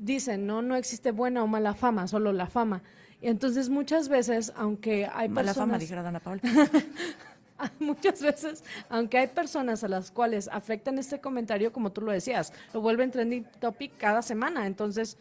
dicen, 0.00 0.46
¿no? 0.46 0.62
No 0.62 0.76
existe 0.76 1.10
buena 1.10 1.42
o 1.42 1.46
mala 1.46 1.74
fama, 1.74 2.06
solo 2.08 2.32
la 2.32 2.46
fama. 2.46 2.82
Y 3.20 3.28
entonces 3.28 3.68
muchas 3.68 4.08
veces, 4.08 4.52
aunque 4.56 5.08
hay 5.12 5.28
mala 5.28 5.48
personas... 5.48 5.68
fama, 5.68 5.78
dijera 5.78 6.02
Dana 6.02 6.20
Paul. 6.20 6.40
muchas 7.80 8.22
veces, 8.22 8.62
aunque 8.88 9.18
hay 9.18 9.26
personas 9.26 9.82
a 9.82 9.88
las 9.88 10.10
cuales 10.10 10.48
afectan 10.52 10.98
este 10.98 11.20
comentario, 11.20 11.72
como 11.72 11.90
tú 11.90 12.00
lo 12.02 12.12
decías, 12.12 12.52
lo 12.72 12.80
vuelven 12.80 13.10
trending 13.10 13.44
topic 13.60 13.92
cada 13.98 14.22
semana. 14.22 14.66
Entonces, 14.66 15.16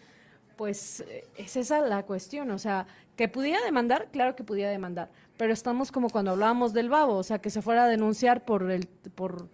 pues 0.57 1.05
es 1.37 1.55
esa 1.55 1.81
la 1.81 2.03
cuestión. 2.03 2.51
O 2.51 2.57
sea, 2.57 2.87
que 3.15 3.29
pudiera 3.29 3.63
demandar, 3.63 4.09
claro 4.11 4.35
que 4.35 4.43
pudiera 4.43 4.69
demandar. 4.69 5.09
Pero 5.37 5.53
estamos 5.53 5.91
como 5.91 6.09
cuando 6.09 6.31
hablábamos 6.31 6.73
del 6.73 6.89
babo, 6.89 7.15
o 7.15 7.23
sea, 7.23 7.39
que 7.39 7.49
se 7.49 7.61
fuera 7.61 7.85
a 7.85 7.87
denunciar 7.87 8.43
por 8.43 8.69
el, 8.69 8.87
por, 8.87 9.47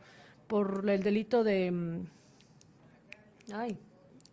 por 0.47 0.89
el 0.89 1.03
delito 1.03 1.43
de... 1.43 1.71
Mm, 1.71 2.07
ay, 3.53 3.77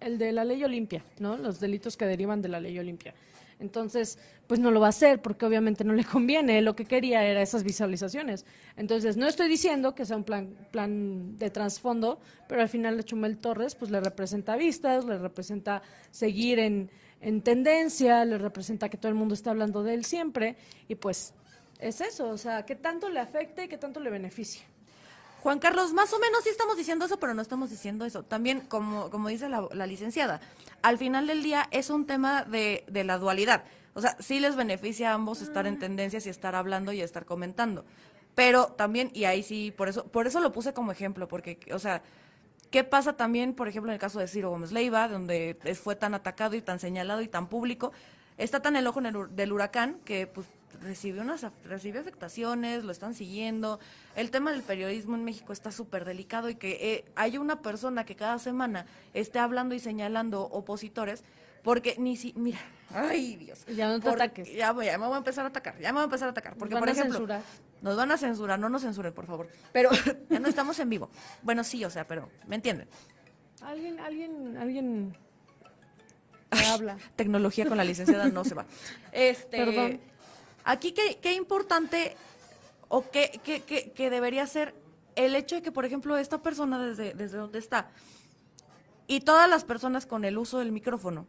el 0.01 0.16
de 0.16 0.33
la 0.33 0.45
ley 0.45 0.64
Olimpia, 0.64 1.05
¿no? 1.18 1.37
Los 1.37 1.61
delitos 1.61 1.97
que 1.97 2.07
derivan 2.07 2.41
de 2.41 2.49
la 2.49 2.61
ley 2.61 2.79
Olimpia. 2.79 3.14
Entonces, 3.61 4.19
pues 4.47 4.59
no 4.59 4.71
lo 4.71 4.81
va 4.81 4.87
a 4.87 4.91
hacer 4.91 5.23
porque 5.23 5.47
obviamente 5.47 5.85
no 5.85 5.93
le 5.93 6.05
conviene. 6.05 6.61
Lo 6.63 6.75
que 6.75 6.85
quería 6.85 7.25
era 7.25 7.43
esas 7.43 7.63
visualizaciones. 7.63 8.45
Entonces, 8.77 9.17
no 9.17 9.27
estoy 9.27 9.49
diciendo 9.49 9.95
que 9.95 10.05
sea 10.05 10.17
un 10.17 10.25
plan, 10.25 10.57
plan 10.71 11.37
de 11.39 11.51
trasfondo, 11.51 12.21
pero 12.49 12.63
al 12.63 12.69
final 12.69 12.97
de 12.97 13.05
Chumel 13.05 13.39
Torres, 13.39 13.75
pues 13.75 13.91
le 13.91 14.01
representa 14.01 14.57
vistas, 14.57 15.05
le 15.05 15.19
representa 15.19 15.83
seguir 16.11 16.59
en, 16.59 16.91
en 17.21 17.43
tendencia, 17.43 18.25
le 18.25 18.39
representa 18.39 18.89
que 18.89 18.97
todo 18.97 19.11
el 19.11 19.15
mundo 19.15 19.35
está 19.35 19.51
hablando 19.51 19.83
de 19.83 19.95
él 19.95 20.05
siempre. 20.05 20.57
Y 20.89 20.97
pues 20.97 21.35
es 21.79 22.01
eso, 22.01 22.29
o 22.29 22.39
sea, 22.39 22.65
qué 22.67 22.77
tanto 22.77 23.09
le 23.09 23.21
afecta 23.21 23.65
y 23.65 23.69
qué 23.69 23.79
tanto 23.79 24.01
le 24.01 24.11
beneficia. 24.11 24.63
Juan 25.43 25.59
Carlos, 25.59 25.95
más 25.95 26.12
o 26.12 26.18
menos 26.18 26.45
sí 26.45 26.51
estamos 26.51 26.76
diciendo 26.76 27.07
eso, 27.07 27.18
pero 27.18 27.32
no 27.32 27.41
estamos 27.41 27.70
diciendo 27.70 28.05
eso. 28.05 28.22
También, 28.22 28.61
como, 28.61 29.09
como 29.11 29.28
dice 29.28 29.49
la, 29.49 29.86
licenciada, 29.86 30.41
al 30.82 30.99
final 30.99 31.26
del 31.26 31.43
día 31.43 31.66
es 31.70 31.88
un 31.88 32.07
tema 32.07 32.45
de, 32.45 32.84
de, 32.88 33.05
la 33.05 33.16
dualidad. 33.16 33.64
O 33.95 34.03
sea, 34.03 34.16
sí 34.20 34.38
les 34.38 34.55
beneficia 34.55 35.11
a 35.11 35.14
ambos 35.14 35.41
estar 35.41 35.66
en 35.66 35.78
tendencias 35.78 36.26
y 36.26 36.28
estar 36.28 36.55
hablando 36.55 36.93
y 36.93 37.01
estar 37.01 37.24
comentando. 37.24 37.86
Pero 38.34 38.66
también, 38.66 39.11
y 39.14 39.24
ahí 39.24 39.43
sí, 39.43 39.72
por 39.74 39.88
eso, 39.88 40.05
por 40.07 40.26
eso 40.26 40.41
lo 40.41 40.53
puse 40.53 40.74
como 40.74 40.93
ejemplo, 40.93 41.26
porque, 41.26 41.59
o 41.72 41.78
sea, 41.78 42.03
¿qué 42.70 42.84
pasa 42.84 43.14
también, 43.16 43.55
por 43.55 43.66
ejemplo, 43.66 43.91
en 43.91 43.95
el 43.95 44.01
caso 44.01 44.18
de 44.18 44.28
Ciro 44.28 44.51
Gómez 44.51 44.72
Leiva, 44.72 45.09
donde 45.09 45.57
fue 45.82 45.97
tan 45.97 46.12
atacado 46.14 46.55
y 46.55 46.61
tan 46.61 46.78
señalado 46.78 47.22
y 47.22 47.28
tan 47.28 47.49
público? 47.49 47.93
Está 48.36 48.61
tan 48.61 48.76
el 48.76 48.86
ojo 48.86 49.01
del 49.01 49.53
huracán 49.53 50.01
que, 50.05 50.26
pues, 50.26 50.47
recibió 50.81 51.23
unas 51.23 51.47
recibió 51.64 52.01
afectaciones, 52.01 52.85
lo 52.85 52.93
están 52.93 53.14
siguiendo. 53.14 53.81
El 54.16 54.31
tema 54.31 54.53
del 54.53 54.62
periodismo 54.62 55.16
en 55.16 55.25
México 55.25 55.53
está 55.53 55.73
súper 55.73 56.05
delicado 56.05 56.49
y 56.49 56.55
que 56.55 56.95
eh, 56.95 57.05
hay 57.16 57.39
una 57.39 57.61
persona 57.62 58.05
que 58.05 58.16
cada 58.16 58.39
semana 58.39 58.87
esté 59.14 59.39
hablando 59.39 59.75
y 59.75 59.81
señalando 59.81 60.43
opositores, 60.43 61.25
porque 61.62 61.97
ni 61.99 62.16
si, 62.16 62.33
mira, 62.37 62.59
ay 62.95 63.37
Dios. 63.37 63.64
Ya 63.66 63.89
no 63.89 64.01
te 64.01 64.09
ataques. 64.09 64.49
Ya, 64.53 64.75
ya, 64.83 64.99
me 64.99 65.07
voy 65.07 65.14
a 65.14 65.18
empezar 65.18 65.45
a 65.45 65.49
atacar, 65.49 65.79
ya 65.79 65.89
me 65.89 65.95
voy 65.95 66.03
a 66.03 66.05
empezar 66.05 66.29
a 66.29 66.31
atacar. 66.31 66.57
Porque, 66.57 66.77
por 66.77 66.89
ejemplo, 66.89 67.18
censurar. 67.18 67.43
nos 67.83 67.97
van 67.97 68.11
a 68.12 68.16
censurar, 68.16 68.59
no 68.59 68.68
nos 68.68 68.83
censuren, 68.83 69.12
por 69.12 69.27
favor. 69.27 69.49
Pero 69.73 69.91
ya 70.31 70.39
no 70.39 70.49
estamos 70.49 70.79
en 70.79 70.89
vivo. 70.89 71.11
Bueno, 71.43 71.64
sí, 71.64 71.85
o 71.85 71.91
sea, 71.91 72.07
pero, 72.07 72.29
¿me 72.47 72.57
entienden? 72.57 72.89
Alguien, 73.62 74.01
alguien, 74.01 74.57
alguien 74.57 75.16
habla. 76.51 76.97
Tecnología 77.16 77.66
con 77.66 77.77
la 77.77 77.85
licenciada 77.85 78.29
no 78.29 78.45
se 78.45 78.55
va. 78.55 78.66
Este, 79.12 79.59
Perdón. 79.59 80.01
Aquí, 80.65 80.93
¿qué, 80.93 81.19
qué 81.21 81.35
importante 81.35 82.17
o 82.89 83.09
qué, 83.11 83.41
qué, 83.45 83.63
qué, 83.63 84.11
debería 84.11 84.47
ser 84.47 84.75
el 85.17 85.35
hecho 85.35 85.57
de 85.57 85.63
que, 85.63 85.73
por 85.73 85.85
ejemplo, 85.85 86.17
esta 86.17 86.43
persona 86.43 86.85
desde, 86.85 87.15
desde 87.15 87.39
donde 87.39 87.59
está 87.59 87.91
y 89.07 89.21
todas 89.21 89.49
las 89.49 89.65
personas 89.65 90.07
con 90.07 90.25
el 90.25 90.39
uso 90.39 90.59
del 90.59 90.73
micrófono 90.73 91.27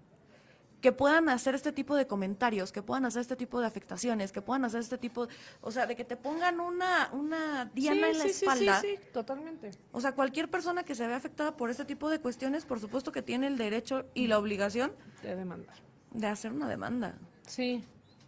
que 0.81 0.91
puedan 0.91 1.29
hacer 1.29 1.55
este 1.55 1.71
tipo 1.71 1.95
de 1.95 2.07
comentarios, 2.07 2.71
que 2.71 2.81
puedan 2.81 3.05
hacer 3.05 3.21
este 3.21 3.35
tipo 3.35 3.61
de 3.61 3.67
afectaciones, 3.67 4.31
que 4.31 4.41
puedan 4.41 4.65
hacer 4.65 4.81
este 4.81 4.97
tipo, 4.97 5.27
o 5.61 5.71
sea, 5.71 5.85
de 5.85 5.95
que 5.95 6.03
te 6.03 6.17
pongan 6.17 6.59
una, 6.59 7.09
una 7.13 7.65
diana 7.73 8.09
en 8.09 8.17
la 8.17 8.25
espalda. 8.25 8.81
Sí, 8.81 8.87
sí, 8.95 9.07
totalmente. 9.13 9.71
O 9.91 10.01
sea, 10.01 10.13
cualquier 10.13 10.49
persona 10.49 10.83
que 10.83 10.95
se 10.95 11.05
vea 11.07 11.17
afectada 11.17 11.55
por 11.55 11.69
este 11.69 11.85
tipo 11.85 12.09
de 12.09 12.19
cuestiones, 12.19 12.65
por 12.65 12.79
supuesto 12.79 13.11
que 13.11 13.21
tiene 13.21 13.47
el 13.47 13.57
derecho 13.57 14.05
y 14.15 14.27
la 14.27 14.39
obligación 14.39 14.91
de 15.21 15.35
demandar. 15.35 15.75
De 16.11 16.27
hacer 16.27 16.51
una 16.51 16.67
demanda. 16.67 17.17
Sí, 17.45 17.83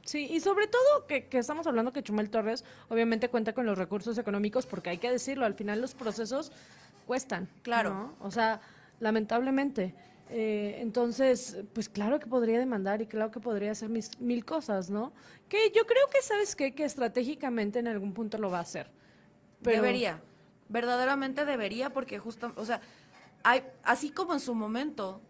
Sí, 0.06 0.28
y 0.30 0.41
sobre 0.41 0.68
todo 0.68 1.08
que, 1.08 1.28
que, 1.28 1.38
estamos 1.38 1.66
hablando 1.66 1.93
que 1.93 2.04
Chumel 2.04 2.30
Torres 2.30 2.66
obviamente 2.89 3.30
cuenta 3.30 3.54
con 3.54 3.66
los 3.66 3.78
recursos 3.78 4.18
económicos 4.18 4.66
porque 4.66 4.89
hay 4.89 4.97
que 4.97 5.10
decirlo, 5.10 5.45
al 5.45 5.54
final 5.54 5.80
los 5.80 5.95
procesos 5.95 6.51
cuestan. 7.06 7.47
Claro. 7.62 8.14
O 8.20 8.32
sea, 8.32 8.62
lamentablemente. 8.99 9.95
Eh, 10.30 10.78
entonces, 10.80 11.58
pues 11.74 11.89
claro 11.89 12.20
que 12.20 12.28
podría 12.28 12.58
demandar 12.58 13.01
y 13.01 13.08
claro 13.08 13.30
que 13.30 13.39
podría 13.39 13.72
hacer 13.72 13.89
mis, 13.89 14.20
mil 14.20 14.45
cosas, 14.45 14.89
¿no? 14.89 15.14
Que 15.47 15.72
yo 15.76 15.86
creo 15.86 16.08
que, 16.12 16.22
¿sabes 16.22 16.56
qué? 16.56 16.74
Que 16.74 16.86
estratégicamente 16.86 17.80
en 17.80 17.88
algún 17.88 18.14
punto 18.14 18.38
lo 18.38 18.49
va 18.49 18.60
a 18.60 18.62
hacer. 18.62 18.89
Debería, 19.60 20.22
verdaderamente 20.70 21.45
debería 21.45 21.91
porque 21.91 22.20
justo, 22.20 22.51
o 22.56 22.66
sea, 22.66 22.82
hay, 23.43 23.64
así 23.84 24.10
como 24.10 24.34
en 24.34 24.39
su 24.39 24.56
momento, 24.56 25.22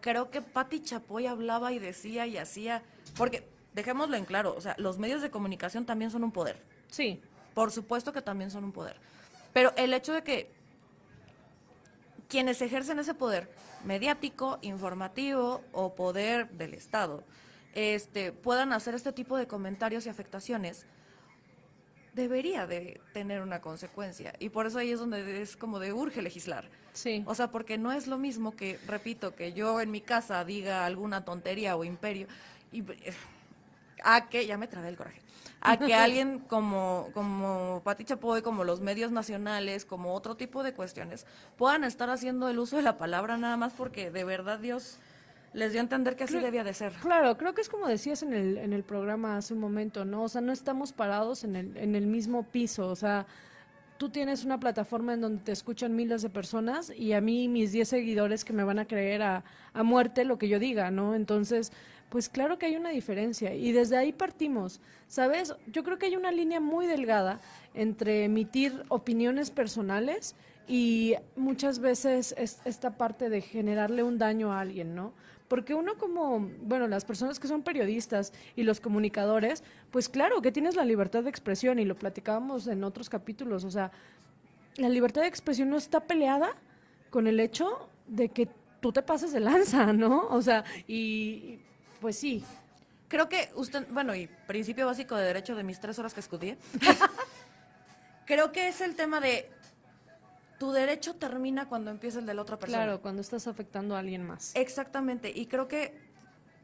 creo 0.00 0.30
que 0.30 0.42
Patti 0.42 0.80
Chapoy 0.80 1.26
hablaba 1.26 1.72
y 1.72 1.78
decía 1.78 2.26
y 2.26 2.36
hacía, 2.36 2.82
porque 3.16 3.48
dejémoslo 3.74 4.16
en 4.16 4.24
claro, 4.24 4.54
o 4.56 4.60
sea, 4.60 4.74
los 4.78 4.98
medios 4.98 5.22
de 5.22 5.30
comunicación 5.30 5.86
también 5.86 6.10
son 6.10 6.24
un 6.24 6.32
poder. 6.32 6.62
Sí. 6.88 7.20
Por 7.54 7.70
supuesto 7.70 8.12
que 8.12 8.22
también 8.22 8.50
son 8.50 8.64
un 8.64 8.72
poder. 8.72 8.96
Pero 9.52 9.72
el 9.76 9.92
hecho 9.92 10.12
de 10.12 10.22
que 10.22 10.50
quienes 12.28 12.62
ejercen 12.62 12.98
ese 12.98 13.14
poder 13.14 13.50
mediático, 13.84 14.58
informativo 14.62 15.62
o 15.72 15.94
poder 15.94 16.48
del 16.50 16.74
Estado, 16.74 17.24
este, 17.74 18.32
puedan 18.32 18.72
hacer 18.72 18.94
este 18.94 19.12
tipo 19.12 19.36
de 19.36 19.46
comentarios 19.46 20.06
y 20.06 20.08
afectaciones, 20.08 20.86
debería 22.14 22.66
de 22.66 23.00
tener 23.12 23.42
una 23.42 23.60
consecuencia. 23.60 24.34
Y 24.38 24.48
por 24.48 24.66
eso 24.66 24.78
ahí 24.78 24.90
es 24.90 24.98
donde 24.98 25.42
es 25.42 25.56
como 25.56 25.78
de 25.78 25.92
urge 25.92 26.22
legislar. 26.22 26.68
Sí. 26.92 27.22
O 27.26 27.34
sea, 27.34 27.50
porque 27.50 27.78
no 27.78 27.92
es 27.92 28.06
lo 28.06 28.18
mismo 28.18 28.54
que, 28.56 28.78
repito, 28.86 29.34
que 29.34 29.52
yo 29.52 29.80
en 29.80 29.90
mi 29.90 30.00
casa 30.00 30.44
diga 30.44 30.84
alguna 30.84 31.24
tontería 31.24 31.76
o 31.76 31.84
imperio 31.84 32.26
y 32.72 32.80
eh, 32.80 33.14
a 34.04 34.28
que, 34.28 34.46
ya 34.46 34.56
me 34.58 34.66
trabé 34.66 34.88
el 34.88 34.96
coraje, 34.96 35.20
a 35.60 35.78
que 35.78 35.94
alguien 35.94 36.40
como, 36.40 37.08
como 37.14 37.82
Pati 37.84 38.04
Chapoy, 38.04 38.42
como 38.42 38.64
los 38.64 38.80
medios 38.80 39.12
nacionales, 39.12 39.84
como 39.84 40.14
otro 40.14 40.36
tipo 40.36 40.62
de 40.62 40.72
cuestiones, 40.72 41.26
puedan 41.56 41.84
estar 41.84 42.10
haciendo 42.10 42.48
el 42.48 42.58
uso 42.58 42.76
de 42.76 42.82
la 42.82 42.98
palabra 42.98 43.36
nada 43.36 43.56
más 43.56 43.72
porque 43.72 44.10
de 44.10 44.24
verdad 44.24 44.58
Dios 44.58 44.98
les 45.52 45.72
dio 45.72 45.80
a 45.80 45.84
entender 45.84 46.16
que 46.16 46.24
así 46.24 46.38
debía 46.38 46.64
de 46.64 46.74
ser. 46.74 46.92
Claro, 47.02 47.36
creo 47.36 47.54
que 47.54 47.60
es 47.60 47.68
como 47.68 47.88
decías 47.88 48.22
en 48.22 48.32
el, 48.32 48.58
en 48.58 48.72
el 48.72 48.84
programa 48.84 49.36
hace 49.36 49.54
un 49.54 49.60
momento, 49.60 50.04
¿no? 50.04 50.24
O 50.24 50.28
sea, 50.28 50.40
no 50.40 50.52
estamos 50.52 50.92
parados 50.92 51.44
en 51.44 51.56
el, 51.56 51.76
en 51.76 51.96
el 51.96 52.06
mismo 52.06 52.44
piso, 52.44 52.88
o 52.88 52.96
sea, 52.96 53.26
tú 53.98 54.08
tienes 54.08 54.44
una 54.44 54.58
plataforma 54.60 55.12
en 55.12 55.20
donde 55.20 55.42
te 55.42 55.52
escuchan 55.52 55.94
miles 55.94 56.22
de 56.22 56.30
personas 56.30 56.90
y 56.90 57.12
a 57.12 57.20
mí 57.20 57.48
mis 57.48 57.72
10 57.72 57.88
seguidores 57.88 58.44
que 58.44 58.52
me 58.52 58.64
van 58.64 58.78
a 58.78 58.86
creer 58.86 59.22
a, 59.22 59.44
a 59.74 59.82
muerte 59.82 60.24
lo 60.24 60.38
que 60.38 60.48
yo 60.48 60.58
diga, 60.58 60.90
¿no? 60.90 61.14
Entonces, 61.14 61.72
pues 62.10 62.28
claro 62.28 62.58
que 62.58 62.66
hay 62.66 62.76
una 62.76 62.90
diferencia 62.90 63.54
y 63.54 63.72
desde 63.72 63.96
ahí 63.96 64.12
partimos. 64.12 64.80
¿Sabes? 65.08 65.54
Yo 65.66 65.82
creo 65.82 65.98
que 65.98 66.06
hay 66.06 66.16
una 66.16 66.30
línea 66.30 66.60
muy 66.60 66.86
delgada 66.86 67.40
entre 67.74 68.24
emitir 68.24 68.84
opiniones 68.88 69.50
personales 69.50 70.36
y 70.68 71.14
muchas 71.34 71.80
veces 71.80 72.34
es 72.38 72.60
esta 72.64 72.96
parte 72.96 73.28
de 73.28 73.40
generarle 73.40 74.04
un 74.04 74.18
daño 74.18 74.52
a 74.52 74.60
alguien, 74.60 74.94
¿no? 74.94 75.12
Porque 75.48 75.74
uno 75.74 75.98
como, 75.98 76.48
bueno, 76.62 76.86
las 76.86 77.04
personas 77.04 77.40
que 77.40 77.48
son 77.48 77.62
periodistas 77.62 78.32
y 78.54 78.62
los 78.62 78.78
comunicadores, 78.78 79.64
pues 79.90 80.08
claro 80.08 80.40
que 80.42 80.52
tienes 80.52 80.76
la 80.76 80.84
libertad 80.84 81.24
de 81.24 81.30
expresión 81.30 81.80
y 81.80 81.84
lo 81.84 81.96
platicábamos 81.96 82.68
en 82.68 82.84
otros 82.84 83.10
capítulos, 83.10 83.64
o 83.64 83.70
sea, 83.70 83.90
la 84.76 84.88
libertad 84.88 85.22
de 85.22 85.26
expresión 85.26 85.70
no 85.70 85.76
está 85.76 85.98
peleada 85.98 86.54
con 87.10 87.26
el 87.26 87.40
hecho 87.40 87.88
de 88.06 88.28
que 88.28 88.48
tú 88.80 88.92
te 88.92 89.02
pases 89.02 89.32
de 89.32 89.40
lanza, 89.40 89.92
¿no? 89.92 90.28
O 90.28 90.40
sea, 90.40 90.64
y 90.86 91.58
pues 92.00 92.18
sí. 92.18 92.44
Creo 93.08 93.28
que 93.28 93.50
usted, 93.54 93.86
bueno, 93.90 94.14
y 94.14 94.28
principio 94.46 94.86
básico 94.86 95.16
de 95.16 95.24
derecho 95.24 95.56
de 95.56 95.64
mis 95.64 95.80
tres 95.80 95.98
horas 95.98 96.14
que 96.14 96.20
estudié, 96.20 96.56
creo 98.26 98.52
que 98.52 98.68
es 98.68 98.80
el 98.80 98.94
tema 98.94 99.20
de 99.20 99.50
tu 100.58 100.72
derecho 100.72 101.16
termina 101.16 101.68
cuando 101.68 101.90
empieza 101.90 102.18
el 102.18 102.26
de 102.26 102.34
la 102.34 102.42
otra 102.42 102.58
persona. 102.58 102.84
Claro, 102.84 103.00
cuando 103.00 103.22
estás 103.22 103.46
afectando 103.46 103.96
a 103.96 103.98
alguien 103.98 104.22
más. 104.22 104.52
Exactamente, 104.54 105.32
y 105.34 105.46
creo 105.46 105.66
que 105.66 105.98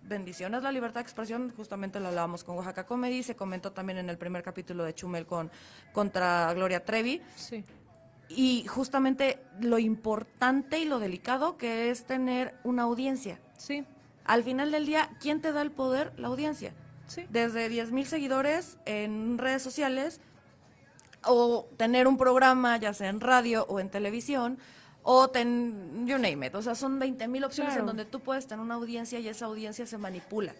bendiciones 0.03 0.63
la 0.63 0.71
libertad 0.71 1.01
de 1.01 1.03
expresión, 1.03 1.53
justamente 1.57 1.99
lo 1.99 2.09
hablábamos 2.09 2.45
con 2.45 2.57
Oaxaca 2.57 2.87
Comedy, 2.87 3.23
se 3.23 3.35
comentó 3.35 3.73
también 3.73 3.99
en 3.99 4.09
el 4.09 4.19
primer 4.19 4.43
capítulo 4.43 4.85
de 4.85 4.95
Chumel 4.95 5.27
con 5.27 5.51
contra 5.93 6.53
Gloria 6.55 6.85
Trevi. 6.85 7.21
Sí. 7.35 7.65
Y 8.29 8.67
justamente 8.67 9.41
lo 9.61 9.79
importante 9.79 10.79
y 10.79 10.85
lo 10.85 10.99
delicado 10.99 11.57
que 11.57 11.91
es 11.91 12.05
tener 12.05 12.55
una 12.65 12.83
audiencia. 12.83 13.41
Sí. 13.57 13.85
Al 14.27 14.43
final 14.43 14.71
del 14.71 14.87
día, 14.87 15.11
¿quién 15.21 15.41
te 15.41 15.53
da 15.53 15.63
el 15.63 15.71
poder? 15.71 16.13
La 16.17 16.29
audiencia. 16.29 16.73
Sí. 17.07 17.25
Desde 17.31 17.69
10 17.69 17.93
mil 17.93 18.07
seguidores 18.07 18.79
en 18.85 19.39
redes 19.39 19.63
sociales 19.63 20.21
o 21.25 21.69
tener 21.77 22.09
un 22.09 22.19
programa, 22.19 22.77
ya 22.77 22.93
sea 22.93 23.09
en 23.09 23.21
radio 23.21 23.65
o 23.69 23.81
en 23.81 23.91
televisión, 23.91 24.59
o 25.03 25.29
ten, 25.29 26.07
you 26.07 26.19
name 26.19 26.47
it. 26.47 26.55
O 26.55 26.63
sea, 26.63 26.75
son 26.75 26.99
20 26.99 27.29
mil 27.29 27.45
opciones 27.45 27.77
en 27.77 27.87
donde 27.87 28.05
tú 28.05 28.21
puedes 28.21 28.47
tener 28.47 28.61
una 28.65 28.75
audiencia 28.75 29.21
y 29.21 29.29
esa 29.29 29.47
audiencia 29.47 29.87
se 29.87 29.99
manipula 29.99 30.55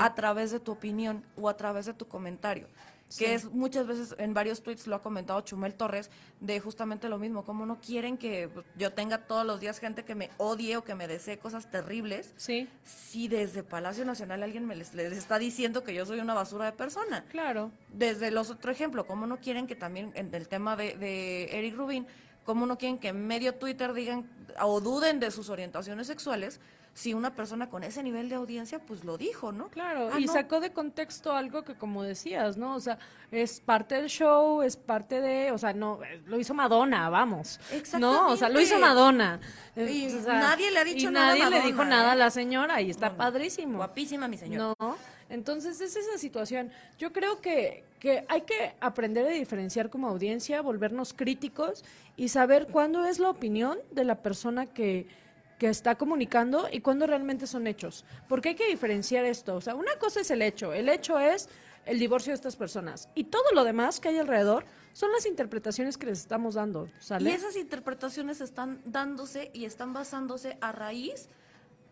a 0.00 0.14
través 0.14 0.50
de 0.50 0.60
tu 0.60 0.72
opinión 0.72 1.24
o 1.36 1.48
a 1.48 1.56
través 1.56 1.86
de 1.86 1.94
tu 1.94 2.06
comentario 2.06 2.68
que 3.18 3.34
es 3.34 3.50
muchas 3.50 3.86
veces 3.86 4.14
en 4.18 4.34
varios 4.34 4.62
tweets 4.62 4.86
lo 4.86 4.96
ha 4.96 5.02
comentado 5.02 5.40
Chumel 5.42 5.74
Torres, 5.74 6.10
de 6.40 6.60
justamente 6.60 7.08
lo 7.08 7.18
mismo, 7.18 7.44
como 7.44 7.66
no 7.66 7.80
quieren 7.80 8.18
que 8.18 8.48
yo 8.76 8.92
tenga 8.92 9.18
todos 9.26 9.46
los 9.46 9.60
días 9.60 9.78
gente 9.78 10.04
que 10.04 10.14
me 10.14 10.30
odie 10.38 10.76
o 10.76 10.84
que 10.84 10.94
me 10.94 11.06
desee 11.06 11.38
cosas 11.38 11.70
terribles, 11.70 12.32
sí. 12.36 12.68
si 12.84 13.28
desde 13.28 13.62
Palacio 13.62 14.04
Nacional 14.04 14.42
alguien 14.42 14.66
me 14.66 14.76
les, 14.76 14.94
está 14.94 15.38
diciendo 15.38 15.84
que 15.84 15.94
yo 15.94 16.06
soy 16.06 16.20
una 16.20 16.34
basura 16.34 16.66
de 16.66 16.72
persona. 16.72 17.24
Claro. 17.30 17.70
Desde 17.92 18.30
los 18.30 18.50
otro 18.50 18.72
ejemplo, 18.72 19.06
como 19.06 19.26
no 19.26 19.38
quieren 19.38 19.66
que 19.66 19.76
también 19.76 20.12
en 20.14 20.34
el 20.34 20.48
tema 20.48 20.76
de, 20.76 20.96
de 20.96 21.58
Eric 21.58 21.76
Rubin, 21.76 22.06
como 22.44 22.66
no 22.66 22.78
quieren 22.78 22.98
que 22.98 23.08
en 23.08 23.26
medio 23.26 23.54
Twitter 23.54 23.92
digan 23.92 24.28
o 24.60 24.80
duden 24.80 25.20
de 25.20 25.30
sus 25.30 25.48
orientaciones 25.48 26.06
sexuales, 26.06 26.60
si 26.94 27.14
una 27.14 27.34
persona 27.34 27.70
con 27.70 27.84
ese 27.84 28.02
nivel 28.02 28.28
de 28.28 28.34
audiencia, 28.34 28.78
pues 28.78 29.04
lo 29.04 29.16
dijo, 29.16 29.50
¿no? 29.50 29.68
Claro, 29.68 30.10
ah, 30.12 30.20
y 30.20 30.28
sacó 30.28 30.60
de 30.60 30.72
contexto 30.72 31.32
algo 31.32 31.64
que 31.64 31.74
como 31.74 32.02
decías, 32.02 32.58
¿no? 32.58 32.74
O 32.74 32.80
sea, 32.80 32.98
es 33.30 33.60
parte 33.60 33.94
del 33.94 34.08
show, 34.08 34.62
es 34.62 34.76
parte 34.76 35.20
de, 35.20 35.52
o 35.52 35.58
sea, 35.58 35.72
no, 35.72 36.00
lo 36.26 36.38
hizo 36.38 36.52
Madonna, 36.52 37.08
vamos. 37.08 37.58
No, 37.98 38.28
o 38.28 38.36
sea, 38.36 38.50
lo 38.50 38.60
hizo 38.60 38.78
Madonna. 38.78 39.40
Y 39.74 40.08
nadie 40.26 40.70
le 40.70 40.78
ha 40.78 40.84
dicho 40.84 41.10
nada. 41.10 41.34
Nadie 41.34 41.50
le 41.50 41.66
dijo 41.66 41.84
nada 41.84 42.12
a 42.12 42.14
¿eh? 42.14 42.18
la 42.18 42.30
señora 42.30 42.82
y 42.82 42.90
está 42.90 43.16
padrísimo. 43.16 43.78
Guapísima 43.78 44.28
mi 44.28 44.36
señora. 44.36 44.74
No, 44.78 44.96
entonces 45.30 45.80
es 45.80 45.96
esa 45.96 46.18
situación. 46.18 46.70
Yo 46.98 47.10
creo 47.10 47.40
que, 47.40 47.84
que 48.00 48.26
hay 48.28 48.42
que 48.42 48.74
aprender 48.80 49.26
a 49.26 49.30
diferenciar 49.30 49.88
como 49.88 50.08
audiencia, 50.08 50.60
volvernos 50.60 51.14
críticos 51.14 51.84
y 52.18 52.28
saber 52.28 52.66
cuándo 52.66 53.06
es 53.06 53.18
la 53.18 53.30
opinión 53.30 53.78
de 53.92 54.04
la 54.04 54.16
persona 54.16 54.66
que 54.66 55.06
que 55.62 55.68
está 55.68 55.94
comunicando 55.94 56.66
y 56.72 56.80
cuándo 56.80 57.06
realmente 57.06 57.46
son 57.46 57.68
hechos. 57.68 58.04
Porque 58.28 58.48
hay 58.48 58.54
que 58.56 58.66
diferenciar 58.66 59.24
esto. 59.24 59.54
O 59.54 59.60
sea, 59.60 59.76
una 59.76 59.96
cosa 59.96 60.20
es 60.20 60.30
el 60.32 60.42
hecho. 60.42 60.72
El 60.72 60.88
hecho 60.88 61.20
es 61.20 61.48
el 61.86 62.00
divorcio 62.00 62.32
de 62.32 62.34
estas 62.34 62.56
personas. 62.56 63.08
Y 63.14 63.24
todo 63.24 63.44
lo 63.54 63.62
demás 63.62 64.00
que 64.00 64.08
hay 64.08 64.18
alrededor 64.18 64.64
son 64.92 65.12
las 65.12 65.24
interpretaciones 65.24 65.96
que 65.96 66.06
les 66.06 66.18
estamos 66.18 66.54
dando. 66.54 66.88
Y 67.20 67.28
esas 67.28 67.54
interpretaciones 67.54 68.40
están 68.40 68.80
dándose 68.84 69.52
y 69.54 69.64
están 69.64 69.92
basándose 69.92 70.58
a 70.60 70.72
raíz 70.72 71.28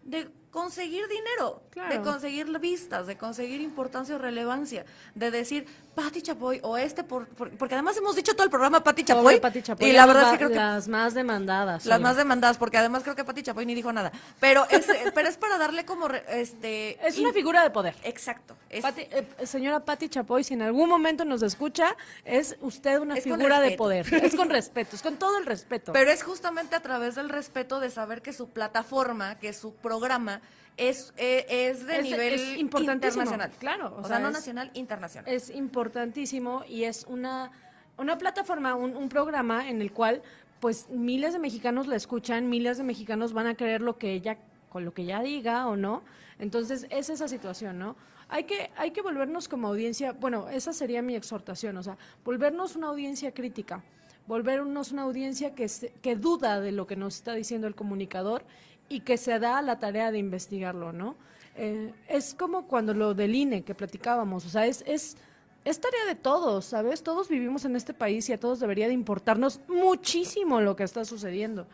de 0.02 0.28
conseguir 0.50 1.06
dinero, 1.08 1.62
de 1.88 2.00
conseguir 2.02 2.46
vistas, 2.58 3.06
de 3.06 3.16
conseguir 3.16 3.60
importancia 3.60 4.16
o 4.16 4.18
relevancia, 4.18 4.84
de 5.14 5.30
decir 5.30 5.66
Pati 5.94 6.22
Chapoy 6.22 6.60
o 6.62 6.76
este, 6.76 7.04
por, 7.04 7.28
porque 7.28 7.74
además 7.74 7.96
hemos 7.96 8.16
dicho 8.16 8.32
todo 8.32 8.44
el 8.44 8.50
programa 8.50 8.82
Pati 8.82 9.04
Chapoy, 9.04 9.40
y 9.80 9.92
la 9.92 10.06
verdad 10.06 10.24
es 10.24 10.30
que 10.32 10.36
creo 10.38 10.48
que 10.48 10.56
las 10.56 10.88
más 10.88 11.14
demandadas. 11.14 11.86
Las 11.86 12.00
más 12.00 12.16
demandadas, 12.16 12.58
porque 12.58 12.78
además 12.78 13.02
creo 13.02 13.14
que 13.14 13.24
Pati 13.24 13.42
Chapoy 13.42 13.66
ni 13.66 13.74
dijo 13.74 13.92
nada, 13.92 14.10
pero 14.38 14.66
es, 14.70 14.86
pero 15.14 15.28
es 15.28 15.36
para 15.36 15.58
darle 15.58 15.84
como, 15.84 16.08
este... 16.08 16.98
Es 17.06 17.18
una 17.18 17.32
figura 17.32 17.62
de 17.62 17.70
poder. 17.70 17.94
Exacto. 18.02 18.56
Eh, 18.70 19.26
señora 19.44 19.84
Pati 19.84 20.08
Chapoy, 20.08 20.44
si 20.44 20.54
en 20.54 20.62
algún 20.62 20.88
momento 20.88 21.24
nos 21.24 21.42
escucha, 21.42 21.96
es 22.24 22.56
usted 22.60 22.98
una 23.00 23.16
figura 23.16 23.60
de 23.60 23.72
poder. 23.72 24.12
Es 24.14 24.34
con 24.34 24.48
respeto, 24.50 24.96
es 24.96 25.02
con 25.02 25.16
todo 25.16 25.38
el 25.38 25.46
respeto. 25.46 25.92
Pero 25.92 26.10
es 26.10 26.22
justamente 26.22 26.76
a 26.76 26.80
través 26.80 27.14
del 27.14 27.28
respeto 27.28 27.80
de 27.80 27.90
saber 27.90 28.22
que 28.22 28.32
su 28.32 28.48
plataforma, 28.48 29.38
que 29.38 29.52
su 29.52 29.74
programa, 29.74 30.39
es, 30.80 31.12
eh, 31.16 31.46
es 31.48 31.86
de 31.86 32.02
nivel 32.02 32.58
internacional. 32.58 33.50
Claro. 33.58 33.96
O, 33.98 34.06
sea, 34.06 34.18
no 34.18 34.30
nacional, 34.30 34.70
internacional. 34.74 35.32
Es 35.32 35.50
importantísimo 35.50 36.64
y 36.66 36.84
es 36.84 37.04
una, 37.08 37.50
una 37.98 38.16
plataforma, 38.16 38.74
un, 38.74 38.96
un 38.96 39.08
programa 39.08 39.68
en 39.68 39.82
el 39.82 39.92
cual 39.92 40.22
pues 40.58 40.88
miles 40.90 41.32
de 41.32 41.38
mexicanos 41.38 41.86
la 41.86 41.96
escuchan, 41.96 42.48
miles 42.48 42.78
de 42.78 42.84
mexicanos 42.84 43.32
van 43.32 43.46
a 43.46 43.54
creer 43.54 43.80
lo 43.80 43.98
que 43.98 44.12
ella 44.12 44.38
con 44.70 44.84
lo 44.84 44.94
que 44.94 45.04
ya 45.04 45.22
diga 45.22 45.66
o 45.66 45.76
no. 45.76 46.02
Entonces, 46.38 46.86
es 46.90 47.10
esa 47.10 47.28
situación, 47.28 47.78
¿no? 47.78 47.96
Hay 48.28 48.44
que, 48.44 48.70
hay 48.76 48.92
que 48.92 49.02
volvernos 49.02 49.48
como 49.48 49.68
audiencia, 49.68 50.12
bueno, 50.12 50.48
esa 50.48 50.72
sería 50.72 51.02
mi 51.02 51.16
exhortación, 51.16 51.76
o 51.76 51.82
sea, 51.82 51.98
volvernos 52.24 52.76
una 52.76 52.86
audiencia 52.86 53.34
crítica, 53.34 53.82
volvernos 54.26 54.92
una 54.92 55.02
audiencia 55.02 55.54
que, 55.54 55.68
que 56.00 56.14
duda 56.14 56.60
de 56.60 56.70
lo 56.70 56.86
que 56.86 56.94
nos 56.94 57.16
está 57.16 57.34
diciendo 57.34 57.66
el 57.66 57.74
comunicador 57.74 58.44
y 58.90 59.00
que 59.00 59.16
se 59.16 59.38
da 59.38 59.62
la 59.62 59.78
tarea 59.78 60.10
de 60.10 60.18
investigarlo, 60.18 60.92
¿no? 60.92 61.16
Eh, 61.56 61.94
es 62.08 62.34
como 62.34 62.66
cuando 62.66 62.92
lo 62.92 63.14
del 63.14 63.34
INE 63.34 63.62
que 63.62 63.74
platicábamos, 63.74 64.44
o 64.44 64.50
sea, 64.50 64.66
es, 64.66 64.84
es, 64.86 65.16
es 65.64 65.80
tarea 65.80 66.04
de 66.06 66.16
todos, 66.16 66.66
¿sabes? 66.66 67.02
Todos 67.02 67.28
vivimos 67.28 67.64
en 67.64 67.76
este 67.76 67.94
país 67.94 68.28
y 68.28 68.32
a 68.32 68.40
todos 68.40 68.60
debería 68.60 68.88
de 68.88 68.92
importarnos 68.92 69.60
muchísimo 69.68 70.60
lo 70.60 70.76
que 70.76 70.82
está 70.82 71.04
sucediendo. 71.04 71.66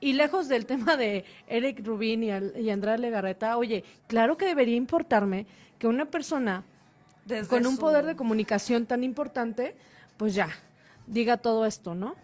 Y 0.00 0.14
lejos 0.14 0.48
del 0.48 0.66
tema 0.72 0.96
de 0.96 1.24
Eric 1.46 1.86
Rubin 1.86 2.22
y, 2.24 2.30
y 2.60 2.70
Andrea 2.70 2.96
Legarreta, 2.96 3.58
oye, 3.58 3.84
claro 4.06 4.36
que 4.36 4.46
debería 4.46 4.76
importarme 4.76 5.46
que 5.78 5.86
una 5.86 6.06
persona 6.06 6.64
con 7.48 7.66
un 7.66 7.76
poder 7.76 8.06
de 8.06 8.16
comunicación 8.16 8.86
tan 8.86 9.04
importante, 9.04 9.76
pues 10.16 10.34
ya, 10.34 10.48
diga 11.06 11.36
todo 11.36 11.66
esto, 11.66 11.94
¿no? 11.94 12.16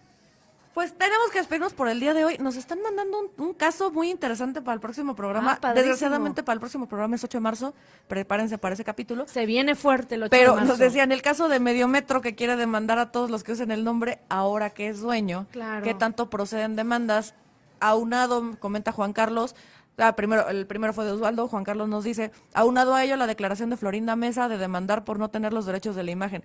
Pues 0.78 0.94
tenemos 0.96 1.32
que 1.32 1.38
despedirnos 1.38 1.72
por 1.72 1.88
el 1.88 1.98
día 1.98 2.14
de 2.14 2.24
hoy. 2.24 2.36
Nos 2.38 2.54
están 2.54 2.80
mandando 2.80 3.32
un, 3.36 3.52
caso 3.52 3.90
muy 3.90 4.10
interesante 4.10 4.62
para 4.62 4.74
el 4.76 4.80
próximo 4.80 5.16
programa. 5.16 5.58
Ah, 5.60 5.74
Desgraciadamente 5.74 6.44
para 6.44 6.54
el 6.54 6.60
próximo 6.60 6.86
programa 6.86 7.16
es 7.16 7.24
8 7.24 7.38
de 7.38 7.42
marzo. 7.42 7.74
Prepárense 8.06 8.58
para 8.58 8.74
ese 8.74 8.84
capítulo. 8.84 9.26
Se 9.26 9.44
viene 9.44 9.74
fuerte 9.74 10.14
el 10.14 10.22
8 10.22 10.30
Pero 10.30 10.52
de 10.52 10.58
marzo. 10.58 10.68
nos 10.68 10.78
decían, 10.78 11.10
el 11.10 11.20
caso 11.20 11.48
de 11.48 11.58
Mediometro 11.58 12.20
que 12.20 12.36
quiere 12.36 12.54
demandar 12.54 13.00
a 13.00 13.10
todos 13.10 13.28
los 13.28 13.42
que 13.42 13.50
usen 13.50 13.72
el 13.72 13.82
nombre 13.82 14.20
ahora 14.28 14.70
que 14.70 14.86
es 14.86 15.00
dueño. 15.00 15.48
Claro. 15.50 15.82
Que 15.82 15.94
tanto 15.94 16.30
proceden 16.30 16.76
demandas. 16.76 17.34
Aunado, 17.80 18.56
comenta 18.60 18.92
Juan 18.92 19.12
Carlos, 19.12 19.56
Ah, 20.00 20.14
primero, 20.14 20.48
el 20.48 20.64
primero 20.68 20.92
fue 20.92 21.04
de 21.04 21.10
Osvaldo, 21.10 21.48
Juan 21.48 21.64
Carlos 21.64 21.88
nos 21.88 22.04
dice, 22.04 22.30
aunado 22.54 22.94
a 22.94 23.02
ello 23.02 23.16
la 23.16 23.26
declaración 23.26 23.68
de 23.68 23.76
Florinda 23.76 24.14
Mesa 24.14 24.48
de 24.48 24.56
demandar 24.56 25.04
por 25.04 25.18
no 25.18 25.28
tener 25.28 25.52
los 25.52 25.66
derechos 25.66 25.96
de 25.96 26.04
la 26.04 26.12
imagen 26.12 26.44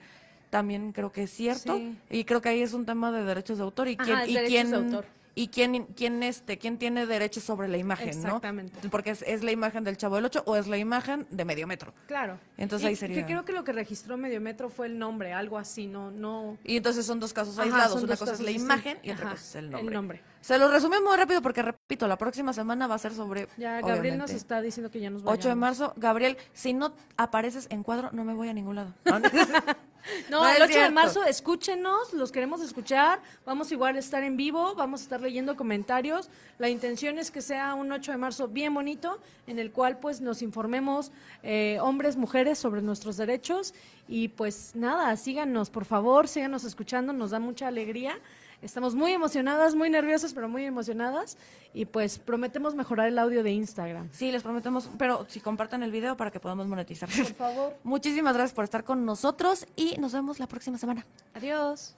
también 0.53 0.91
creo 0.91 1.11
que 1.11 1.23
es 1.23 1.31
cierto 1.31 1.81
y 2.11 2.25
creo 2.25 2.39
que 2.39 2.49
ahí 2.49 2.61
es 2.61 2.73
un 2.73 2.85
tema 2.85 3.11
de 3.11 3.23
derechos 3.23 3.57
de 3.57 3.63
autor 3.63 3.87
y 3.87 3.97
quién 3.97 4.19
y 4.29 4.35
quién 4.35 5.01
y 5.33 5.47
quién 5.47 5.87
quién 5.95 6.21
este 6.21 6.59
quién 6.59 6.77
tiene 6.77 7.07
derechos 7.07 7.41
sobre 7.43 7.67
la 7.67 7.77
imagen, 7.77 8.09
Exactamente. 8.09 8.87
Porque 8.89 9.09
es, 9.09 9.43
la 9.43 9.51
imagen 9.51 9.83
del 9.83 9.97
Chavo 9.97 10.17
del 10.17 10.25
Ocho 10.25 10.43
o 10.45 10.55
es 10.55 10.67
la 10.67 10.77
imagen 10.77 11.25
de 11.31 11.43
Mediometro. 11.43 11.91
Claro. 12.05 12.37
Entonces 12.55 12.87
ahí 12.87 12.95
sería. 12.95 13.15
Que 13.15 13.25
creo 13.25 13.45
que 13.45 13.51
lo 13.51 13.63
que 13.63 13.71
registró 13.71 14.15
Mediometro 14.15 14.69
fue 14.69 14.85
el 14.85 14.99
nombre, 14.99 15.33
algo 15.33 15.57
así, 15.57 15.87
no 15.87 16.11
no. 16.11 16.55
Y 16.63 16.77
entonces 16.77 17.03
son 17.03 17.19
dos 17.19 17.33
casos 17.33 17.57
aislados, 17.57 18.03
una 18.03 18.15
cosa 18.15 18.33
es 18.33 18.39
la 18.39 18.51
imagen 18.51 18.99
y 19.01 19.09
otra 19.09 19.31
cosa 19.31 19.43
es 19.43 19.55
el 19.55 19.71
nombre. 19.71 19.87
El 19.87 19.93
nombre. 19.95 20.21
Se 20.43 20.57
lo 20.57 20.69
resumí 20.69 20.97
muy 21.01 21.15
rápido 21.15 21.41
porque 21.41 21.61
repito, 21.61 22.05
la 22.05 22.17
próxima 22.17 22.51
semana 22.51 22.85
va 22.85 22.95
a 22.95 22.97
ser 22.97 23.13
sobre 23.13 23.47
Ya 23.55 23.79
Gabriel 23.79 24.17
nos 24.17 24.31
está 24.31 24.61
diciendo 24.61 24.91
que 24.91 24.99
ya 24.99 25.09
nos 25.09 25.23
vayamos. 25.23 25.39
8 25.39 25.47
de 25.47 25.55
marzo, 25.55 25.93
Gabriel, 25.95 26.37
si 26.51 26.73
no 26.73 26.93
apareces 27.15 27.67
en 27.69 27.81
cuadro 27.81 28.09
no 28.11 28.25
me 28.25 28.33
voy 28.33 28.49
a 28.49 28.53
ningún 28.53 28.75
lado. 28.75 28.93
No, 30.29 30.45
el 30.45 30.61
8 30.61 30.79
de 30.81 30.89
marzo, 30.89 31.23
escúchenos, 31.23 32.11
los 32.11 32.33
queremos 32.33 32.61
escuchar. 32.61 33.21
Vamos 33.45 33.71
igual 33.71 33.95
a 33.95 33.99
estar 33.99 34.21
en 34.21 34.35
vivo, 34.35 34.75
vamos 34.75 34.99
a 34.99 35.03
estar 35.03 35.21
leyendo 35.21 35.55
comentarios. 35.55 36.29
La 36.57 36.67
intención 36.67 37.17
es 37.19 37.31
que 37.31 37.41
sea 37.41 37.73
un 37.73 37.89
8 37.89 38.11
de 38.11 38.17
marzo 38.17 38.49
bien 38.49 38.73
bonito, 38.73 39.19
en 39.47 39.59
el 39.59 39.71
cual 39.71 39.99
pues 39.99 40.19
nos 40.19 40.41
informemos 40.41 41.13
eh, 41.41 41.77
hombres, 41.81 42.17
mujeres 42.17 42.57
sobre 42.59 42.81
nuestros 42.81 43.15
derechos. 43.15 43.73
Y 44.09 44.27
pues 44.27 44.75
nada, 44.75 45.15
síganos, 45.15 45.69
por 45.69 45.85
favor, 45.85 46.27
síganos 46.27 46.65
escuchando, 46.65 47.13
nos 47.13 47.31
da 47.31 47.39
mucha 47.39 47.67
alegría. 47.69 48.19
Estamos 48.63 48.95
muy 48.95 49.11
emocionadas, 49.11 49.75
muy 49.75 49.89
nerviosas, 49.89 50.33
pero 50.33 50.47
muy 50.47 50.65
emocionadas. 50.65 51.37
Y 51.73 51.85
pues 51.85 52.17
prometemos 52.17 52.75
mejorar 52.75 53.07
el 53.07 53.19
audio 53.19 53.43
de 53.43 53.51
Instagram. 53.51 54.09
Sí, 54.11 54.31
les 54.31 54.41
prometemos, 54.41 54.89
pero 54.97 55.25
si 55.27 55.39
compartan 55.39 55.83
el 55.83 55.91
video 55.91 56.15
para 56.15 56.31
que 56.31 56.39
podamos 56.39 56.67
monetizar. 56.67 57.09
Por 57.09 57.33
favor. 57.33 57.77
Muchísimas 57.83 58.33
gracias 58.33 58.53
por 58.53 58.63
estar 58.63 58.83
con 58.83 59.05
nosotros 59.05 59.67
y 59.75 59.97
nos 59.97 60.13
vemos 60.13 60.39
la 60.39 60.47
próxima 60.47 60.77
semana. 60.77 61.05
Adiós. 61.33 61.95